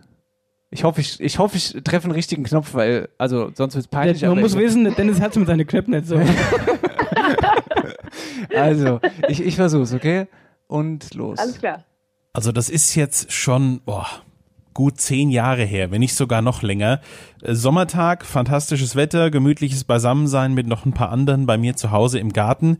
Ich 0.71 0.83
hoffe, 0.83 0.99
ich, 0.99 1.21
ich 1.21 1.39
hoffe, 1.39 1.55
ich 1.57 1.73
treffe 1.83 2.05
einen 2.05 2.13
richtigen 2.13 2.43
Knopf, 2.43 2.73
weil, 2.73 3.07
also, 3.17 3.51
sonst 3.53 3.75
wird 3.75 3.85
es 3.85 3.87
peinlich. 3.87 4.23
Man 4.23 4.31
aber 4.31 4.41
muss 4.41 4.57
wissen, 4.57 4.93
Dennis 4.95 5.21
hat 5.21 5.35
mit 5.35 5.47
seinen 5.47 5.65
Knöpfen 5.65 5.93
nicht 5.93 6.07
so. 6.07 6.19
Also, 8.55 8.99
ich, 9.27 9.41
ich 9.41 9.55
versuch's, 9.55 9.93
okay? 9.93 10.27
Und 10.67 11.13
los. 11.13 11.37
Alles 11.39 11.59
klar. 11.59 11.83
Also 12.33 12.51
das 12.51 12.69
ist 12.69 12.95
jetzt 12.95 13.31
schon 13.31 13.81
boah, 13.85 14.07
gut 14.73 14.99
zehn 14.99 15.29
Jahre 15.29 15.63
her, 15.63 15.89
wenn 15.91 15.99
nicht 16.01 16.15
sogar 16.15 16.41
noch 16.41 16.63
länger. 16.63 16.99
Äh, 17.41 17.53
Sommertag, 17.55 18.25
fantastisches 18.25 18.95
Wetter, 18.95 19.31
gemütliches 19.31 19.83
Beisammensein 19.85 20.53
mit 20.53 20.67
noch 20.67 20.85
ein 20.85 20.91
paar 20.93 21.09
anderen 21.11 21.45
bei 21.45 21.57
mir 21.57 21.75
zu 21.77 21.91
Hause 21.91 22.19
im 22.19 22.33
Garten. 22.33 22.77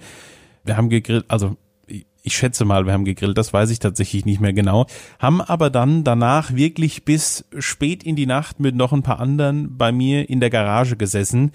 Wir 0.66 0.76
haben 0.78 0.90
gegrillt, 0.90 1.26
also 1.30 1.56
ich- 1.88 2.06
ich 2.24 2.36
schätze 2.36 2.66
mal, 2.66 2.86
wir 2.86 2.92
haben 2.94 3.06
gegrillt, 3.06 3.38
das 3.38 3.54
weiß 3.54 3.70
ich 3.70 3.80
tatsächlich 3.80 4.26
nicht 4.26 4.42
mehr 4.42 4.52
genau, 4.54 4.88
haben 5.20 5.40
aber 5.42 5.70
dann 5.70 6.04
danach 6.04 6.54
wirklich 6.56 7.06
bis 7.06 7.46
spät 7.60 8.04
in 8.04 8.16
die 8.18 8.26
Nacht 8.26 8.60
mit 8.60 8.76
noch 8.76 8.92
ein 8.92 9.04
paar 9.04 9.20
anderen 9.20 9.78
bei 9.78 9.92
mir 9.94 10.28
in 10.30 10.40
der 10.42 10.50
Garage 10.50 10.98
gesessen 10.98 11.52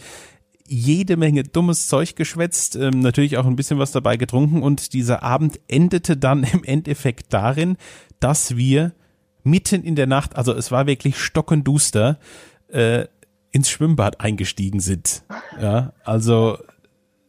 jede 0.70 1.16
Menge 1.16 1.42
dummes 1.42 1.88
Zeug 1.88 2.14
geschwätzt, 2.14 2.76
ähm, 2.76 3.00
natürlich 3.00 3.36
auch 3.36 3.44
ein 3.44 3.56
bisschen 3.56 3.80
was 3.80 3.90
dabei 3.90 4.16
getrunken 4.16 4.62
und 4.62 4.92
dieser 4.92 5.24
Abend 5.24 5.58
endete 5.66 6.16
dann 6.16 6.44
im 6.52 6.62
Endeffekt 6.62 7.32
darin, 7.32 7.76
dass 8.20 8.56
wir 8.56 8.92
mitten 9.42 9.82
in 9.82 9.96
der 9.96 10.06
Nacht, 10.06 10.36
also 10.36 10.54
es 10.54 10.70
war 10.70 10.86
wirklich 10.86 11.18
stockenduster, 11.18 12.18
äh, 12.68 13.06
ins 13.50 13.68
Schwimmbad 13.68 14.20
eingestiegen 14.20 14.78
sind. 14.78 15.24
Ja, 15.60 15.92
also 16.04 16.58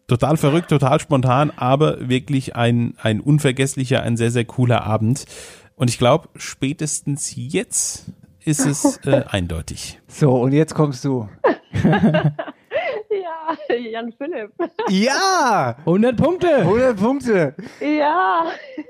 total 0.06 0.38
verrückt, 0.38 0.70
total 0.70 1.00
spontan, 1.00 1.52
aber 1.56 2.10
wirklich 2.10 2.56
ein, 2.56 2.94
ein 3.02 3.22
unvergesslicher, 3.22 4.04
ein 4.04 4.18
sehr, 4.18 4.30
sehr 4.30 4.46
cooler 4.46 4.84
Abend. 4.84 5.26
Und 5.74 5.90
ich 5.90 5.98
glaube, 5.98 6.30
spätestens 6.36 7.34
jetzt 7.36 8.12
ist 8.44 8.68
es 8.68 8.98
äh, 9.06 9.24
eindeutig. 9.28 10.00
So, 10.08 10.40
und 10.40 10.52
jetzt 10.52 10.76
kommst 10.76 11.04
du. 11.06 11.28
Jan 13.92 14.12
Philipp. 14.14 14.52
Ja! 14.90 15.76
100 15.80 16.16
Punkte. 16.18 16.56
100 16.58 16.98
Punkte. 16.98 17.56
Ja, 17.80 18.46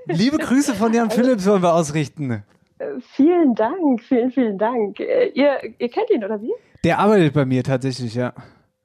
Liebe 0.08 0.38
Grüße 0.38 0.74
von 0.76 0.94
Jan 0.94 1.10
Philipp 1.10 1.40
sollen 1.40 1.62
wir 1.64 1.74
ausrichten. 1.74 2.44
äh, 2.80 2.86
vielen 3.16 3.56
Dank, 3.56 4.02
vielen, 4.02 4.32
vielen 4.32 4.58
Dank. 4.58 5.00
Äh, 5.00 5.30
Ihr, 5.34 5.60
ihr 5.78 5.90
kennt 5.90 6.10
ihn, 6.12 6.24
oder 6.24 6.42
wie? 6.42 6.52
Der 6.84 7.00
arbeitet 7.00 7.34
bei 7.34 7.46
mir 7.46 7.64
tatsächlich, 7.64 8.16
ja. 8.16 8.34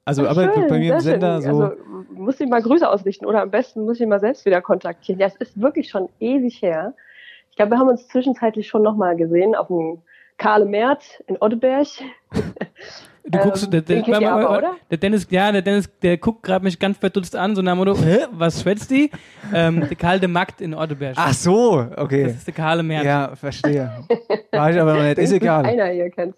Also 0.05 0.25
Ach, 0.25 0.29
arbeitet 0.31 0.55
schön, 0.55 0.67
bei 0.69 0.79
mir 0.79 0.93
im 0.95 0.99
Sender 1.01 1.41
schön. 1.41 1.53
so. 1.53 1.63
Also 1.63 1.75
muss 2.13 2.39
ich 2.39 2.47
mal 2.47 2.61
Grüße 2.61 2.87
ausrichten 2.89 3.25
oder 3.25 3.41
am 3.41 3.51
besten 3.51 3.83
muss 3.85 3.99
ich 3.99 4.07
mal 4.07 4.19
selbst 4.19 4.45
wieder 4.45 4.61
kontaktieren. 4.61 5.19
Ja, 5.19 5.27
es 5.27 5.35
ist 5.35 5.59
wirklich 5.59 5.89
schon 5.89 6.07
ewig 6.19 6.61
her. 6.61 6.93
Ich 7.49 7.57
glaube, 7.57 7.71
wir 7.71 7.79
haben 7.79 7.89
uns 7.89 8.07
zwischenzeitlich 8.07 8.67
schon 8.67 8.83
nochmal 8.83 9.15
gesehen 9.17 9.55
auf 9.55 9.67
dem 9.67 10.01
Karle 10.37 10.65
Mert 10.65 11.03
in 11.27 11.37
Otteberg. 11.41 11.87
Du 13.29 13.39
guckst, 13.39 13.65
Ähm, 13.65 13.71
der, 13.71 13.81
der, 13.81 14.03
den 14.03 14.21
ihr 14.21 14.31
aber, 14.31 14.57
oder? 14.57 14.75
der 14.89 14.97
Dennis, 14.97 15.27
ja, 15.29 15.51
der 15.51 15.61
Dennis, 15.61 15.89
der 16.01 16.17
guckt 16.17 16.43
gerade 16.43 16.63
mich 16.63 16.79
ganz 16.79 16.97
verdutzt 16.97 17.35
an, 17.35 17.57
so 17.57 17.61
nach 17.61 17.73
dem 17.73 17.79
Motto, 17.79 17.97
Hä, 17.97 18.19
was 18.31 18.61
schwätzt 18.61 18.89
die? 18.89 19.11
Ähm, 19.53 19.81
der 19.81 19.97
kalte 19.97 20.29
Magd 20.29 20.61
in 20.61 20.73
Orteberg. 20.73 21.15
Ach 21.17 21.33
so, 21.33 21.81
Das 21.81 21.97
okay. 21.97 22.23
ist 22.27 22.47
der 22.47 22.53
kahle 22.53 22.83
Meer. 22.83 23.03
Ja, 23.03 23.35
verstehe. 23.35 23.91
War 24.51 24.71
ich 24.71 24.79
aber 24.79 24.93
noch 24.93 25.03
nicht. 25.03 25.17
Ist 25.17 25.33
egal. 25.33 25.65
Einer 25.65 25.87
hier 25.87 26.09
kennt. 26.09 26.35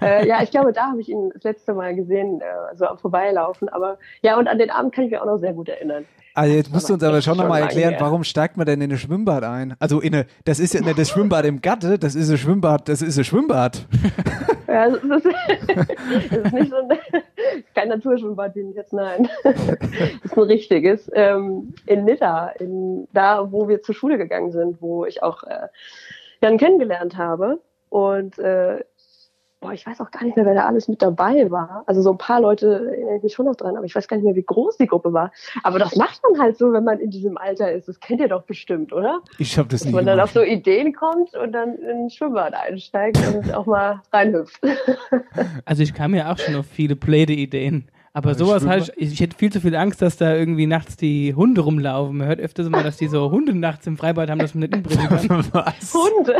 äh, 0.00 0.26
ja, 0.26 0.42
ich 0.42 0.50
glaube, 0.50 0.72
da 0.72 0.86
habe 0.92 1.00
ich 1.02 1.10
ihn 1.10 1.28
das 1.34 1.42
letzte 1.42 1.74
Mal 1.74 1.94
gesehen, 1.94 2.40
äh, 2.40 2.74
so 2.74 2.86
am 2.86 2.96
Vorbeilaufen. 2.96 3.68
Aber 3.68 3.98
ja, 4.22 4.38
und 4.38 4.48
an 4.48 4.56
den 4.58 4.70
Abend 4.70 4.94
kann 4.94 5.04
ich 5.04 5.10
mich 5.10 5.20
auch 5.20 5.26
noch 5.26 5.36
sehr 5.36 5.52
gut 5.52 5.68
erinnern. 5.68 6.06
Also 6.34 6.52
jetzt 6.52 6.72
musst 6.72 6.88
du 6.88 6.94
uns 6.94 7.02
aber 7.04 7.22
schon 7.22 7.36
nochmal 7.36 7.62
erklären, 7.62 7.94
warum 8.00 8.24
steigt 8.24 8.56
man 8.56 8.66
denn 8.66 8.80
in 8.80 8.90
ein 8.90 8.98
Schwimmbad 8.98 9.44
ein? 9.44 9.76
Also 9.78 10.00
in 10.00 10.14
eine, 10.14 10.26
das 10.44 10.58
ist 10.58 10.74
ja 10.74 10.80
nicht 10.80 10.98
das 10.98 11.10
Schwimmbad 11.10 11.44
im 11.44 11.60
Gatte, 11.60 11.96
das 11.96 12.16
ist 12.16 12.28
ein 12.28 12.38
Schwimmbad, 12.38 12.88
das 12.88 13.02
ist 13.02 13.16
ein 13.16 13.24
Schwimmbad. 13.24 13.86
Ja, 14.66 14.86
es 14.88 14.94
ist, 15.04 15.26
es 16.30 16.36
ist 16.46 16.52
nicht 16.52 16.70
so 16.70 16.76
ein, 16.76 16.88
kein 17.76 17.88
Naturschwimmbad, 17.88 18.56
wie 18.56 18.72
jetzt, 18.74 18.92
nein. 18.92 19.28
Es 19.44 20.32
ist 20.32 20.36
ein 20.36 20.42
richtiges. 20.44 21.08
Ähm, 21.14 21.74
in 21.86 22.04
Nidda, 22.04 22.48
in, 22.58 23.06
da, 23.12 23.52
wo 23.52 23.68
wir 23.68 23.82
zur 23.82 23.94
Schule 23.94 24.18
gegangen 24.18 24.50
sind, 24.50 24.82
wo 24.82 25.04
ich 25.04 25.22
auch 25.22 25.44
äh, 25.44 25.68
Jan 26.42 26.58
kennengelernt 26.58 27.16
habe. 27.16 27.60
Und 27.88 28.38
äh, 28.40 28.82
boah, 29.64 29.72
ich 29.72 29.86
weiß 29.86 30.00
auch 30.02 30.10
gar 30.10 30.22
nicht 30.24 30.36
mehr, 30.36 30.44
wer 30.44 30.54
da 30.54 30.66
alles 30.66 30.88
mit 30.88 31.00
dabei 31.00 31.50
war. 31.50 31.84
Also 31.86 32.02
so 32.02 32.10
ein 32.12 32.18
paar 32.18 32.40
Leute 32.40 32.90
erinnere 32.94 33.16
ich 33.16 33.22
mich 33.22 33.32
schon 33.32 33.46
noch 33.46 33.56
dran, 33.56 33.76
aber 33.76 33.86
ich 33.86 33.94
weiß 33.94 34.06
gar 34.08 34.16
nicht 34.18 34.24
mehr, 34.24 34.34
wie 34.34 34.42
groß 34.42 34.76
die 34.76 34.86
Gruppe 34.86 35.12
war. 35.14 35.32
Aber 35.62 35.78
das 35.78 35.96
macht 35.96 36.20
man 36.28 36.38
halt 36.40 36.58
so, 36.58 36.72
wenn 36.72 36.84
man 36.84 36.98
in 37.00 37.10
diesem 37.10 37.38
Alter 37.38 37.72
ist. 37.72 37.88
Das 37.88 37.98
kennt 37.98 38.20
ihr 38.20 38.28
doch 38.28 38.42
bestimmt, 38.42 38.92
oder? 38.92 39.20
Ich 39.38 39.58
hab 39.58 39.68
das 39.70 39.80
Dass 39.80 39.88
nie 39.88 39.94
man 39.94 40.04
dann 40.04 40.20
auf 40.20 40.32
so 40.32 40.42
Ideen 40.42 40.92
kommt 40.92 41.34
und 41.34 41.52
dann 41.52 41.76
in 41.78 42.04
ein 42.04 42.10
Schwimmbad 42.10 42.52
einsteigt 42.54 43.18
und 43.34 43.54
auch 43.54 43.64
mal 43.66 44.02
reinhüpft. 44.12 44.60
Also 45.64 45.82
ich 45.82 45.94
kam 45.94 46.14
ja 46.14 46.30
auch 46.32 46.38
schon 46.38 46.54
auf 46.56 46.66
viele 46.66 46.94
blöde 46.94 47.32
Ideen. 47.32 47.88
Aber 48.16 48.28
Also 48.28 48.44
sowas 48.44 48.64
hatte 48.64 48.92
ich, 48.96 49.12
ich 49.14 49.20
hätte 49.20 49.36
viel 49.36 49.50
zu 49.50 49.60
viel 49.60 49.74
Angst, 49.74 50.00
dass 50.00 50.16
da 50.16 50.36
irgendwie 50.36 50.66
nachts 50.68 50.96
die 50.96 51.34
Hunde 51.34 51.62
rumlaufen. 51.62 52.18
Man 52.18 52.28
hört 52.28 52.38
öfters 52.38 52.68
mal, 52.68 52.84
dass 52.84 52.96
die 52.96 53.08
so 53.08 53.30
Hunde 53.32 53.54
nachts 53.58 53.88
im 53.88 53.96
Freibad 53.96 54.30
haben, 54.30 54.38
dass 54.38 54.54
man 54.54 54.60
nicht 54.68 54.76
inbringen 54.76 55.08
kann. 55.08 55.44
Was? 55.52 55.92
Hunde. 55.94 56.36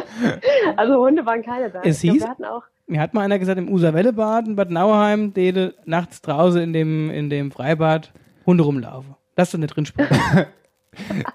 Also 0.77 1.05
Hunde 1.05 1.27
waren 1.27 1.43
keine 1.43 1.71
da. 1.71 1.81
Es 1.83 2.05
ich 2.05 2.11
glaub, 2.11 2.17
hieß- 2.17 2.21
wir 2.23 2.29
hatten 2.31 2.45
auch 2.45 2.63
Mir 2.87 3.01
hat 3.01 3.15
mal 3.15 3.23
einer 3.23 3.39
gesagt, 3.39 3.59
im 3.59 3.71
Userwellebad 3.71 4.47
in 4.47 4.57
Bad 4.57 4.71
Nauheim, 4.71 5.33
die 5.33 5.71
nachts 5.87 6.21
draußen 6.21 6.61
in 6.61 6.73
dem, 6.73 7.11
in 7.11 7.31
dem 7.31 7.51
Freibad 7.51 8.13
Hunde 8.47 8.65
rumlaufen. 8.65 9.15
Lass 9.37 9.51
du 9.51 9.59
nicht 9.59 9.75
drin 9.75 9.87
sprechen. 9.87 10.17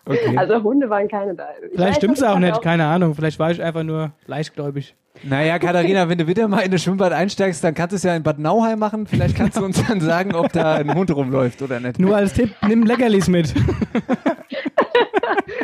Okay. 0.05 0.37
Also 0.37 0.63
Hunde 0.63 0.89
waren 0.89 1.09
keine 1.09 1.35
da. 1.35 1.49
Ich 1.61 1.73
Vielleicht 1.73 1.97
stimmt's 1.97 2.21
ich 2.21 2.25
auch 2.27 2.39
nicht, 2.39 2.61
keine 2.61 2.85
Ahnung. 2.85 3.13
Vielleicht 3.13 3.39
war 3.39 3.51
ich 3.51 3.61
einfach 3.61 3.83
nur 3.83 4.13
leichtgläubig. 4.25 4.95
Naja, 5.23 5.59
Katharina, 5.59 6.07
wenn 6.07 6.17
du 6.17 6.27
wieder 6.27 6.47
mal 6.47 6.61
in 6.61 6.71
das 6.71 6.81
Schwimmbad 6.83 7.11
einsteigst, 7.11 7.61
dann 7.63 7.73
kannst 7.73 7.91
du 7.91 7.97
es 7.97 8.03
ja 8.03 8.15
in 8.15 8.23
Bad 8.23 8.39
Nauheim 8.39 8.79
machen. 8.79 9.05
Vielleicht 9.05 9.35
kannst 9.35 9.57
du 9.57 9.65
uns 9.65 9.85
dann 9.85 9.99
sagen, 9.99 10.33
ob 10.33 10.53
da 10.53 10.75
ein 10.75 10.93
Hund 10.93 11.13
rumläuft 11.13 11.61
oder 11.61 11.79
nicht. 11.79 11.99
Nur 11.99 12.15
als 12.15 12.33
Tipp, 12.33 12.55
nimm 12.67 12.85
Leckerlis 12.85 13.27
mit. 13.27 13.53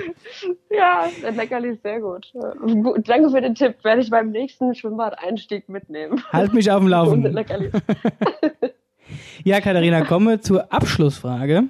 Ja, 0.70 1.08
der 1.22 1.32
Leckerli 1.32 1.70
ist 1.70 1.84
sehr 1.84 2.02
gut. 2.02 2.32
Danke 3.06 3.30
für 3.30 3.42
den 3.42 3.56
Tipp. 3.56 3.76
Werde 3.84 4.02
ich 4.02 4.10
beim 4.10 4.32
nächsten 4.32 4.76
Schwimmbad-Einstieg 4.76 5.70
mitnehmen. 5.70 6.24
Halt 6.32 6.54
mich 6.54 6.70
auf 6.72 6.80
dem 6.80 6.88
Laufen. 6.88 7.24
Ja, 9.44 9.62
Katharina, 9.62 10.04
komme 10.04 10.42
zur 10.42 10.74
Abschlussfrage. 10.74 11.66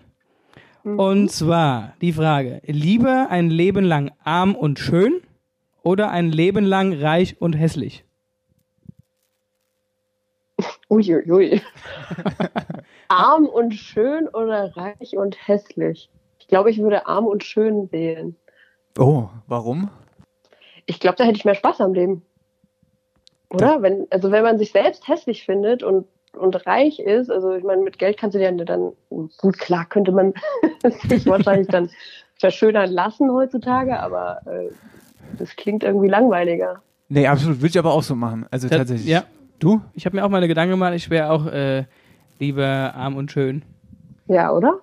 Und 0.84 1.30
zwar 1.30 1.94
die 2.00 2.14
Frage, 2.14 2.62
lieber 2.66 3.28
ein 3.30 3.50
Leben 3.50 3.84
lang 3.84 4.12
arm 4.24 4.56
und 4.56 4.80
schön 4.80 5.22
oder 5.84 6.12
ein 6.12 6.32
Leben 6.32 6.64
lang 6.64 6.94
reich 6.94 7.42
und 7.42 7.54
hässlich? 7.54 8.06
Uiuiui. 10.90 11.62
arm 13.08 13.48
und 13.48 13.74
schön 13.74 14.28
oder 14.30 14.78
reich 14.78 15.18
und 15.18 15.48
hässlich? 15.48 16.10
Ich 16.46 16.50
glaube, 16.50 16.70
ich 16.70 16.78
würde 16.80 17.08
arm 17.08 17.26
und 17.26 17.44
schön 17.44 17.92
wählen. 17.92 18.36
Oh, 19.00 19.30
warum? 19.48 19.90
Ich 20.86 21.00
glaube, 21.00 21.16
da 21.18 21.24
hätte 21.24 21.38
ich 21.38 21.44
mehr 21.46 21.56
Spaß 21.56 21.82
am 21.82 21.96
Leben. 21.96 22.22
Oder? 23.50 23.82
Wenn, 23.82 24.06
also 24.12 24.30
wenn 24.30 24.44
man 24.44 24.60
sich 24.60 24.72
selbst 24.72 25.08
hässlich 25.08 25.44
findet 25.44 25.82
und, 25.82 26.06
und 26.38 26.68
reich 26.68 27.00
ist, 27.00 27.32
also 27.32 27.54
ich 27.56 27.64
meine, 27.64 27.82
mit 27.82 27.98
Geld 27.98 28.18
kannst 28.18 28.36
du 28.36 28.40
dir 28.40 28.52
dann, 28.64 28.92
gut, 29.10 29.58
klar 29.58 29.86
könnte 29.86 30.12
man 30.12 30.36
sich 31.10 31.26
wahrscheinlich 31.26 31.68
dann 31.70 31.90
verschönern 32.36 32.92
lassen 32.92 33.32
heutzutage, 33.32 34.00
aber 34.00 34.42
äh, 34.46 34.70
das 35.40 35.56
klingt 35.56 35.84
irgendwie 35.84 36.10
langweiliger. 36.10 36.84
Nee, 37.10 37.26
absolut. 37.26 37.58
Würde 37.58 37.70
ich 37.70 37.80
aber 37.80 37.92
auch 37.92 38.04
so 38.04 38.14
machen. 38.14 38.46
Also 38.52 38.68
Ja, 38.68 38.78
tatsächlich. 38.78 39.08
ja. 39.08 39.24
Du? 39.58 39.82
Ich 39.94 40.06
habe 40.06 40.16
mir 40.16 40.24
auch 40.24 40.30
meine 40.30 40.48
Gedanken 40.48 40.74
gemacht, 40.74 40.94
ich 40.94 41.10
wäre 41.10 41.32
auch 41.32 41.48
äh, 41.48 41.86
lieber 42.38 42.94
arm 42.94 43.16
und 43.16 43.32
schön. 43.32 43.64
Ja, 44.28 44.52
oder? 44.52 44.82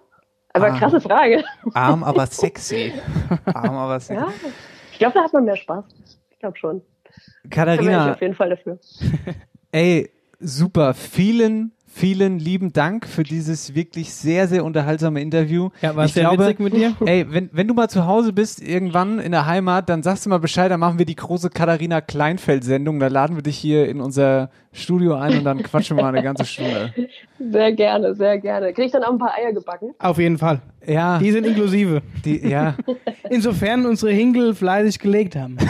Aber 0.55 0.66
Ah. 0.72 0.78
krasse 0.78 1.00
Frage. 1.00 1.44
Arm, 1.74 2.05
aber 2.05 2.26
sexy. 2.26 2.92
Arm, 3.46 3.74
aber 3.76 4.00
sexy. 4.00 4.22
Ja, 4.22 4.32
ich 4.92 4.98
glaube, 4.98 5.14
da 5.14 5.24
hat 5.24 5.32
man 5.32 5.44
mehr 5.44 5.57
Spaß. 5.57 5.84
Ich 6.30 6.38
glaube 6.38 6.59
schon. 6.59 6.80
Da 7.44 7.66
wäre 7.66 7.74
ich 7.74 7.80
Katharina, 7.80 8.12
auf 8.12 8.20
jeden 8.20 8.34
Fall 8.34 8.50
dafür. 8.50 8.78
ey, 9.72 10.11
super. 10.40 10.94
Vielen, 10.94 11.72
vielen 11.95 12.38
lieben 12.38 12.72
Dank 12.72 13.07
für 13.07 13.22
dieses 13.22 13.74
wirklich 13.74 14.14
sehr, 14.14 14.49
sehr 14.49 14.64
unterhaltsame 14.64 15.20
Interview. 15.20 15.68
Ja, 15.82 15.95
war 15.95 16.07
ich 16.07 16.14
sehr 16.14 16.24
glaube, 16.24 16.45
witzig 16.45 16.61
mit 16.61 16.72
dir. 16.74 16.97
Ey, 17.05 17.26
wenn, 17.28 17.51
wenn 17.53 17.68
du 17.68 17.74
mal 17.74 17.88
zu 17.88 18.07
Hause 18.07 18.32
bist, 18.32 18.62
irgendwann 18.62 19.18
in 19.18 19.32
der 19.32 19.47
Heimat, 19.47 19.88
dann 19.88 20.03
sagst 20.03 20.24
du 20.24 20.30
mal 20.30 20.38
Bescheid, 20.38 20.70
dann 20.70 20.80
machen 20.80 20.99
wir 20.99 21.07
die 21.07 21.16
große 21.16 21.51
Katharina 21.51 22.01
Kleinfeld-Sendung. 22.01 22.99
Da 22.99 23.09
laden 23.09 23.36
wir 23.36 23.43
dich 23.43 23.59
hier 23.59 23.88
in 23.88 24.01
unser 24.01 24.51
Studio 24.72 25.14
ein 25.16 25.38
und 25.38 25.45
dann 25.45 25.62
quatschen 25.62 25.97
wir 25.97 26.03
mal 26.03 26.09
eine 26.09 26.22
ganze 26.22 26.45
Stunde. 26.47 26.93
Sehr 27.38 27.72
gerne, 27.72 28.14
sehr 28.14 28.38
gerne. 28.38 28.72
Krieg 28.72 28.86
ich 28.86 28.93
dann 28.93 29.05
auch 29.05 29.12
ein 29.12 29.18
paar 29.18 29.34
Eier 29.36 29.53
gebacken? 29.53 29.95
Auf 29.99 30.18
jeden 30.18 30.38
Fall. 30.38 30.62
Ja, 30.86 31.18
Die 31.18 31.30
sind 31.30 31.47
inklusive. 31.47 32.01
die, 32.24 32.49
ja. 32.49 32.74
Insofern 33.30 33.84
unsere 33.86 34.12
Hinkel 34.12 34.55
fleißig 34.55 34.99
gelegt 34.99 35.36
haben. 35.36 35.59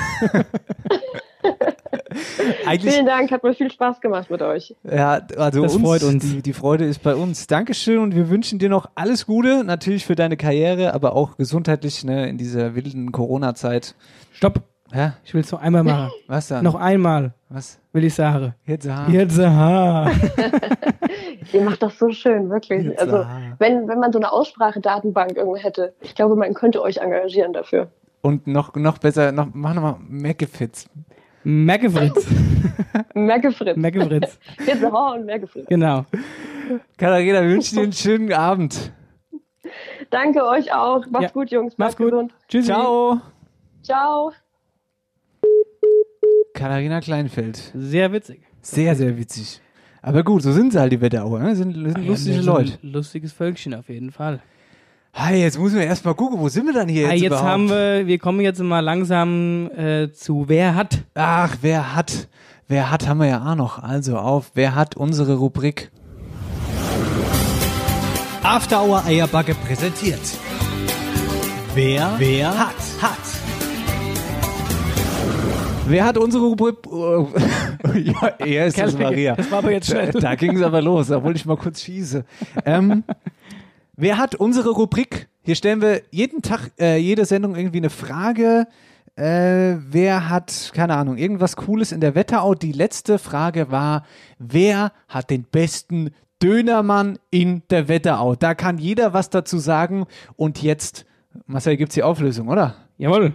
Eigentlich, 2.66 2.94
Vielen 2.94 3.06
Dank, 3.06 3.30
hat 3.30 3.42
mir 3.42 3.54
viel 3.54 3.70
Spaß 3.70 4.00
gemacht 4.00 4.30
mit 4.30 4.42
euch. 4.42 4.74
ja, 4.84 5.20
also 5.36 5.62
Das 5.62 5.74
uns, 5.74 5.82
freut 5.82 6.02
uns. 6.02 6.22
Die, 6.24 6.42
die 6.42 6.52
Freude 6.52 6.84
ist 6.84 7.02
bei 7.02 7.14
uns. 7.14 7.46
Dankeschön 7.46 7.98
und 7.98 8.14
wir 8.14 8.28
wünschen 8.30 8.58
dir 8.58 8.68
noch 8.68 8.90
alles 8.94 9.26
Gute, 9.26 9.64
natürlich 9.64 10.06
für 10.06 10.14
deine 10.14 10.36
Karriere, 10.36 10.94
aber 10.94 11.14
auch 11.14 11.36
gesundheitlich 11.36 12.04
ne, 12.04 12.28
in 12.28 12.38
dieser 12.38 12.74
wilden 12.74 13.12
Corona-Zeit. 13.12 13.94
Stopp. 14.32 14.62
Ja, 14.94 15.14
Ich 15.24 15.32
will 15.32 15.40
es 15.40 15.50
noch 15.50 15.60
einmal 15.62 15.84
machen. 15.84 16.10
was 16.26 16.48
dann? 16.48 16.64
Noch 16.64 16.74
einmal 16.74 17.32
Was? 17.48 17.78
will 17.92 18.04
ich 18.04 18.14
sagen. 18.14 18.54
Jetzt, 18.66 18.86
ah. 18.88 19.06
Jetzt, 19.08 19.38
aha. 19.40 20.10
Ihr 21.52 21.62
macht 21.62 21.82
das 21.82 21.98
so 21.98 22.10
schön, 22.10 22.50
wirklich. 22.50 22.84
Jetzt, 22.84 23.00
Also, 23.00 23.24
wenn, 23.58 23.88
wenn 23.88 23.98
man 23.98 24.12
so 24.12 24.18
eine 24.18 24.30
Aussprachedatenbank 24.32 25.36
irgendwo 25.36 25.56
hätte, 25.56 25.94
ich 26.00 26.14
glaube, 26.14 26.36
man 26.36 26.52
könnte 26.54 26.82
euch 26.82 26.98
engagieren 26.98 27.52
dafür. 27.52 27.88
Und 28.20 28.46
noch, 28.46 28.74
noch 28.76 28.98
besser, 28.98 29.32
noch, 29.32 29.48
mach 29.52 29.74
nochmal 29.74 29.96
Mackefitz. 30.08 30.88
Merkefritz. 31.44 32.26
Merkefritz. 33.14 33.76
Merkefritz. 33.78 34.38
Jetzt 34.66 34.82
Horror 34.82 35.14
und 35.14 35.26
Merkefritz. 35.26 35.66
Genau. 35.68 36.04
Katharina, 36.96 37.42
wir 37.42 37.50
wünschen 37.50 37.76
dir 37.76 37.82
einen 37.82 37.92
schönen 37.92 38.32
Abend. 38.32 38.92
Danke 40.10 40.44
euch 40.46 40.72
auch. 40.72 41.06
Macht's 41.06 41.26
Ja. 41.26 41.30
gut, 41.32 41.50
Jungs. 41.50 41.74
Mach's 41.76 41.96
Bleibt 41.96 42.10
gut. 42.10 42.10
gesund. 42.10 42.34
Tschüssi. 42.48 42.66
Ciao. 42.66 43.20
Ciao. 43.82 44.32
Katharina 46.54 47.00
Kleinfeld. 47.00 47.72
Sehr 47.74 48.12
witzig. 48.12 48.42
Sehr, 48.60 48.94
sehr 48.94 49.16
witzig. 49.18 49.60
Aber 50.02 50.22
gut, 50.22 50.42
so 50.42 50.52
sind 50.52 50.72
sie 50.72 50.80
halt, 50.80 50.92
die 50.92 51.00
Wetterauer. 51.00 51.38
Ne? 51.40 51.56
Sind, 51.56 51.74
sind 51.74 52.06
lustige 52.06 52.36
Ja, 52.36 52.42
so 52.42 52.50
ein 52.52 52.56
Leute. 52.66 52.78
Lustiges 52.82 53.32
Völkchen 53.32 53.74
auf 53.74 53.88
jeden 53.88 54.10
Fall. 54.10 54.40
Hey, 55.14 55.42
jetzt 55.42 55.58
müssen 55.58 55.78
wir 55.78 55.84
erstmal 55.84 56.14
gucken, 56.14 56.38
wo 56.40 56.48
sind 56.48 56.64
wir 56.66 56.72
dann 56.72 56.88
hier 56.88 57.06
Ah, 57.08 57.12
jetzt, 57.12 57.20
jetzt 57.22 57.26
überhaupt? 57.32 57.46
haben 57.48 57.68
wir, 57.68 58.06
wir 58.06 58.18
kommen 58.18 58.40
jetzt 58.40 58.60
mal 58.60 58.80
langsam 58.80 59.70
äh, 59.76 60.10
zu 60.10 60.44
Wer 60.48 60.74
hat. 60.74 61.00
Ach, 61.14 61.54
wer 61.60 61.94
hat? 61.94 62.28
Wer 62.66 62.90
hat, 62.90 63.06
haben 63.06 63.18
wir 63.20 63.26
ja 63.26 63.44
auch 63.44 63.54
noch. 63.54 63.78
Also 63.82 64.16
auf, 64.16 64.52
wer 64.54 64.74
hat 64.74 64.96
unsere 64.96 65.34
Rubrik? 65.34 65.90
After 68.42 68.82
Hour 68.82 69.04
Eierbacke 69.04 69.54
präsentiert. 69.54 70.18
Wer, 71.74 72.14
wer 72.16 72.58
hat, 72.58 72.74
hat. 73.02 73.18
Wer 75.88 76.04
hat 76.06 76.16
unsere 76.16 76.44
Rubrik? 76.46 76.76
ja, 78.02 78.28
er 78.38 78.66
ist 78.66 78.78
es 78.78 78.98
Maria. 78.98 79.36
Das 79.36 79.50
war 79.50 79.58
aber 79.58 79.72
jetzt 79.72 79.88
schnell. 79.88 80.10
Da, 80.10 80.20
da 80.20 80.34
ging 80.36 80.56
es 80.56 80.62
aber 80.62 80.80
los, 80.80 81.08
da 81.08 81.22
wollte 81.22 81.38
ich 81.38 81.44
mal 81.44 81.58
kurz 81.58 81.82
schießen. 81.82 82.24
Ähm, 82.64 83.04
wer 83.96 84.18
hat 84.18 84.34
unsere 84.34 84.70
Rubrik? 84.70 85.28
Hier 85.42 85.54
stellen 85.54 85.80
wir 85.80 86.02
jeden 86.10 86.42
Tag, 86.42 86.70
äh, 86.78 86.96
jede 86.98 87.24
Sendung 87.24 87.56
irgendwie 87.56 87.78
eine 87.78 87.90
Frage. 87.90 88.66
Äh, 89.16 89.76
wer 89.90 90.30
hat, 90.30 90.70
keine 90.74 90.96
Ahnung, 90.96 91.18
irgendwas 91.18 91.56
Cooles 91.56 91.92
in 91.92 92.00
der 92.00 92.14
Wetterau? 92.14 92.54
Die 92.54 92.72
letzte 92.72 93.18
Frage 93.18 93.70
war, 93.70 94.04
wer 94.38 94.92
hat 95.08 95.30
den 95.30 95.44
besten 95.44 96.10
Dönermann 96.42 97.18
in 97.30 97.62
der 97.70 97.88
Wetterau? 97.88 98.36
Da 98.36 98.54
kann 98.54 98.78
jeder 98.78 99.12
was 99.12 99.30
dazu 99.30 99.58
sagen. 99.58 100.06
Und 100.36 100.62
jetzt, 100.62 101.04
Marcel, 101.46 101.76
gibt's 101.76 101.94
die 101.94 102.02
Auflösung, 102.02 102.48
oder? 102.48 102.76
Jawohl. 102.96 103.34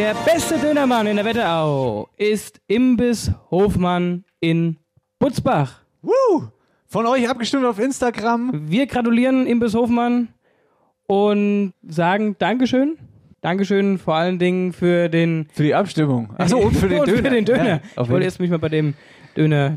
Der 0.00 0.14
beste 0.14 0.56
Dönermann 0.56 1.06
in 1.06 1.16
der 1.16 1.26
Wetterau 1.26 2.08
ist 2.16 2.58
Imbiss 2.68 3.32
Hofmann 3.50 4.24
in 4.40 4.78
Butzbach. 5.18 5.82
Woo! 6.00 6.44
Von 6.86 7.04
euch 7.04 7.28
abgestimmt 7.28 7.66
auf 7.66 7.78
Instagram. 7.78 8.50
Wir 8.70 8.86
gratulieren 8.86 9.46
Imbiss 9.46 9.74
Hofmann 9.74 10.28
und 11.06 11.74
sagen 11.86 12.34
Dankeschön. 12.38 12.96
Dankeschön 13.42 13.98
vor 13.98 14.14
allen 14.14 14.38
Dingen 14.38 14.72
für 14.72 15.10
den 15.10 15.48
Für 15.52 15.64
die 15.64 15.74
Abstimmung. 15.74 16.30
Achso, 16.38 16.56
und 16.56 16.74
für 16.78 16.88
den 16.88 17.04
Döner. 17.04 17.22
Für 17.22 17.34
den 17.34 17.44
Döner. 17.44 17.68
Ja, 17.68 18.02
ich 18.02 18.08
wollte 18.08 18.24
erst 18.24 18.40
mich 18.40 18.48
mal 18.48 18.58
bei 18.58 18.70
dem 18.70 18.94
Döner 19.36 19.76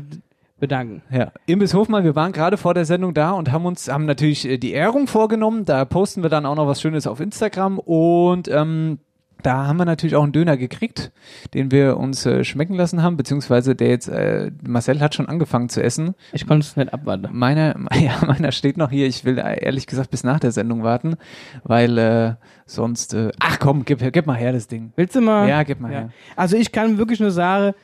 bedanken. 0.58 1.02
Ja, 1.12 1.32
Imbiss 1.44 1.74
Hofmann, 1.74 2.02
wir 2.02 2.16
waren 2.16 2.32
gerade 2.32 2.56
vor 2.56 2.72
der 2.72 2.86
Sendung 2.86 3.12
da 3.12 3.32
und 3.32 3.52
haben 3.52 3.66
uns, 3.66 3.90
haben 3.90 4.06
natürlich 4.06 4.48
äh, 4.48 4.56
die 4.56 4.72
Ehrung 4.72 5.06
vorgenommen. 5.06 5.66
Da 5.66 5.84
posten 5.84 6.22
wir 6.22 6.30
dann 6.30 6.46
auch 6.46 6.56
noch 6.56 6.66
was 6.66 6.80
Schönes 6.80 7.06
auf 7.06 7.20
Instagram 7.20 7.78
und 7.78 8.48
ähm, 8.48 9.00
da 9.44 9.66
haben 9.66 9.76
wir 9.76 9.84
natürlich 9.84 10.16
auch 10.16 10.22
einen 10.22 10.32
Döner 10.32 10.56
gekriegt, 10.56 11.12
den 11.52 11.70
wir 11.70 11.98
uns 11.98 12.24
äh, 12.24 12.44
schmecken 12.44 12.74
lassen 12.74 13.02
haben, 13.02 13.16
beziehungsweise 13.16 13.74
der 13.74 13.88
jetzt, 13.88 14.08
äh, 14.08 14.50
Marcel 14.66 15.00
hat 15.00 15.14
schon 15.14 15.28
angefangen 15.28 15.68
zu 15.68 15.82
essen. 15.82 16.14
Ich 16.32 16.46
konnte 16.46 16.66
es 16.66 16.76
nicht 16.76 16.92
abwarten. 16.92 17.28
Meiner, 17.32 17.76
ja, 17.94 18.24
meiner 18.26 18.52
steht 18.52 18.76
noch 18.76 18.90
hier. 18.90 19.06
Ich 19.06 19.24
will 19.24 19.38
ehrlich 19.38 19.86
gesagt 19.86 20.10
bis 20.10 20.24
nach 20.24 20.40
der 20.40 20.50
Sendung 20.50 20.82
warten, 20.82 21.16
weil 21.62 21.98
äh, 21.98 22.34
sonst, 22.64 23.12
äh, 23.12 23.32
ach 23.38 23.58
komm, 23.58 23.84
gib, 23.84 24.00
gib 24.12 24.26
mal 24.26 24.36
her 24.36 24.52
das 24.52 24.66
Ding. 24.66 24.92
Willst 24.96 25.14
du 25.14 25.20
mal? 25.20 25.48
Ja, 25.48 25.62
gib 25.62 25.80
mal 25.80 25.90
her. 25.90 26.10
Also 26.36 26.56
ich 26.56 26.72
kann 26.72 26.96
wirklich 26.96 27.20
nur 27.20 27.30
sagen, 27.30 27.74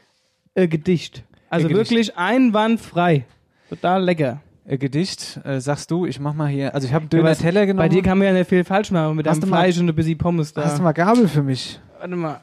äh, 0.54 0.66
Gedicht. 0.66 1.24
Also 1.50 1.68
Gedicht. 1.68 1.90
wirklich 1.90 2.16
einwandfrei. 2.16 3.26
Total 3.68 4.02
lecker. 4.02 4.40
Äh, 4.70 4.78
Gedicht, 4.78 5.40
äh, 5.44 5.60
sagst 5.60 5.90
du, 5.90 6.06
ich 6.06 6.20
mach 6.20 6.32
mal 6.32 6.46
hier, 6.48 6.72
also 6.74 6.86
ich 6.86 6.94
habe 6.94 7.02
einen 7.02 7.10
Döner-Teller 7.10 7.66
genommen. 7.66 7.88
Bei 7.88 7.92
dir 7.92 8.02
kann 8.02 8.18
man 8.18 8.28
ja 8.28 8.32
nicht 8.32 8.48
viel 8.48 8.62
falsch 8.62 8.92
machen 8.92 9.16
mit 9.16 9.26
Hast 9.26 9.38
deinem 9.42 9.50
du 9.50 9.50
mal- 9.50 9.62
Fleisch 9.64 9.78
und 9.80 9.88
ein 9.88 9.94
bisschen 9.96 10.16
Pommes 10.16 10.52
da. 10.52 10.62
Hast 10.64 10.78
du 10.78 10.82
mal 10.82 10.92
Gabel 10.92 11.26
für 11.26 11.42
mich? 11.42 11.80
Warte 11.98 12.14
mal. 12.14 12.40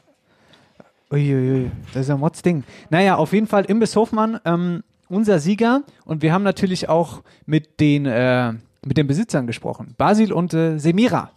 Uiuiui, 1.10 1.70
das 1.94 2.02
ist 2.02 2.08
ja 2.08 2.18
Mods 2.18 2.42
Ding. 2.42 2.64
Naja, 2.90 3.16
auf 3.16 3.32
jeden 3.32 3.46
Fall 3.46 3.64
Imbiss 3.64 3.96
Hofmann, 3.96 4.40
ähm, 4.44 4.82
unser 5.08 5.38
Sieger. 5.38 5.82
Und 6.04 6.20
wir 6.20 6.34
haben 6.34 6.42
natürlich 6.44 6.90
auch 6.90 7.22
mit 7.46 7.80
den, 7.80 8.04
äh, 8.04 8.52
mit 8.84 8.98
den 8.98 9.06
Besitzern 9.06 9.46
gesprochen. 9.46 9.94
Basil 9.96 10.30
und 10.30 10.52
äh, 10.52 10.76
Semira. 10.78 11.30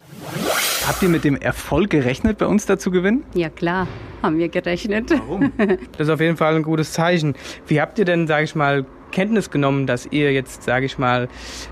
Habt 0.86 1.02
ihr 1.02 1.08
mit 1.08 1.24
dem 1.24 1.36
Erfolg 1.36 1.88
gerechnet, 1.88 2.36
bei 2.36 2.46
uns 2.46 2.66
da 2.66 2.76
zu 2.78 2.90
gewinnen? 2.90 3.24
Ja 3.34 3.48
klar, 3.48 3.86
haben 4.22 4.36
wir 4.36 4.50
gerechnet. 4.50 5.10
Das 5.96 6.08
ist 6.08 6.10
auf 6.10 6.20
jeden 6.20 6.36
Fall 6.36 6.54
ein 6.54 6.62
gutes 6.64 6.92
Zeichen. 6.92 7.34
Wie 7.66 7.80
habt 7.80 7.98
ihr 7.98 8.04
denn, 8.04 8.26
sage 8.26 8.44
ich 8.44 8.54
mal, 8.54 8.84
Kenntnis 9.12 9.50
genommen, 9.50 9.86
dass 9.86 10.06
ihr 10.06 10.32
jetzt, 10.32 10.64
sage 10.64 10.86
ich 10.86 10.98
mal, 10.98 11.28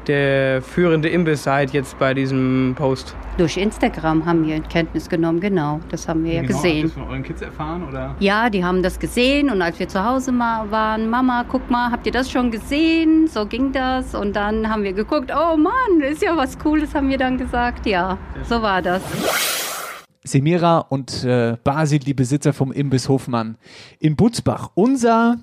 der 0.07 0.63
führende 0.63 1.09
Imbiss 1.09 1.43
seid 1.43 1.73
jetzt 1.73 1.99
bei 1.99 2.15
diesem 2.15 2.75
Post? 2.77 3.17
Durch 3.39 3.57
Instagram 3.57 4.25
haben 4.27 4.47
wir 4.47 4.61
Kenntnis 4.61 5.09
genommen, 5.09 5.41
genau. 5.41 5.81
Das 5.89 6.07
haben 6.07 6.23
wir 6.25 6.35
ja 6.35 6.43
gesehen. 6.43 6.85
Habt 6.85 6.97
ihr 6.97 7.03
von 7.03 7.11
euren 7.11 7.23
Kids 7.23 7.43
erfahren 7.43 7.89
oder? 7.89 8.15
Ja, 8.21 8.49
die 8.51 8.65
haben 8.65 8.83
das 8.83 8.99
gesehen 8.99 9.51
und 9.51 9.61
als 9.63 9.79
wir 9.79 9.89
zu 9.89 10.05
Hause 10.05 10.31
mal 10.31 10.71
waren, 10.71 11.09
Mama, 11.11 11.45
guck 11.49 11.69
mal, 11.71 11.91
habt 11.91 12.07
ihr 12.07 12.13
das 12.13 12.31
schon 12.31 12.51
gesehen? 12.51 13.27
So 13.27 13.47
ging 13.47 13.73
das 13.73 14.15
und 14.15 14.37
dann 14.37 14.69
haben 14.69 14.83
wir 14.83 14.93
geguckt, 14.93 15.33
oh 15.35 15.57
Mann, 15.57 16.01
ist 16.01 16.23
ja 16.23 16.37
was 16.37 16.59
Cooles, 16.59 16.95
haben 16.95 17.09
wir 17.09 17.19
dann 17.19 17.39
gesagt. 17.39 17.87
Ja, 17.87 18.19
so 18.49 18.63
war 18.63 18.83
das. 18.83 19.03
Semira 20.23 20.79
und 20.79 21.25
äh, 21.25 21.57
Basil, 21.65 21.99
die 21.99 22.15
Besitzer 22.15 22.53
vom 22.53 22.73
Imbiss 22.73 23.09
Hofmann 23.09 23.57
in 23.99 24.17
Butzbach. 24.17 24.71
Unser, 24.75 25.39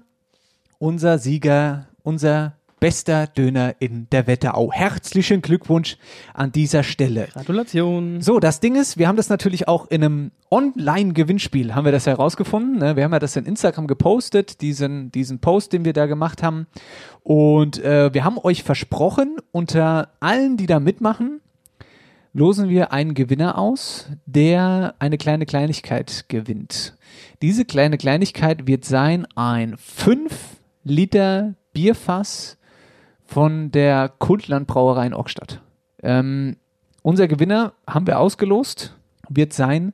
unser 0.80 1.18
Sieger, 1.18 1.88
unser 2.04 2.54
bester 2.80 3.26
Döner 3.28 3.76
in 3.80 4.08
der 4.12 4.28
Wetterau. 4.28 4.72
Herzlichen 4.72 5.42
Glückwunsch 5.42 5.98
an 6.34 6.52
dieser 6.52 6.84
Stelle. 6.84 7.28
Gratulation. 7.34 8.22
So, 8.22 8.40
das 8.40 8.60
Ding 8.60 8.76
ist, 8.76 8.98
wir 8.98 9.08
haben 9.08 9.18
das 9.18 9.30
natürlich 9.30 9.68
auch 9.68 9.90
in 9.90 10.04
einem 10.04 10.32
Online-Gewinnspiel, 10.52 11.74
haben 11.74 11.86
wir 11.86 11.92
das 11.92 12.06
herausgefunden. 12.06 12.78
Ne? 12.78 12.96
Wir 12.96 13.04
haben 13.04 13.14
ja 13.14 13.20
das 13.20 13.36
in 13.36 13.46
Instagram 13.46 13.88
gepostet, 13.88 14.62
diesen, 14.62 15.12
diesen 15.12 15.40
Post, 15.40 15.74
den 15.74 15.86
wir 15.86 15.94
da 15.94 16.06
gemacht 16.06 16.44
haben. 16.44 16.68
Und 17.24 17.84
äh, 17.84 18.14
wir 18.14 18.24
haben 18.24 18.38
euch 18.38 18.64
versprochen, 18.64 19.38
unter 19.52 20.10
allen, 20.20 20.58
die 20.58 20.68
da 20.68 20.80
mitmachen, 20.80 21.42
losen 22.34 22.70
wir 22.70 22.92
einen 22.94 23.16
Gewinner 23.16 23.58
aus, 23.58 24.08
der 24.28 24.94
eine 25.00 25.18
kleine 25.18 25.48
Kleinigkeit 25.48 26.26
gewinnt. 26.28 26.96
Diese 27.42 27.66
kleine 27.66 27.98
Kleinigkeit 27.98 28.68
wird 28.68 28.86
sein 28.86 29.26
ein 29.36 29.76
5 29.78 30.57
Liter 30.88 31.56
Bierfass 31.74 32.58
von 33.26 33.72
der 33.72 34.10
Kultland 34.10 34.68
Brauerei 34.68 35.08
in 35.08 35.14
Ockstadt. 35.14 35.62
Ähm, 36.02 36.58
unser 37.02 37.28
Gewinner 37.28 37.74
haben 37.88 38.08
wir 38.08 38.20
ausgelost, 38.20 38.96
wird 39.30 39.54
sein 39.54 39.94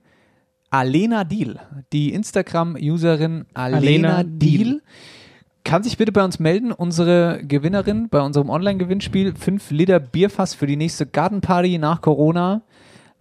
Alena 0.69 1.23
Deal. 1.23 1.59
Die 1.91 2.13
Instagram-Userin 2.13 3.45
Alena, 3.53 3.77
Alena 3.77 4.23
Deal. 4.23 4.63
Deal. 4.63 4.81
Kann 5.63 5.83
sich 5.83 5.97
bitte 5.97 6.11
bei 6.11 6.23
uns 6.25 6.39
melden, 6.39 6.71
unsere 6.71 7.41
Gewinnerin 7.43 8.09
bei 8.09 8.21
unserem 8.21 8.49
Online-Gewinnspiel. 8.49 9.35
5 9.35 9.71
Liter 9.71 9.99
Bierfass 9.99 10.53
für 10.53 10.67
die 10.67 10.75
nächste 10.75 11.05
Gartenparty 11.05 11.77
nach 11.77 12.01
Corona. 12.01 12.63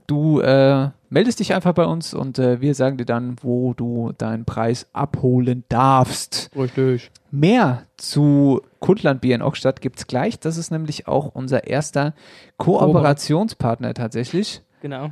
Du 0.06 0.40
äh, 0.40 0.88
meldest 1.12 1.40
dich 1.40 1.54
einfach 1.54 1.74
bei 1.74 1.84
uns 1.84 2.14
und 2.14 2.38
äh, 2.38 2.60
wir 2.60 2.74
sagen 2.74 2.96
dir 2.96 3.04
dann, 3.04 3.36
wo 3.42 3.74
du 3.74 4.12
deinen 4.16 4.44
Preis 4.44 4.88
abholen 4.92 5.64
darfst. 5.68 6.50
Richtig. 6.56 7.10
Mehr 7.30 7.82
zu 7.96 8.60
Kundlandbier 8.80 9.34
in 9.34 9.42
Ockstadt 9.42 9.80
gibt's 9.80 10.06
gleich. 10.06 10.40
Das 10.40 10.56
ist 10.56 10.70
nämlich 10.70 11.06
auch 11.08 11.26
unser 11.34 11.66
erster 11.66 12.14
Kooperationspartner 12.56 13.94
tatsächlich. 13.94 14.62
Genau. 14.80 15.10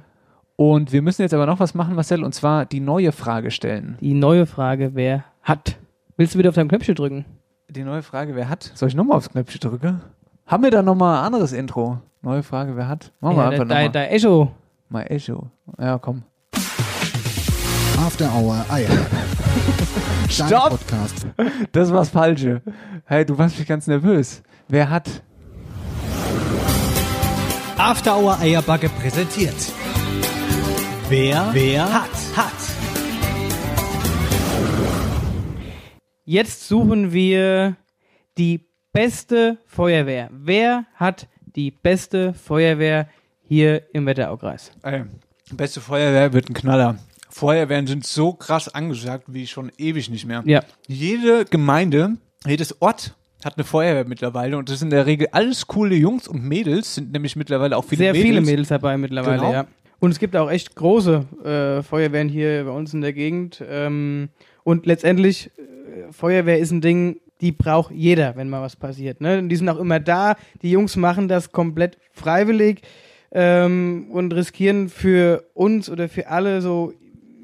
Und 0.57 0.93
wir 0.93 1.01
müssen 1.03 1.23
jetzt 1.23 1.33
aber 1.35 1.47
noch 1.47 1.61
was 1.61 1.75
machen, 1.75 1.95
Marcel, 1.95 2.23
und 2.25 2.35
zwar 2.35 2.67
die 2.67 2.81
neue 2.81 3.13
Frage 3.13 3.51
stellen. 3.51 3.97
Die 4.01 4.15
neue 4.15 4.47
Frage, 4.47 4.91
wer 4.95 5.25
hat? 5.43 5.77
Willst 6.17 6.35
du 6.35 6.39
wieder 6.39 6.51
auf 6.51 6.55
dein 6.55 6.69
Knöpfchen 6.69 6.95
drücken? 6.95 7.25
Die 7.69 7.83
neue 7.85 8.03
Frage, 8.03 8.35
wer 8.35 8.49
hat? 8.49 8.71
Soll 8.75 8.89
ich 8.89 8.95
nochmal 8.95 9.17
aufs 9.17 9.31
Knöpfchen 9.31 9.61
drücken? 9.61 10.01
Haben 10.47 10.65
wir 10.65 10.71
da 10.71 10.83
nochmal 10.83 11.19
ein 11.21 11.25
anderes 11.27 11.53
Intro? 11.53 11.99
Neue 12.21 12.43
Frage, 12.43 12.77
wer 12.77 12.89
hat? 12.89 13.13
Machen 13.21 13.37
wir 13.37 13.43
Ja, 13.45 13.49
einfach 13.51 13.65
nochmal. 13.65 13.91
da 13.91 14.05
Echo. 14.05 14.51
Mal 14.93 15.07
Echo. 15.09 15.53
Ja, 15.79 15.99
komm. 15.99 16.25
After 17.97 18.29
Hour 18.35 18.65
Eier. 18.69 18.89
Dein 20.37 20.49
Stopp! 20.49 20.71
Podcast. 20.71 21.29
Das 21.71 21.93
war's 21.93 22.09
Falsche. 22.09 22.61
Hey, 23.05 23.25
du 23.25 23.39
warst 23.39 23.57
mich 23.57 23.69
ganz 23.69 23.87
nervös. 23.87 24.43
Wer 24.67 24.91
hat? 24.91 25.23
After 27.79 28.19
Hour 28.19 28.41
Eierbacke 28.41 28.89
präsentiert. 28.89 29.55
Wer, 31.09 31.51
wer 31.53 31.93
hat, 31.93 32.11
hat. 32.37 32.53
Jetzt 36.25 36.67
suchen 36.67 37.13
wir 37.13 37.77
die 38.37 38.69
beste 38.93 39.59
Feuerwehr. 39.67 40.31
Wer 40.33 40.87
hat 40.97 41.29
die 41.55 41.71
beste 41.71 42.35
Feuerwehr 42.35 43.07
hier 43.51 43.83
im 43.93 44.07
Wetteraukreis? 44.07 44.71
Ey, 44.85 45.03
beste 45.53 45.81
Feuerwehr 45.81 46.33
wird 46.33 46.49
ein 46.49 46.55
Knaller. 46.55 46.99
Feuerwehren 47.29 47.89
sind 47.89 48.07
so 48.07 48.33
krass 48.33 48.73
angesagt 48.73 49.25
wie 49.27 49.49
schon 49.49 49.73
ewig 49.77 50.09
nicht 50.09 50.25
mehr. 50.25 50.43
Ja. 50.47 50.63
Jede 50.87 51.45
Gemeinde, 51.45 52.17
jedes 52.47 52.81
Ort 52.81 53.17
hat 53.45 53.57
eine 53.57 53.65
Feuerwehr 53.65 54.05
mittlerweile 54.05 54.57
und 54.57 54.69
das 54.69 54.79
sind 54.79 54.89
in 54.93 54.97
der 54.97 55.07
Regel 55.07 55.27
alles 55.33 55.67
coole 55.67 55.97
Jungs 55.97 56.29
und 56.29 56.45
Mädels, 56.45 56.95
sind 56.95 57.11
nämlich 57.11 57.35
mittlerweile 57.35 57.77
auch 57.77 57.85
viele 57.85 58.05
Sehr 58.05 58.13
Mädels. 58.13 58.29
viele 58.29 58.41
Mädels 58.41 58.69
dabei 58.69 58.97
mittlerweile, 58.97 59.39
Genau. 59.39 59.53
ja. 59.53 59.67
Und 59.99 60.13
es 60.13 60.19
gibt 60.21 60.37
auch 60.37 60.49
echt 60.51 60.77
große 60.77 61.27
äh, 61.45 61.83
Feuerwehren 61.83 62.29
hier 62.29 62.65
bei 62.65 62.71
uns 62.71 62.95
in 62.95 63.01
der 63.01 63.13
Gegend. 63.13 63.63
Ähm, 63.69 64.29
und 64.63 64.87
letztendlich, 64.87 65.51
äh, 65.59 66.13
Feuerwehr 66.13 66.59
ist 66.59 66.71
ein 66.71 66.81
Ding, 66.81 67.21
die 67.41 67.53
braucht 67.53 67.91
jeder, 67.93 68.37
wenn 68.37 68.49
mal 68.49 68.63
was 68.63 68.77
passiert. 68.77 69.21
Ne? 69.21 69.39
Und 69.39 69.49
die 69.49 69.57
sind 69.57 69.69
auch 69.69 69.79
immer 69.79 69.99
da. 70.01 70.37
Die 70.63 70.71
Jungs 70.71 70.97
machen 70.97 71.27
das 71.29 71.53
komplett 71.53 71.99
freiwillig 72.13 72.83
ähm, 73.33 74.09
und 74.11 74.33
riskieren 74.35 74.89
für 74.89 75.45
uns 75.55 75.89
oder 75.89 76.09
für 76.09 76.29
alle 76.29 76.61
so 76.63 76.93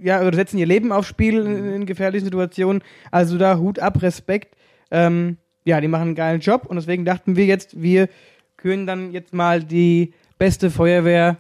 ja, 0.03 0.21
oder 0.21 0.37
setzen 0.37 0.59
ihr 0.59 0.67
Leben 0.67 0.93
aufs 0.93 1.09
Spiel 1.09 1.39
in, 1.41 1.73
in 1.75 1.87
gefährlichen 1.87 2.27
Situationen. 2.27 2.83
Also 3.11 3.39
da 3.39 3.57
Hut 3.59 3.79
ab, 3.79 4.03
Respekt. 4.03 4.57
Ähm, 4.91 5.39
ja, 5.65 5.81
die 5.81 5.89
machen 5.89 6.09
einen 6.09 6.15
geilen 6.15 6.41
Job 6.41 6.67
und 6.67 6.77
deswegen 6.77 7.05
dachten 7.05 7.35
wir 7.37 7.47
jetzt, 7.47 7.81
wir 7.81 8.09
küren 8.57 8.87
dann 8.87 9.13
jetzt 9.13 9.35
mal 9.35 9.63
die 9.63 10.13
beste 10.39 10.71
Feuerwehr 10.71 11.39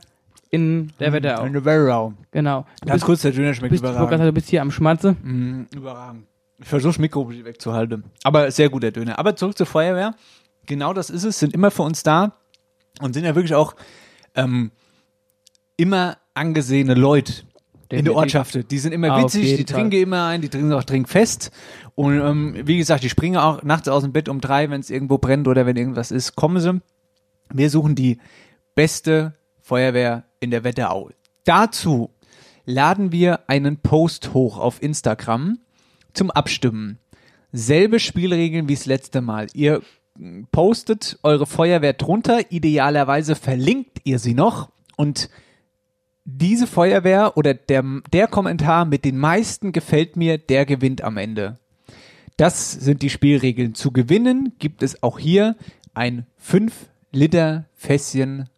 in 0.50 0.92
der 0.98 1.12
Wetterau. 1.12 1.44
In 1.44 1.52
der 1.52 1.64
Wetterau. 1.64 2.12
Genau. 2.30 2.66
Du 2.80 2.86
Ganz 2.86 3.00
bist, 3.00 3.04
kurz, 3.04 3.22
der 3.22 3.32
Döner 3.32 3.54
schmeckt 3.54 3.70
bist, 3.70 3.82
ich 3.82 3.88
wollte 3.88 3.98
gerade 3.98 4.14
überragend. 4.14 4.28
du 4.28 4.32
bist 4.32 4.48
hier 4.48 4.62
am 4.62 4.70
Schmatze. 4.70 5.12
Mm, 5.22 5.66
überragend. 5.74 6.26
Ich 6.58 6.68
versuche 6.68 6.90
das 6.90 6.98
Mikro 6.98 7.30
wegzuhalten. 7.30 8.04
Aber 8.24 8.50
sehr 8.50 8.70
gut, 8.70 8.82
der 8.82 8.90
Döner. 8.90 9.18
Aber 9.18 9.36
zurück 9.36 9.56
zur 9.56 9.66
Feuerwehr. 9.66 10.14
Genau 10.64 10.92
das 10.92 11.10
ist 11.10 11.24
es, 11.24 11.38
sind 11.38 11.52
immer 11.52 11.70
für 11.70 11.82
uns 11.82 12.02
da 12.02 12.32
und 13.00 13.12
sind 13.12 13.24
ja 13.24 13.34
wirklich 13.34 13.54
auch 13.54 13.76
ähm, 14.36 14.70
immer 15.76 16.18
angesehene 16.34 16.94
Leute 16.94 17.42
in 17.88 18.04
der. 18.04 18.14
Ortschaft. 18.14 18.70
Die 18.70 18.78
sind 18.78 18.92
immer 18.92 19.22
witzig, 19.22 19.56
die 19.56 19.64
Fall. 19.64 19.64
trinken 19.64 20.02
immer 20.02 20.26
ein, 20.26 20.40
die 20.40 20.48
trinken 20.48 20.72
auch 20.72 20.84
trinkfest. 20.84 21.50
Und 21.94 22.20
ähm, 22.20 22.54
wie 22.64 22.76
gesagt, 22.76 23.04
die 23.04 23.08
springen 23.08 23.36
auch 23.36 23.62
nachts 23.62 23.88
aus 23.88 24.02
dem 24.02 24.12
Bett 24.12 24.28
um 24.28 24.40
drei, 24.40 24.70
wenn 24.70 24.80
es 24.80 24.90
irgendwo 24.90 25.18
brennt 25.18 25.48
oder 25.48 25.66
wenn 25.66 25.76
irgendwas 25.76 26.10
ist, 26.10 26.36
kommen 26.36 26.60
sie. 26.60 26.80
Wir 27.52 27.70
suchen 27.70 27.94
die 27.94 28.18
beste 28.74 29.34
Feuerwehr 29.60 30.24
in 30.40 30.50
der 30.50 30.64
Wetterau. 30.64 31.10
Dazu 31.44 32.10
laden 32.64 33.12
wir 33.12 33.48
einen 33.48 33.78
Post 33.78 34.34
hoch 34.34 34.58
auf 34.58 34.82
Instagram 34.82 35.58
zum 36.12 36.30
Abstimmen. 36.30 36.98
Selbe 37.52 38.00
Spielregeln 38.00 38.68
wie 38.68 38.74
das 38.74 38.86
letzte 38.86 39.20
Mal. 39.20 39.46
Ihr 39.54 39.82
postet 40.52 41.18
eure 41.22 41.46
Feuerwehr 41.46 41.92
drunter, 41.92 42.50
idealerweise 42.50 43.34
verlinkt 43.34 44.00
ihr 44.04 44.18
sie 44.18 44.34
noch 44.34 44.70
und 44.96 45.30
diese 46.24 46.66
Feuerwehr 46.66 47.36
oder 47.36 47.54
der, 47.54 47.84
der 48.12 48.26
Kommentar 48.26 48.84
mit 48.84 49.04
den 49.04 49.16
meisten 49.16 49.72
gefällt 49.72 50.16
mir, 50.16 50.38
der 50.38 50.66
gewinnt 50.66 51.02
am 51.02 51.16
Ende. 51.16 51.58
Das 52.36 52.72
sind 52.72 53.02
die 53.02 53.10
Spielregeln. 53.10 53.74
Zu 53.74 53.92
gewinnen 53.92 54.52
gibt 54.58 54.82
es 54.82 55.02
auch 55.02 55.18
hier 55.18 55.56
ein 55.94 56.26
5 56.36 56.72
Liter 57.12 57.66
Fässchen. 57.74 58.50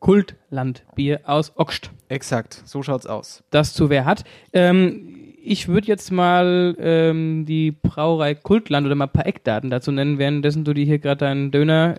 Kultlandbier 0.00 1.20
aus 1.24 1.52
Oxt. 1.56 1.92
Exakt, 2.08 2.60
so 2.64 2.82
schaut's 2.82 3.06
aus. 3.06 3.44
Das 3.50 3.72
zu 3.72 3.88
wer 3.88 4.04
hat. 4.04 4.24
Ähm, 4.52 5.21
ich 5.44 5.68
würde 5.68 5.88
jetzt 5.88 6.10
mal 6.12 6.76
ähm, 6.78 7.44
die 7.46 7.72
Brauerei 7.72 8.34
Kultland 8.34 8.86
oder 8.86 8.94
mal 8.94 9.06
ein 9.06 9.12
paar 9.12 9.26
Eckdaten 9.26 9.70
dazu 9.70 9.92
nennen, 9.92 10.18
währenddessen 10.18 10.64
du 10.64 10.72
dir 10.72 10.84
hier 10.84 10.98
gerade 10.98 11.18
deinen 11.18 11.50
Döner 11.50 11.96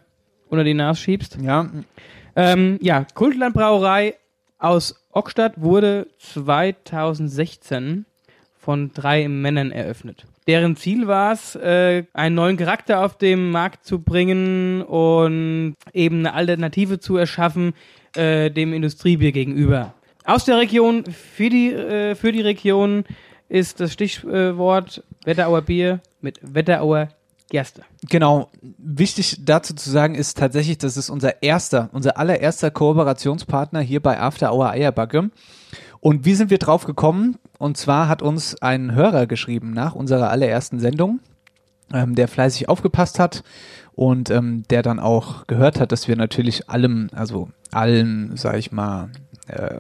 unter 0.50 0.64
die 0.64 0.74
Nase 0.74 1.02
schiebst. 1.02 1.38
Ja, 1.42 1.70
Ähm, 2.36 2.80
ja, 2.82 3.06
Kultland 3.14 3.54
Brauerei 3.54 4.16
aus 4.58 4.96
Ockstadt 5.12 5.54
wurde 5.62 6.08
2016 6.18 8.06
von 8.58 8.92
drei 8.94 9.28
Männern 9.28 9.72
eröffnet. 9.72 10.26
Deren 10.48 10.76
Ziel 10.76 11.08
war 11.08 11.34
es, 11.34 11.56
äh, 11.56 12.04
einen 12.14 12.36
neuen 12.36 12.58
Charakter 12.58 13.06
auf 13.06 13.18
den 13.18 13.52
Markt 13.52 13.86
zu 13.86 14.00
bringen 14.00 14.82
und 14.82 15.76
eben 15.94 16.20
eine 16.20 16.34
Alternative 16.34 17.00
zu 17.00 17.18
erschaffen 17.18 17.74
äh, 18.16 18.50
dem 18.50 18.74
Industriebier 18.74 19.32
gegenüber. 19.32 19.94
Aus 20.26 20.46
der 20.46 20.58
Region, 20.58 21.06
für 21.06 21.50
die, 21.50 21.72
äh, 21.72 22.16
für 22.16 22.32
die 22.32 22.42
Region 22.42 23.04
ist 23.54 23.80
das 23.80 23.94
Stichwort 23.94 25.04
Wetterauer 25.26 25.62
Bier 25.62 26.00
mit 26.22 26.40
Wetterauer 26.42 27.10
Gerste. 27.52 27.84
Genau. 28.10 28.50
Wichtig 28.80 29.46
dazu 29.46 29.76
zu 29.76 29.92
sagen 29.92 30.16
ist 30.16 30.40
tatsächlich, 30.40 30.80
das 30.80 30.98
ist 30.98 31.12
unser 31.12 31.44
erster, 31.44 31.90
unser 31.94 32.18
allererster 32.18 32.72
Kooperationspartner 32.72 33.82
hier 33.82 34.02
bei 34.02 34.20
After 34.20 34.52
Hour 34.52 34.72
Eierbacke. 34.72 35.30
Und 36.00 36.26
wie 36.26 36.34
sind 36.34 36.50
wir 36.50 36.58
drauf 36.58 36.86
gekommen? 36.86 37.38
Und 37.60 37.78
zwar 37.78 38.10
hat 38.10 38.24
uns 38.24 38.60
ein 38.60 38.96
Hörer 38.96 39.28
geschrieben 39.28 39.72
nach 39.72 39.94
unserer 39.94 40.32
allerersten 40.32 40.80
Sendung, 40.80 41.20
ähm, 41.94 42.16
der 42.16 42.28
fleißig 42.28 42.70
aufgepasst 42.70 43.20
hat 43.20 43.44
und 43.94 44.32
ähm, 44.32 44.64
der 44.72 44.82
dann 44.82 45.00
auch 45.00 45.46
gehört 45.46 45.80
hat, 45.80 45.92
dass 45.92 46.08
wir 46.08 46.16
natürlich 46.16 46.72
allem, 46.72 47.12
also 47.14 47.50
allen, 47.72 48.36
sag 48.36 48.58
ich 48.58 48.72
mal, 48.72 49.12
äh, 49.48 49.76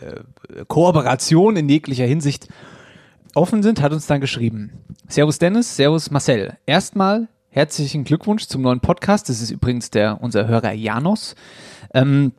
äh, 0.00 0.64
Kooperation 0.66 1.56
in 1.56 1.68
jeglicher 1.68 2.04
Hinsicht 2.04 2.48
offen 3.36 3.62
sind, 3.62 3.82
hat 3.82 3.92
uns 3.92 4.06
dann 4.06 4.20
geschrieben. 4.20 4.72
Servus 5.08 5.38
Dennis, 5.38 5.76
Servus 5.76 6.10
Marcel. 6.10 6.56
Erstmal 6.64 7.28
herzlichen 7.50 8.04
Glückwunsch 8.04 8.46
zum 8.46 8.62
neuen 8.62 8.80
Podcast. 8.80 9.28
Das 9.28 9.40
ist 9.40 9.50
übrigens 9.50 9.90
der, 9.90 10.22
unser 10.22 10.48
Hörer 10.48 10.72
Janos. 10.72 11.34
Ähm, 11.92 12.32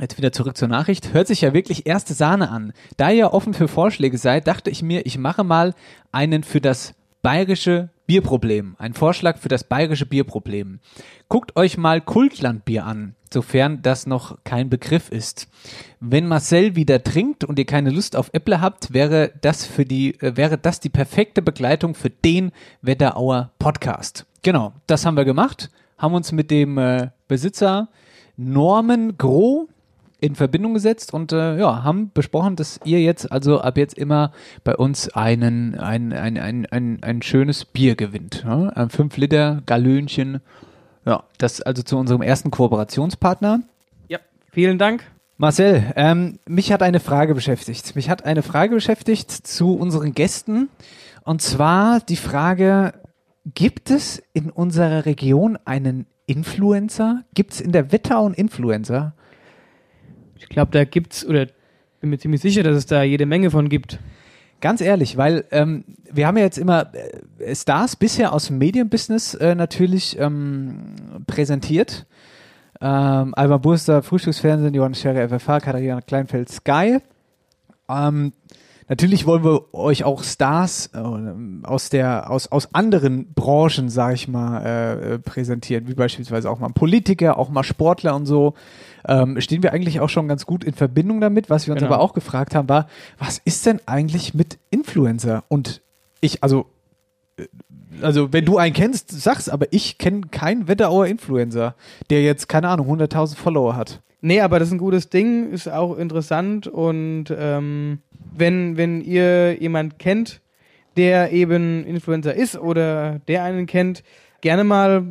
jetzt 0.00 0.16
wieder 0.18 0.32
zurück 0.32 0.56
zur 0.56 0.68
Nachricht. 0.68 1.12
Hört 1.12 1.26
sich 1.26 1.40
ja 1.40 1.52
wirklich 1.52 1.86
erste 1.86 2.14
Sahne 2.14 2.50
an. 2.50 2.72
Da 2.96 3.10
ihr 3.10 3.34
offen 3.34 3.54
für 3.54 3.68
Vorschläge 3.68 4.18
seid, 4.18 4.46
dachte 4.46 4.70
ich 4.70 4.82
mir, 4.82 5.04
ich 5.04 5.18
mache 5.18 5.44
mal 5.44 5.74
einen 6.12 6.44
für 6.44 6.60
das 6.60 6.94
bayerische 7.22 7.90
Bierproblem. 8.10 8.74
Ein 8.76 8.92
Vorschlag 8.92 9.38
für 9.38 9.48
das 9.48 9.62
bayerische 9.62 10.04
Bierproblem. 10.04 10.80
Guckt 11.28 11.54
euch 11.54 11.78
mal 11.78 12.00
Kultlandbier 12.00 12.84
an, 12.84 13.14
sofern 13.32 13.82
das 13.82 14.04
noch 14.04 14.38
kein 14.42 14.68
Begriff 14.68 15.10
ist. 15.12 15.46
Wenn 16.00 16.26
Marcel 16.26 16.74
wieder 16.74 17.04
trinkt 17.04 17.44
und 17.44 17.56
ihr 17.56 17.66
keine 17.66 17.90
Lust 17.90 18.16
auf 18.16 18.30
Äpple 18.32 18.60
habt, 18.60 18.92
wäre 18.92 19.30
das 19.42 19.64
für 19.64 19.84
die, 19.84 20.20
äh, 20.22 20.36
wäre 20.36 20.58
das 20.58 20.80
die 20.80 20.88
perfekte 20.88 21.40
Begleitung 21.40 21.94
für 21.94 22.10
den 22.10 22.50
Wetterauer 22.82 23.52
Podcast. 23.60 24.26
Genau, 24.42 24.72
das 24.88 25.06
haben 25.06 25.16
wir 25.16 25.24
gemacht, 25.24 25.70
haben 25.96 26.14
uns 26.14 26.32
mit 26.32 26.50
dem 26.50 26.78
äh, 26.78 27.10
Besitzer 27.28 27.90
Norman 28.36 29.18
Groh 29.18 29.68
in 30.20 30.34
Verbindung 30.34 30.74
gesetzt 30.74 31.12
und 31.14 31.32
äh, 31.32 31.58
ja, 31.58 31.82
haben 31.82 32.10
besprochen, 32.12 32.56
dass 32.56 32.80
ihr 32.84 33.00
jetzt 33.00 33.30
also 33.30 33.60
ab 33.60 33.76
jetzt 33.76 33.96
immer 33.96 34.32
bei 34.64 34.76
uns 34.76 35.08
einen, 35.10 35.78
ein, 35.78 36.12
ein, 36.12 36.38
ein, 36.38 36.66
ein, 36.66 37.02
ein 37.02 37.22
schönes 37.22 37.64
Bier 37.64 37.96
gewinnt. 37.96 38.44
Ja? 38.46 38.68
Ein 38.68 38.90
5 38.90 39.16
Liter 39.16 39.62
Galönchen. 39.66 40.40
Ja, 41.04 41.24
das 41.38 41.62
also 41.62 41.82
zu 41.82 41.96
unserem 41.96 42.22
ersten 42.22 42.50
Kooperationspartner. 42.50 43.60
Ja, 44.08 44.18
vielen 44.52 44.78
Dank. 44.78 45.04
Marcel, 45.38 45.92
ähm, 45.96 46.38
mich 46.46 46.70
hat 46.70 46.82
eine 46.82 47.00
Frage 47.00 47.34
beschäftigt. 47.34 47.96
Mich 47.96 48.10
hat 48.10 48.26
eine 48.26 48.42
Frage 48.42 48.74
beschäftigt 48.74 49.30
zu 49.30 49.74
unseren 49.74 50.12
Gästen. 50.12 50.68
Und 51.24 51.40
zwar 51.40 52.00
die 52.00 52.16
Frage, 52.16 52.92
gibt 53.46 53.90
es 53.90 54.22
in 54.34 54.50
unserer 54.50 55.06
Region 55.06 55.58
einen 55.64 56.06
Influencer? 56.26 57.22
Gibt 57.34 57.54
es 57.54 57.60
in 57.60 57.72
der 57.72 57.90
Wetterau 57.90 58.26
einen 58.26 58.34
Influencer? 58.34 59.14
Ich 60.40 60.48
glaube, 60.48 60.72
da 60.72 60.84
gibt's, 60.84 61.24
oder 61.24 61.46
bin 62.00 62.10
mir 62.10 62.18
ziemlich 62.18 62.40
sicher, 62.40 62.62
dass 62.62 62.76
es 62.76 62.86
da 62.86 63.02
jede 63.02 63.26
Menge 63.26 63.50
von 63.50 63.68
gibt. 63.68 63.98
Ganz 64.60 64.80
ehrlich, 64.80 65.16
weil 65.16 65.44
ähm, 65.52 65.84
wir 66.10 66.26
haben 66.26 66.36
ja 66.36 66.44
jetzt 66.44 66.58
immer 66.58 66.92
äh, 67.38 67.54
Stars 67.54 67.96
bisher 67.96 68.32
aus 68.32 68.48
dem 68.48 68.58
Medienbusiness 68.58 69.34
äh, 69.34 69.54
natürlich 69.54 70.18
ähm, 70.18 70.94
präsentiert. 71.26 72.06
Ähm, 72.80 73.34
Alba 73.34 73.58
Burster, 73.58 74.02
Frühstücksfernsehen, 74.02 74.74
Johannes 74.74 75.00
Scherer, 75.00 75.28
FFH, 75.28 75.60
Katharina 75.60 76.00
Kleinfeld, 76.02 76.50
Sky. 76.50 76.98
Ähm, 77.88 78.32
natürlich 78.88 79.26
wollen 79.26 79.44
wir 79.44 79.74
euch 79.74 80.04
auch 80.04 80.24
Stars 80.24 80.90
äh, 80.94 81.66
aus 81.66 81.88
der 81.88 82.30
aus 82.30 82.48
aus 82.48 82.74
anderen 82.74 83.32
Branchen, 83.32 83.88
sag 83.88 84.14
ich 84.14 84.28
mal, 84.28 84.62
äh, 84.62 85.18
präsentieren, 85.18 85.88
wie 85.88 85.94
beispielsweise 85.94 86.50
auch 86.50 86.58
mal 86.58 86.68
Politiker, 86.68 87.38
auch 87.38 87.48
mal 87.48 87.64
Sportler 87.64 88.14
und 88.14 88.26
so. 88.26 88.54
Ähm, 89.06 89.40
stehen 89.40 89.62
wir 89.62 89.72
eigentlich 89.72 90.00
auch 90.00 90.08
schon 90.08 90.28
ganz 90.28 90.46
gut 90.46 90.64
in 90.64 90.74
Verbindung 90.74 91.20
damit. 91.20 91.50
Was 91.50 91.66
wir 91.66 91.72
uns 91.72 91.82
Genau. 91.82 91.94
aber 91.94 92.02
auch 92.02 92.12
gefragt 92.12 92.54
haben, 92.54 92.68
war, 92.68 92.86
was 93.18 93.40
ist 93.44 93.66
denn 93.66 93.80
eigentlich 93.86 94.34
mit 94.34 94.58
Influencer? 94.70 95.44
Und 95.48 95.80
ich, 96.20 96.42
also 96.42 96.66
äh, 97.36 97.46
also 98.02 98.32
wenn 98.32 98.44
du 98.44 98.56
einen 98.58 98.72
kennst, 98.74 99.10
sag's, 99.10 99.48
aber 99.48 99.66
ich 99.72 99.98
kenne 99.98 100.22
keinen 100.30 100.68
Wetterauer 100.68 101.06
Influencer, 101.06 101.74
der 102.08 102.22
jetzt, 102.22 102.48
keine 102.48 102.68
Ahnung, 102.68 102.88
100.000 102.88 103.36
Follower 103.36 103.76
hat. 103.76 104.00
Nee, 104.20 104.40
aber 104.40 104.58
das 104.58 104.68
ist 104.68 104.74
ein 104.74 104.78
gutes 104.78 105.08
Ding, 105.08 105.50
ist 105.50 105.68
auch 105.68 105.96
interessant 105.96 106.66
und 106.66 107.26
ähm, 107.36 107.98
wenn, 108.36 108.76
wenn 108.76 109.00
ihr 109.00 109.60
jemand 109.60 109.98
kennt, 109.98 110.40
der 110.96 111.32
eben 111.32 111.84
Influencer 111.84 112.34
ist 112.34 112.56
oder 112.58 113.20
der 113.28 113.44
einen 113.44 113.66
kennt, 113.66 114.02
gerne 114.40 114.64
mal 114.64 115.04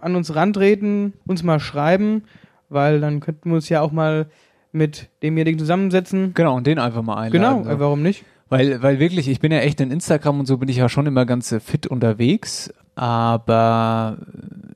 an 0.00 0.16
uns 0.16 0.34
rantreten, 0.34 1.12
uns 1.26 1.42
mal 1.42 1.58
schreiben, 1.60 2.22
weil 2.70 3.00
dann 3.00 3.20
könnten 3.20 3.50
wir 3.50 3.56
uns 3.56 3.68
ja 3.68 3.82
auch 3.82 3.92
mal 3.92 4.26
mit 4.72 5.08
demjenigen 5.22 5.58
zusammensetzen. 5.58 6.32
Genau, 6.34 6.56
und 6.56 6.66
den 6.66 6.78
einfach 6.78 7.02
mal 7.02 7.16
einladen. 7.16 7.62
Genau, 7.62 7.64
so. 7.64 7.70
äh, 7.70 7.80
warum 7.80 8.02
nicht? 8.02 8.24
Weil, 8.48 8.82
weil 8.82 8.98
wirklich, 8.98 9.28
ich 9.28 9.40
bin 9.40 9.52
ja 9.52 9.58
echt 9.58 9.80
in 9.80 9.90
Instagram 9.90 10.40
und 10.40 10.46
so 10.46 10.58
bin 10.58 10.68
ich 10.68 10.76
ja 10.76 10.88
schon 10.88 11.06
immer 11.06 11.24
ganz 11.24 11.52
äh, 11.52 11.60
fit 11.60 11.86
unterwegs, 11.86 12.72
aber 12.96 14.18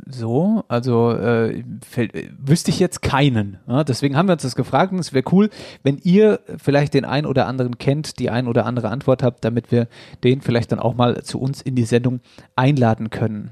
so, 0.07 0.65
also 0.69 1.11
äh, 1.13 1.65
äh, 1.97 2.29
wüsste 2.39 2.71
ich 2.71 2.79
jetzt 2.79 3.03
keinen. 3.03 3.59
Ja? 3.67 3.83
Deswegen 3.83 4.17
haben 4.17 4.29
wir 4.29 4.35
uns 4.35 4.43
das 4.43 4.55
gefragt 4.55 4.93
und 4.93 5.01
es 5.01 5.13
wäre 5.13 5.25
cool, 5.33 5.51
wenn 5.83 5.99
ihr 5.99 6.41
vielleicht 6.57 6.95
den 6.95 7.05
einen 7.05 7.27
oder 7.27 7.47
anderen 7.47 7.79
kennt, 7.79 8.21
die 8.21 8.31
ein 8.31 8.47
oder 8.47 8.65
andere 8.65 8.91
Antwort 8.91 9.23
habt, 9.23 9.45
damit 9.45 9.73
wir 9.73 9.89
den 10.23 10.41
vielleicht 10.41 10.71
dann 10.71 10.79
auch 10.79 10.95
mal 10.95 11.23
zu 11.25 11.41
uns 11.41 11.61
in 11.61 11.75
die 11.75 11.85
Sendung 11.85 12.21
einladen 12.55 13.11
können. 13.11 13.51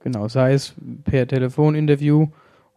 Genau, 0.00 0.28
sei 0.28 0.54
es 0.54 0.74
per 1.04 1.28
Telefoninterview 1.28 2.28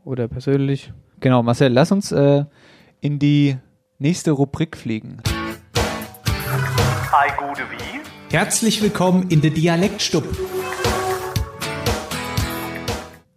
oder 0.05 0.27
persönlich. 0.27 0.91
Genau, 1.19 1.43
Marcel, 1.43 1.71
lass 1.71 1.91
uns 1.91 2.11
äh, 2.11 2.45
in 3.01 3.19
die 3.19 3.57
nächste 3.99 4.31
Rubrik 4.31 4.75
fliegen. 4.77 5.17
Ei 7.11 7.29
Gude 7.37 7.61
wie? 7.71 8.33
Herzlich 8.35 8.81
willkommen 8.81 9.27
in 9.29 9.41
der 9.41 9.51
Dialektstub. 9.51 10.25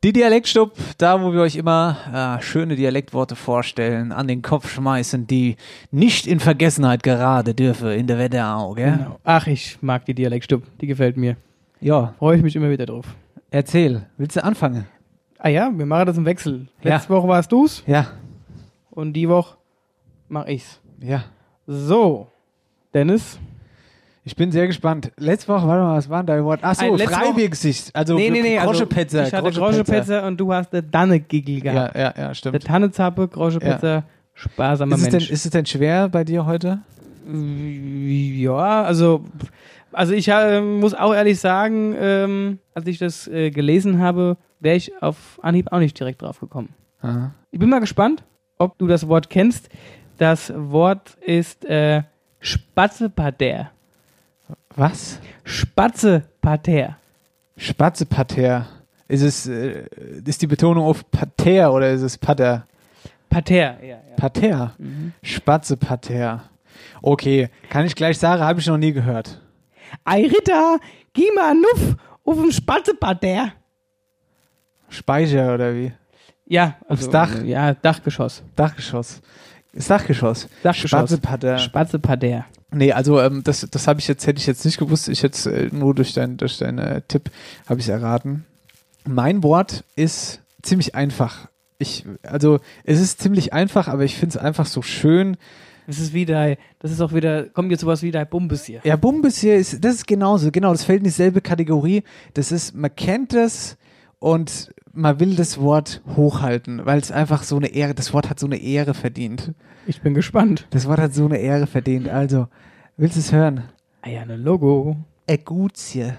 Die 0.02 0.12
Dialektstub, 0.12 0.72
da 0.98 1.20
wo 1.20 1.32
wir 1.32 1.40
euch 1.40 1.56
immer 1.56 2.38
äh, 2.38 2.42
schöne 2.42 2.76
Dialektworte 2.76 3.34
vorstellen, 3.34 4.12
an 4.12 4.28
den 4.28 4.40
Kopf 4.40 4.70
schmeißen, 4.70 5.26
die 5.26 5.56
nicht 5.90 6.26
in 6.26 6.38
Vergessenheit 6.38 7.02
gerade 7.02 7.54
dürfen 7.54 7.90
in 7.90 8.06
der 8.06 8.18
Wetterau, 8.18 8.74
gell? 8.74 8.98
Genau. 8.98 9.18
Ach, 9.24 9.46
ich 9.48 9.78
mag 9.82 10.04
die 10.04 10.14
Dialektstub. 10.14 10.62
Die 10.80 10.86
gefällt 10.86 11.16
mir. 11.16 11.36
Ja. 11.80 12.14
Freue 12.18 12.36
ich 12.36 12.42
mich 12.42 12.54
immer 12.54 12.70
wieder 12.70 12.86
drauf. 12.86 13.06
Erzähl, 13.50 14.06
willst 14.16 14.36
du 14.36 14.44
anfangen? 14.44 14.86
Ah 15.38 15.48
ja, 15.48 15.70
wir 15.74 15.86
machen 15.86 16.06
das 16.06 16.16
im 16.16 16.24
Wechsel. 16.24 16.66
Ja. 16.82 16.94
Letzte 16.94 17.10
Woche 17.14 17.28
warst 17.28 17.52
du's 17.52 17.82
Ja. 17.86 18.06
und 18.90 19.12
die 19.12 19.28
Woche 19.28 19.56
mach 20.28 20.46
ich's. 20.46 20.80
Ja. 21.00 21.24
So, 21.66 22.28
Dennis. 22.94 23.38
Ich 24.24 24.34
bin 24.34 24.50
sehr 24.50 24.66
gespannt. 24.66 25.12
Letzte 25.18 25.52
Woche, 25.52 25.68
warte 25.68 25.82
mal, 25.84 25.96
was 25.96 26.08
war 26.08 26.18
denn 26.22 26.26
dein 26.26 26.44
Wort? 26.44 26.64
Achso, 26.64 26.96
Freiwegsicht. 26.98 27.94
Also 27.94 28.16
nee, 28.16 28.28
nee, 28.30 28.42
nee. 28.42 28.58
Also 28.58 28.70
Groschepetzer. 28.72 29.26
ich 29.28 29.32
hatte 29.32 29.52
Groschepetzer 29.52 30.26
und 30.26 30.36
du 30.38 30.52
hast 30.52 30.72
der 30.72 30.82
Danne-Gigel 30.82 31.64
Ja, 31.64 31.72
gehabt. 31.72 31.94
ja, 31.96 32.02
ja, 32.02 32.12
Der 32.28 32.34
stimmt. 32.34 32.64
Tannezappe, 32.64 33.28
Groschepetzer, 33.28 34.02
sparsamer 34.34 34.96
Ist 34.96 35.02
es, 35.02 35.08
denn, 35.08 35.12
Mensch. 35.18 35.30
ist 35.30 35.44
es 35.44 35.50
denn 35.52 35.64
schwer 35.66 36.08
bei 36.08 36.24
dir 36.24 36.44
heute? 36.44 36.80
Ja, 37.28 38.82
also, 38.82 39.24
also 39.92 40.12
ich 40.12 40.28
äh, 40.28 40.60
muss 40.60 40.94
auch 40.94 41.14
ehrlich 41.14 41.38
sagen, 41.38 41.94
ähm, 41.98 42.58
als 42.74 42.86
ich 42.86 42.98
das 42.98 43.28
äh, 43.28 43.50
gelesen 43.50 44.00
habe, 44.00 44.36
wäre 44.66 44.76
ich 44.76 45.00
auf 45.00 45.38
Anhieb 45.42 45.70
auch 45.70 45.78
nicht 45.78 45.98
direkt 45.98 46.22
drauf 46.22 46.40
gekommen. 46.40 46.74
Aha. 47.00 47.30
Ich 47.52 47.60
bin 47.60 47.70
mal 47.70 47.78
gespannt, 47.78 48.24
ob 48.58 48.76
du 48.78 48.88
das 48.88 49.06
Wort 49.06 49.30
kennst. 49.30 49.68
Das 50.18 50.52
Wort 50.56 51.14
ist 51.20 51.64
äh, 51.64 52.02
Spatzepater. 52.40 53.70
Was? 54.74 55.20
Spatzepater. 55.44 56.96
Spatzepater. 57.56 58.66
Ist 59.06 59.22
es, 59.22 59.46
äh, 59.46 59.86
ist 60.24 60.42
die 60.42 60.48
Betonung 60.48 60.84
auf 60.84 61.08
Pater 61.12 61.72
oder 61.72 61.90
ist 61.92 62.02
es 62.02 62.18
Pater? 62.18 62.66
Pater, 63.28 63.54
ja. 63.54 63.86
ja. 63.86 64.16
Pater. 64.16 64.74
Spatzepater. 65.22 66.42
Okay, 67.02 67.50
kann 67.70 67.86
ich 67.86 67.94
gleich 67.94 68.18
sagen, 68.18 68.42
habe 68.42 68.58
ich 68.58 68.66
noch 68.66 68.78
nie 68.78 68.92
gehört. 68.92 69.40
Ei 70.04 70.22
Ritter, 70.26 70.80
geh 71.12 71.30
mal 71.36 71.54
nuff 71.54 71.96
auf 72.24 72.36
den 72.36 72.50
Spatzepater. 72.50 73.52
Speicher 74.96 75.54
oder 75.54 75.74
wie? 75.74 75.92
Ja, 76.46 76.76
Aufs 76.88 77.10
Dach? 77.10 77.42
Ja, 77.44 77.74
Dachgeschoss. 77.74 78.42
Dachgeschoss. 78.54 79.20
Das 79.72 79.88
Dachgeschoss. 79.88 80.48
Dachgeschoss. 80.62 81.12
Spatzepater. 81.62 82.46
Nee, 82.72 82.92
also 82.92 83.20
ähm, 83.20 83.42
das, 83.44 83.66
das 83.70 83.86
habe 83.86 84.00
ich 84.00 84.08
jetzt, 84.08 84.26
hätte 84.26 84.38
ich 84.38 84.46
jetzt 84.46 84.64
nicht 84.64 84.78
gewusst. 84.78 85.08
Ich 85.08 85.22
hätte 85.22 85.50
äh, 85.50 85.68
nur 85.72 85.94
durch 85.94 86.14
deinen 86.14 86.36
durch 86.36 86.58
deinen 86.58 86.78
äh, 86.78 87.02
Tipp 87.06 87.30
habe 87.68 87.80
ich 87.80 87.88
erraten. 87.88 88.44
Mein 89.04 89.42
Wort 89.42 89.84
ist 89.94 90.40
ziemlich 90.62 90.94
einfach. 90.94 91.48
Ich, 91.78 92.04
also 92.22 92.60
es 92.84 93.00
ist 93.00 93.20
ziemlich 93.20 93.52
einfach, 93.52 93.88
aber 93.88 94.04
ich 94.04 94.16
finde 94.16 94.36
es 94.36 94.42
einfach 94.42 94.66
so 94.66 94.82
schön. 94.82 95.36
Das 95.86 96.00
ist 96.00 96.12
wieder, 96.12 96.56
das 96.80 96.90
ist 96.90 97.00
auch 97.00 97.12
wieder, 97.12 97.44
kommt 97.44 97.70
jetzt 97.70 97.82
sowas 97.82 98.02
wie 98.02 98.10
dein 98.10 98.28
Bumbes 98.28 98.64
hier. 98.64 98.80
Ja, 98.82 98.96
Bumbes 98.96 99.38
hier 99.38 99.56
ist, 99.56 99.84
das 99.84 99.96
ist 99.96 100.06
genauso, 100.08 100.50
genau, 100.50 100.72
das 100.72 100.82
fällt 100.82 100.98
in 100.98 101.04
dieselbe 101.04 101.40
Kategorie. 101.40 102.02
Das 102.34 102.50
ist, 102.50 102.74
man 102.74 102.94
kennt 102.96 103.32
das 103.34 103.76
und 104.18 104.72
man 104.92 105.20
will 105.20 105.36
das 105.36 105.60
Wort 105.60 106.02
hochhalten, 106.16 106.84
weil 106.84 106.98
es 106.98 107.12
einfach 107.12 107.42
so 107.42 107.56
eine 107.56 107.68
Ehre, 107.68 107.94
das 107.94 108.12
Wort 108.12 108.30
hat 108.30 108.40
so 108.40 108.46
eine 108.46 108.56
Ehre 108.56 108.94
verdient. 108.94 109.52
Ich 109.86 110.00
bin 110.00 110.14
gespannt. 110.14 110.66
Das 110.70 110.88
Wort 110.88 110.98
hat 110.98 111.14
so 111.14 111.26
eine 111.26 111.38
Ehre 111.38 111.66
verdient. 111.66 112.08
Also, 112.08 112.48
willst 112.96 113.16
du 113.16 113.20
es 113.20 113.32
hören? 113.32 113.64
Ah 114.02 114.08
ja, 114.08 114.22
ein 114.22 114.42
Logo. 114.42 114.96
Eguzie. 115.26 116.12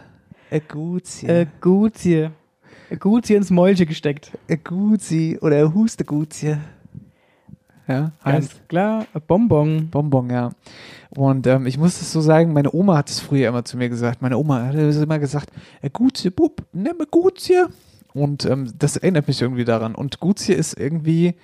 Eguzie. 0.49 1.27
Gut 2.99 3.27
hier 3.27 3.37
ins 3.37 3.49
Mäulchen 3.49 3.87
gesteckt. 3.87 4.31
Eguzie 4.47 5.37
oder 5.39 5.73
Husteguzie. 5.73 6.57
Ja, 7.87 8.11
heißt 8.23 8.51
Ganz 8.51 8.67
klar, 8.67 9.05
Bonbon. 9.27 9.89
Bonbon, 9.89 10.29
ja. 10.29 10.51
Und 11.09 11.47
ähm, 11.47 11.65
ich 11.65 11.77
muss 11.77 12.01
es 12.01 12.11
so 12.11 12.21
sagen, 12.21 12.53
meine 12.53 12.73
Oma 12.73 12.97
hat 12.97 13.09
es 13.09 13.19
früher 13.19 13.47
immer 13.47 13.63
zu 13.63 13.77
mir 13.77 13.89
gesagt. 13.89 14.21
Meine 14.21 14.37
Oma 14.37 14.67
hat 14.67 14.75
es 14.75 14.97
immer 14.97 15.19
gesagt, 15.19 15.51
Eguzie, 15.81 16.29
Bub, 16.29 16.63
nimm 16.73 16.97
Eguzie. 17.01 17.65
Und 18.13 18.45
ähm, 18.45 18.71
das 18.77 18.97
erinnert 18.97 19.27
mich 19.27 19.41
irgendwie 19.41 19.65
daran. 19.65 19.95
Und 19.95 20.19
Guzie 20.19 20.53
ist 20.53 20.79
irgendwie, 20.79 21.35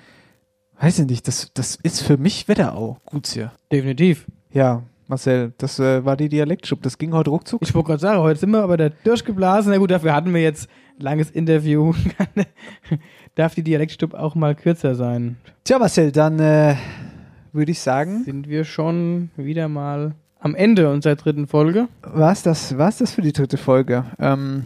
weiß 0.80 1.00
ich 1.00 1.06
nicht, 1.08 1.28
das, 1.28 1.52
das 1.54 1.78
ist 1.84 2.02
für 2.02 2.18
mich 2.18 2.48
Wetterau, 2.48 2.98
Guzie. 3.06 3.48
Definitiv. 3.72 4.26
Ja, 4.52 4.84
Marcel, 5.08 5.54
das 5.58 5.80
äh, 5.80 6.04
war 6.06 6.16
die 6.18 6.30
Dialektschub. 6.30 6.82
Das 6.82 6.98
ging 6.98 7.14
heute 7.14 7.30
ruckzuck. 7.30 7.62
Ich 7.62 7.74
wollte 7.76 7.88
gerade 7.88 8.00
sagen, 8.02 8.20
heute 8.22 8.40
sind 8.40 8.52
wir 8.52 8.64
aber 8.64 8.78
da 8.78 8.90
durchgeblasen. 8.90 9.72
Na 9.72 9.78
gut, 9.78 9.92
dafür 9.92 10.14
hatten 10.14 10.34
wir 10.34 10.42
jetzt 10.42 10.68
ein 10.98 11.04
langes 11.04 11.30
Interview. 11.32 11.94
Darf 13.36 13.56
die 13.56 13.64
Dialektstub 13.64 14.14
auch 14.14 14.36
mal 14.36 14.56
kürzer 14.56 14.96
sein? 14.96 15.38
Tja, 15.64 15.80
Marcel, 15.80 16.12
dann 16.12 16.40
äh, 16.40 16.76
würde 17.52 17.72
ich 17.72 17.80
sagen, 17.80 18.24
Sind 18.24 18.48
wir 18.48 18.64
schon 18.64 19.30
wieder 19.36 19.68
mal 19.68 20.16
am 20.40 20.56
Ende 20.56 20.90
unserer 20.90 21.16
dritten 21.16 21.48
Folge. 21.48 21.88
war's 22.02 22.44
das, 22.44 22.78
war's 22.78 22.98
das 22.98 23.12
für 23.14 23.22
die 23.22 23.32
dritte 23.34 23.58
Folge. 23.58 24.06
Ähm, 24.20 24.64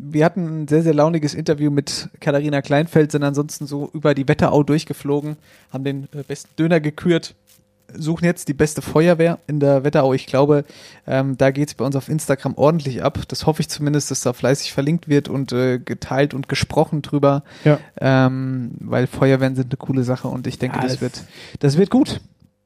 wir 0.00 0.24
hatten 0.24 0.62
ein 0.62 0.68
sehr, 0.68 0.82
sehr 0.82 0.94
launiges 0.94 1.34
Interview 1.34 1.70
mit 1.70 2.08
Katharina 2.20 2.62
Kleinfeld, 2.62 3.12
sind 3.12 3.22
ansonsten 3.24 3.66
so 3.66 3.90
über 3.92 4.14
die 4.14 4.28
Wetterau 4.28 4.62
durchgeflogen, 4.62 5.36
haben 5.72 5.84
den 5.84 6.04
äh, 6.14 6.22
besten 6.26 6.50
Döner 6.58 6.80
gekürt, 6.80 7.34
suchen 7.96 8.26
jetzt 8.26 8.48
die 8.48 8.52
beste 8.54 8.82
Feuerwehr 8.82 9.38
in 9.46 9.60
der 9.60 9.82
Wetterau. 9.82 10.12
Ich 10.12 10.26
glaube, 10.26 10.64
ähm, 11.06 11.38
da 11.38 11.50
geht's 11.50 11.72
bei 11.74 11.86
uns 11.86 11.96
auf 11.96 12.10
Instagram 12.10 12.54
ordentlich 12.56 13.02
ab. 13.02 13.18
Das 13.28 13.46
hoffe 13.46 13.60
ich 13.62 13.68
zumindest, 13.70 14.10
dass 14.10 14.20
da 14.20 14.34
fleißig 14.34 14.72
verlinkt 14.74 15.08
wird 15.08 15.28
und 15.30 15.52
äh, 15.52 15.78
geteilt 15.78 16.34
und 16.34 16.48
gesprochen 16.50 17.00
drüber. 17.00 17.44
Ja. 17.64 17.78
Ähm, 17.98 18.72
weil 18.80 19.06
Feuerwehren 19.06 19.56
sind 19.56 19.72
eine 19.72 19.78
coole 19.78 20.02
Sache 20.04 20.28
und 20.28 20.46
ich 20.46 20.58
denke, 20.58 20.76
Ja, 20.76 20.82
das, 20.82 20.92
das- 20.92 21.00
wird, 21.00 21.22
das 21.60 21.78
wird 21.78 21.88
gut. 21.90 22.20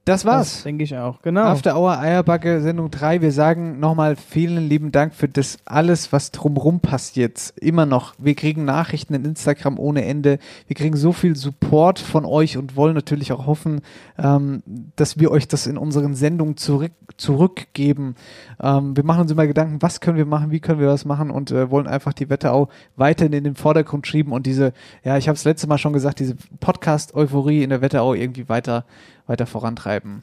Das 0.05 0.25
war's. 0.25 0.65
Denke 0.65 0.83
ich 0.83 0.97
auch, 0.97 1.23
genau. 1.23 1.43
After 1.43 1.79
Hour 1.79 1.97
Eierbacke 1.97 2.61
Sendung 2.61 2.91
3. 2.91 3.23
Wir 3.23 3.31
sagen 3.31 3.79
nochmal 3.79 4.17
vielen 4.17 4.69
lieben 4.69 4.91
Dank 4.91 5.15
für 5.15 5.29
das 5.29 5.59
alles, 5.65 6.13
was 6.13 6.33
drumrum 6.33 6.81
passiert. 6.81 7.55
Immer 7.61 7.87
noch. 7.87 8.15
Wir 8.19 8.35
kriegen 8.35 8.65
Nachrichten 8.65 9.15
in 9.15 9.25
Instagram 9.25 9.79
ohne 9.79 10.05
Ende. 10.05 10.41
Wir 10.67 10.75
kriegen 10.75 10.97
so 10.97 11.13
viel 11.13 11.37
Support 11.37 12.01
von 12.01 12.25
euch 12.25 12.57
und 12.59 12.75
wollen 12.75 12.97
natürlich 12.97 13.31
auch 13.31 13.47
hoffen, 13.47 13.81
ähm, 14.19 14.65
dass 14.97 15.21
wir 15.21 15.31
euch 15.31 15.47
das 15.47 15.69
in 15.69 15.79
unseren 15.79 16.17
Sendungen 16.17 16.57
zurück, 16.57 16.91
zurückgeben. 17.17 18.17
Ähm, 18.61 18.97
wir 18.97 19.05
machen 19.05 19.21
uns 19.21 19.31
immer 19.31 19.47
Gedanken, 19.47 19.83
was 19.83 20.01
können 20.01 20.17
wir 20.17 20.27
machen, 20.27 20.51
wie 20.51 20.59
können 20.59 20.81
wir 20.81 20.89
was 20.89 21.05
machen 21.05 21.31
und 21.31 21.53
äh, 21.53 21.71
wollen 21.71 21.87
einfach 21.87 22.13
die 22.13 22.29
Wetterau 22.29 22.69
weiterhin 22.97 23.35
in 23.35 23.45
den 23.45 23.55
Vordergrund 23.55 24.09
schieben 24.09 24.33
und 24.33 24.47
diese, 24.47 24.73
ja, 25.05 25.17
ich 25.17 25.29
habe 25.29 25.37
es 25.37 25.45
letzte 25.45 25.69
Mal 25.69 25.79
schon 25.79 25.93
gesagt, 25.93 26.19
diese 26.19 26.35
Podcast-Euphorie 26.59 27.63
in 27.63 27.71
der 27.71 27.83
Wetterau 27.83 28.15
irgendwie 28.15 28.49
weiter, 28.49 28.85
weiter 29.27 29.47
vorantreiben. 29.47 30.23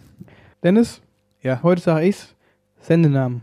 Dennis, 0.64 1.02
Ja. 1.42 1.62
heute 1.64 1.82
sage 1.82 2.06
ich's. 2.08 2.36
Sendenamen. 2.82 3.42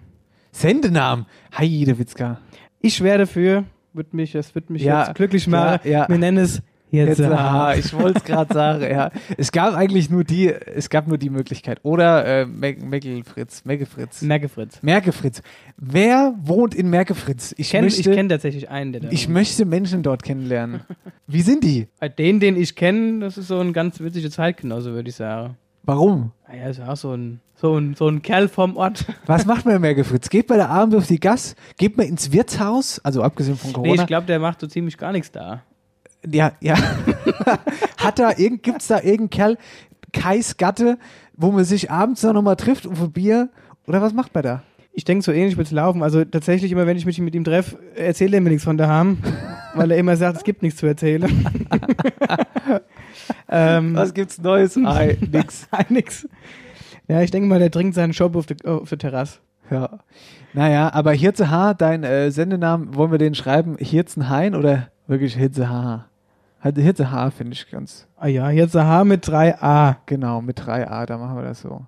Sendenamen. 0.53 1.27
Heidewitzka. 1.57 2.39
Ich 2.81 3.03
wäre 3.03 3.19
dafür, 3.19 3.65
wird 3.93 4.15
mich, 4.15 4.33
das 4.33 4.55
wird 4.55 4.71
mich 4.71 4.83
Ja, 4.83 5.05
jetzt 5.07 5.15
glücklich 5.17 5.47
machen. 5.47 5.81
ja, 5.85 5.91
ja. 6.03 6.09
Wir 6.09 6.19
nennen 6.19 6.39
es 6.39 6.63
jetzt. 6.97 7.19
Jetzt, 7.19 7.31
ah, 7.31 7.75
ich 7.77 7.93
wollte 7.95 8.19
es 8.19 8.25
gerade 8.25 8.53
sagen, 8.53 8.83
ja. 8.83 9.11
Es 9.37 9.53
gab 9.53 9.75
eigentlich 9.75 10.11
nur 10.11 10.25
die, 10.25 10.49
es 10.49 10.91
gab 10.91 11.07
nur 11.07 11.19
die 11.19 11.31
Möglichkeit. 11.31 11.79
Oder 11.83 12.25
äh, 12.43 12.47
Meckelfritz, 12.47 13.65
Meckefritz. 13.65 14.23
Merkefritz. 14.23 14.83
Merkefritz. 14.83 15.43
Wer 15.77 16.35
wohnt 16.43 16.75
in 16.75 16.91
Merkefritz? 16.91 17.53
Ich 17.53 17.61
Ich 17.61 17.71
kenne 17.71 17.89
kenn 17.89 18.29
tatsächlich 18.29 18.69
einen, 18.71 18.93
der 18.93 19.03
da 19.03 19.09
ich 19.11 19.27
wohnt. 19.27 19.35
möchte 19.35 19.65
Menschen 19.65 20.03
dort 20.03 20.23
kennenlernen. 20.23 20.81
Wie 21.27 21.43
sind 21.43 21.63
die? 21.65 21.89
Bei 22.01 22.09
Den, 22.09 22.41
den 22.41 22.57
ich 22.57 22.75
kenne, 22.75 23.21
das 23.21 23.39
ist 23.39 23.49
so 23.49 23.59
ein 23.61 23.73
ganz 23.73 24.01
witziger 24.01 24.31
Zeitgenosse, 24.31 24.93
würde 24.93 25.09
ich 25.11 25.17
sagen. 25.17 25.57
Warum? 25.83 26.33
Ah 26.49 26.57
Ja, 26.57 26.69
ist 26.69 26.81
auch 26.81 26.97
so 26.97 27.13
ein, 27.17 27.41
so 27.55 27.77
ein, 27.77 27.95
so 27.95 28.09
ein 28.09 28.21
Kerl 28.23 28.49
vom 28.49 28.77
Ort. 28.77 29.05
Was 29.27 29.47
macht 29.47 29.65
man 29.67 29.77
in 29.77 29.81
Merkefritz? 29.83 30.29
Geht 30.31 30.49
bei 30.49 30.57
der 30.57 30.69
Abend 30.69 30.95
auf 30.97 31.07
die 31.07 31.21
Gas? 31.21 31.55
Geht 31.79 31.97
man 31.97 32.07
ins 32.07 32.33
Wirtshaus? 32.33 33.01
Also 33.05 33.23
abgesehen 33.23 33.57
von 33.57 33.69
Nee, 33.71 33.75
Corona. 33.75 34.03
ich 34.03 34.07
glaube, 34.09 34.27
der 34.27 34.39
macht 34.41 34.61
so 34.61 34.67
ziemlich 34.67 34.99
gar 34.99 35.13
nichts 35.13 35.31
da. 35.31 35.63
Ja, 36.31 36.53
ja. 36.61 36.77
Hat 37.99 38.19
da 38.19 38.33
irgend, 38.37 38.63
gibt's 38.63 38.89
da 38.89 38.97
irgendeinen 38.97 39.31
Kerl, 39.31 39.59
Kais 40.13 40.57
Gatte, 40.57 40.99
wo 41.37 41.53
man 41.53 41.65
sich 41.65 41.91
abends 41.91 42.23
noch 42.23 42.43
mal 42.43 42.57
trifft 42.57 42.87
auf 42.87 43.01
ein 43.01 43.13
Bier? 43.13 43.51
Oder 43.87 44.03
was 44.03 44.13
macht 44.13 44.35
man 44.35 44.43
da? 44.43 44.63
Ich 44.93 45.05
denke, 45.05 45.23
so 45.23 45.31
ähnlich 45.31 45.59
wird's 45.59 45.73
laufen. 45.73 46.03
Also 46.03 46.25
tatsächlich, 46.25 46.73
immer 46.73 46.87
wenn 46.87 46.97
ich 46.97 47.05
mich 47.05 47.21
mit 47.21 47.35
ihm 47.35 47.45
treffe, 47.45 47.79
erzählt 47.95 48.33
er 48.33 48.41
mir 48.41 48.49
nichts 48.49 48.65
von 48.65 48.79
daheim, 48.79 49.19
weil 49.75 49.91
er 49.91 49.99
immer 49.99 50.17
sagt, 50.17 50.39
es 50.39 50.45
gibt 50.45 50.63
nichts 50.63 50.81
zu 50.81 50.87
erzählen. 50.87 51.47
ähm, 53.49 53.95
Was 53.95 54.15
gibt's 54.15 54.39
Neues? 54.41 54.77
Ei, 54.79 55.19
nix. 55.31 55.69
Nein, 55.71 55.87
nix. 55.91 56.27
Ja, 57.09 57.21
ich 57.21 57.31
denke 57.31 57.47
mal, 57.47 57.59
der 57.59 57.71
trinkt 57.71 57.95
seinen 57.95 58.15
Shop 58.15 58.35
auf 58.37 58.47
der, 58.47 58.57
auf 58.65 58.89
der 58.89 58.99
Terrasse. 58.99 59.39
Ja. 59.71 59.99
Naja, 60.55 60.93
aber 60.93 61.13
Hirze 61.13 61.51
H, 61.51 61.75
dein 61.75 62.03
äh, 62.03 62.31
Sendenamen, 62.31 62.95
wollen 62.95 63.11
wir 63.11 63.19
den 63.19 63.35
schreiben? 63.35 63.77
Hirzen 63.79 64.31
Hein 64.31 64.55
oder 64.55 64.89
wirklich 65.07 65.35
Hirze 65.35 65.69
H? 65.69 66.07
Halt 66.67 66.79
Hirze 66.79 67.13
H 67.13 67.31
finde 67.31 67.53
ich 67.53 67.71
ganz 67.71 68.09
Ah 68.17 68.27
ja, 68.27 68.51
jetzt 68.51 68.75
ein 68.75 68.89
H 68.89 69.05
mit 69.05 69.25
3a. 69.25 69.99
genau, 70.05 70.43
mit 70.43 70.61
3a, 70.61 71.07
da 71.07 71.17
machen 71.17 71.37
wir 71.37 71.45
das 71.45 71.61
so. 71.61 71.87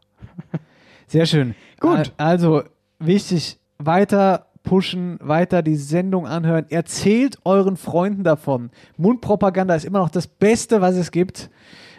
Sehr 1.08 1.26
schön. 1.26 1.56
Gut. 1.80 2.12
Also, 2.16 2.62
wichtig, 3.00 3.58
weiter 3.78 4.46
pushen, 4.62 5.18
weiter 5.20 5.62
die 5.62 5.74
Sendung 5.74 6.28
anhören. 6.28 6.66
Erzählt 6.70 7.38
euren 7.44 7.76
Freunden 7.76 8.22
davon. 8.22 8.70
Mundpropaganda 8.96 9.74
ist 9.74 9.84
immer 9.84 9.98
noch 9.98 10.10
das 10.10 10.28
Beste, 10.28 10.80
was 10.80 10.94
es 10.94 11.10
gibt. 11.10 11.50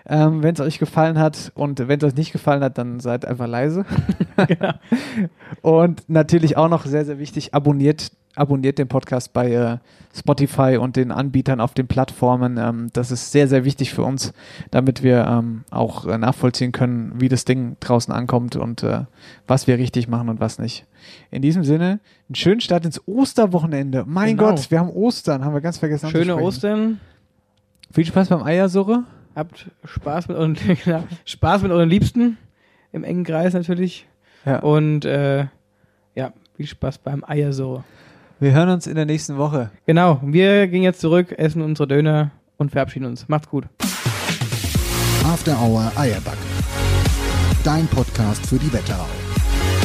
Ähm, 0.07 0.41
wenn 0.41 0.53
es 0.53 0.61
euch 0.61 0.79
gefallen 0.79 1.19
hat 1.19 1.51
und 1.55 1.85
wenn 1.85 1.99
es 1.99 2.05
euch 2.05 2.15
nicht 2.15 2.31
gefallen 2.31 2.63
hat, 2.63 2.77
dann 2.77 3.01
seid 3.01 3.25
einfach 3.25 3.47
leise. 3.47 3.85
Und 5.61 6.09
natürlich 6.09 6.57
auch 6.57 6.69
noch 6.69 6.85
sehr, 6.85 7.05
sehr 7.05 7.19
wichtig, 7.19 7.53
abonniert, 7.53 8.11
abonniert 8.35 8.77
den 8.77 8.87
Podcast 8.87 9.33
bei 9.33 9.51
äh, 9.51 9.77
Spotify 10.15 10.77
und 10.77 10.95
den 10.95 11.11
Anbietern 11.11 11.59
auf 11.59 11.73
den 11.73 11.87
Plattformen. 11.87 12.57
Ähm, 12.57 12.89
das 12.93 13.11
ist 13.11 13.31
sehr, 13.31 13.47
sehr 13.47 13.65
wichtig 13.65 13.93
für 13.93 14.03
uns, 14.03 14.33
damit 14.71 15.03
wir 15.03 15.25
ähm, 15.25 15.63
auch 15.71 16.05
äh, 16.05 16.17
nachvollziehen 16.17 16.71
können, 16.71 17.13
wie 17.19 17.29
das 17.29 17.45
Ding 17.45 17.77
draußen 17.79 18.13
ankommt 18.13 18.55
und 18.55 18.83
äh, 18.83 19.01
was 19.47 19.67
wir 19.67 19.77
richtig 19.77 20.07
machen 20.07 20.29
und 20.29 20.39
was 20.39 20.59
nicht. 20.59 20.85
In 21.31 21.41
diesem 21.41 21.63
Sinne, 21.63 21.99
einen 22.27 22.35
schönen 22.35 22.61
Start 22.61 22.85
ins 22.85 23.01
Osterwochenende. 23.07 24.03
Mein 24.07 24.37
Genau. 24.37 24.49
Gott, 24.51 24.71
wir 24.71 24.79
haben 24.79 24.89
Ostern, 24.89 25.43
haben 25.43 25.53
wir 25.53 25.61
ganz 25.61 25.77
vergessen. 25.77 26.09
Schöne. 26.09 26.37
Ostern. 26.37 26.99
Viel 27.91 28.05
Spaß 28.05 28.29
beim 28.29 28.43
Eiersuche. 28.43 29.03
Habt 29.35 29.69
Spaß 29.83 30.27
mit 30.27 30.37
euren, 30.37 30.55
genau, 30.83 31.03
Spaß 31.25 31.63
mit 31.63 31.71
euren 31.71 31.89
Liebsten. 31.89 32.37
Im 32.91 33.03
engen 33.03 33.23
Kreis 33.23 33.53
natürlich. 33.53 34.07
Ja. 34.45 34.59
Und 34.59 35.05
äh, 35.05 35.45
ja, 36.15 36.33
viel 36.55 36.65
Spaß 36.67 36.99
beim 36.99 37.23
Eiersuche. 37.25 37.83
Wir 38.41 38.53
hören 38.53 38.69
uns 38.69 38.87
in 38.87 38.95
der 38.95 39.05
nächsten 39.05 39.37
Woche. 39.37 39.69
Genau, 39.85 40.21
wir 40.23 40.67
gehen 40.67 40.81
jetzt 40.81 41.01
zurück, 41.01 41.33
essen 41.37 41.61
unsere 41.61 41.89
Döner 41.89 42.31
und 42.57 42.71
verabschieden 42.71 43.05
uns. 43.05 43.27
Macht's 43.27 43.49
gut. 43.49 43.65
After 45.25 45.61
Hour 45.61 45.91
Eierbacken. 45.97 46.39
Dein 47.65 47.85
Podcast 47.87 48.45
für 48.45 48.57
die 48.57 48.71
Wetterau. 48.71 49.07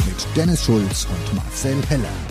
Mit 0.05 0.25
Dennis 0.37 0.63
Schulz 0.63 1.05
und 1.05 1.35
Marcel 1.35 1.75
Heller. 1.89 2.24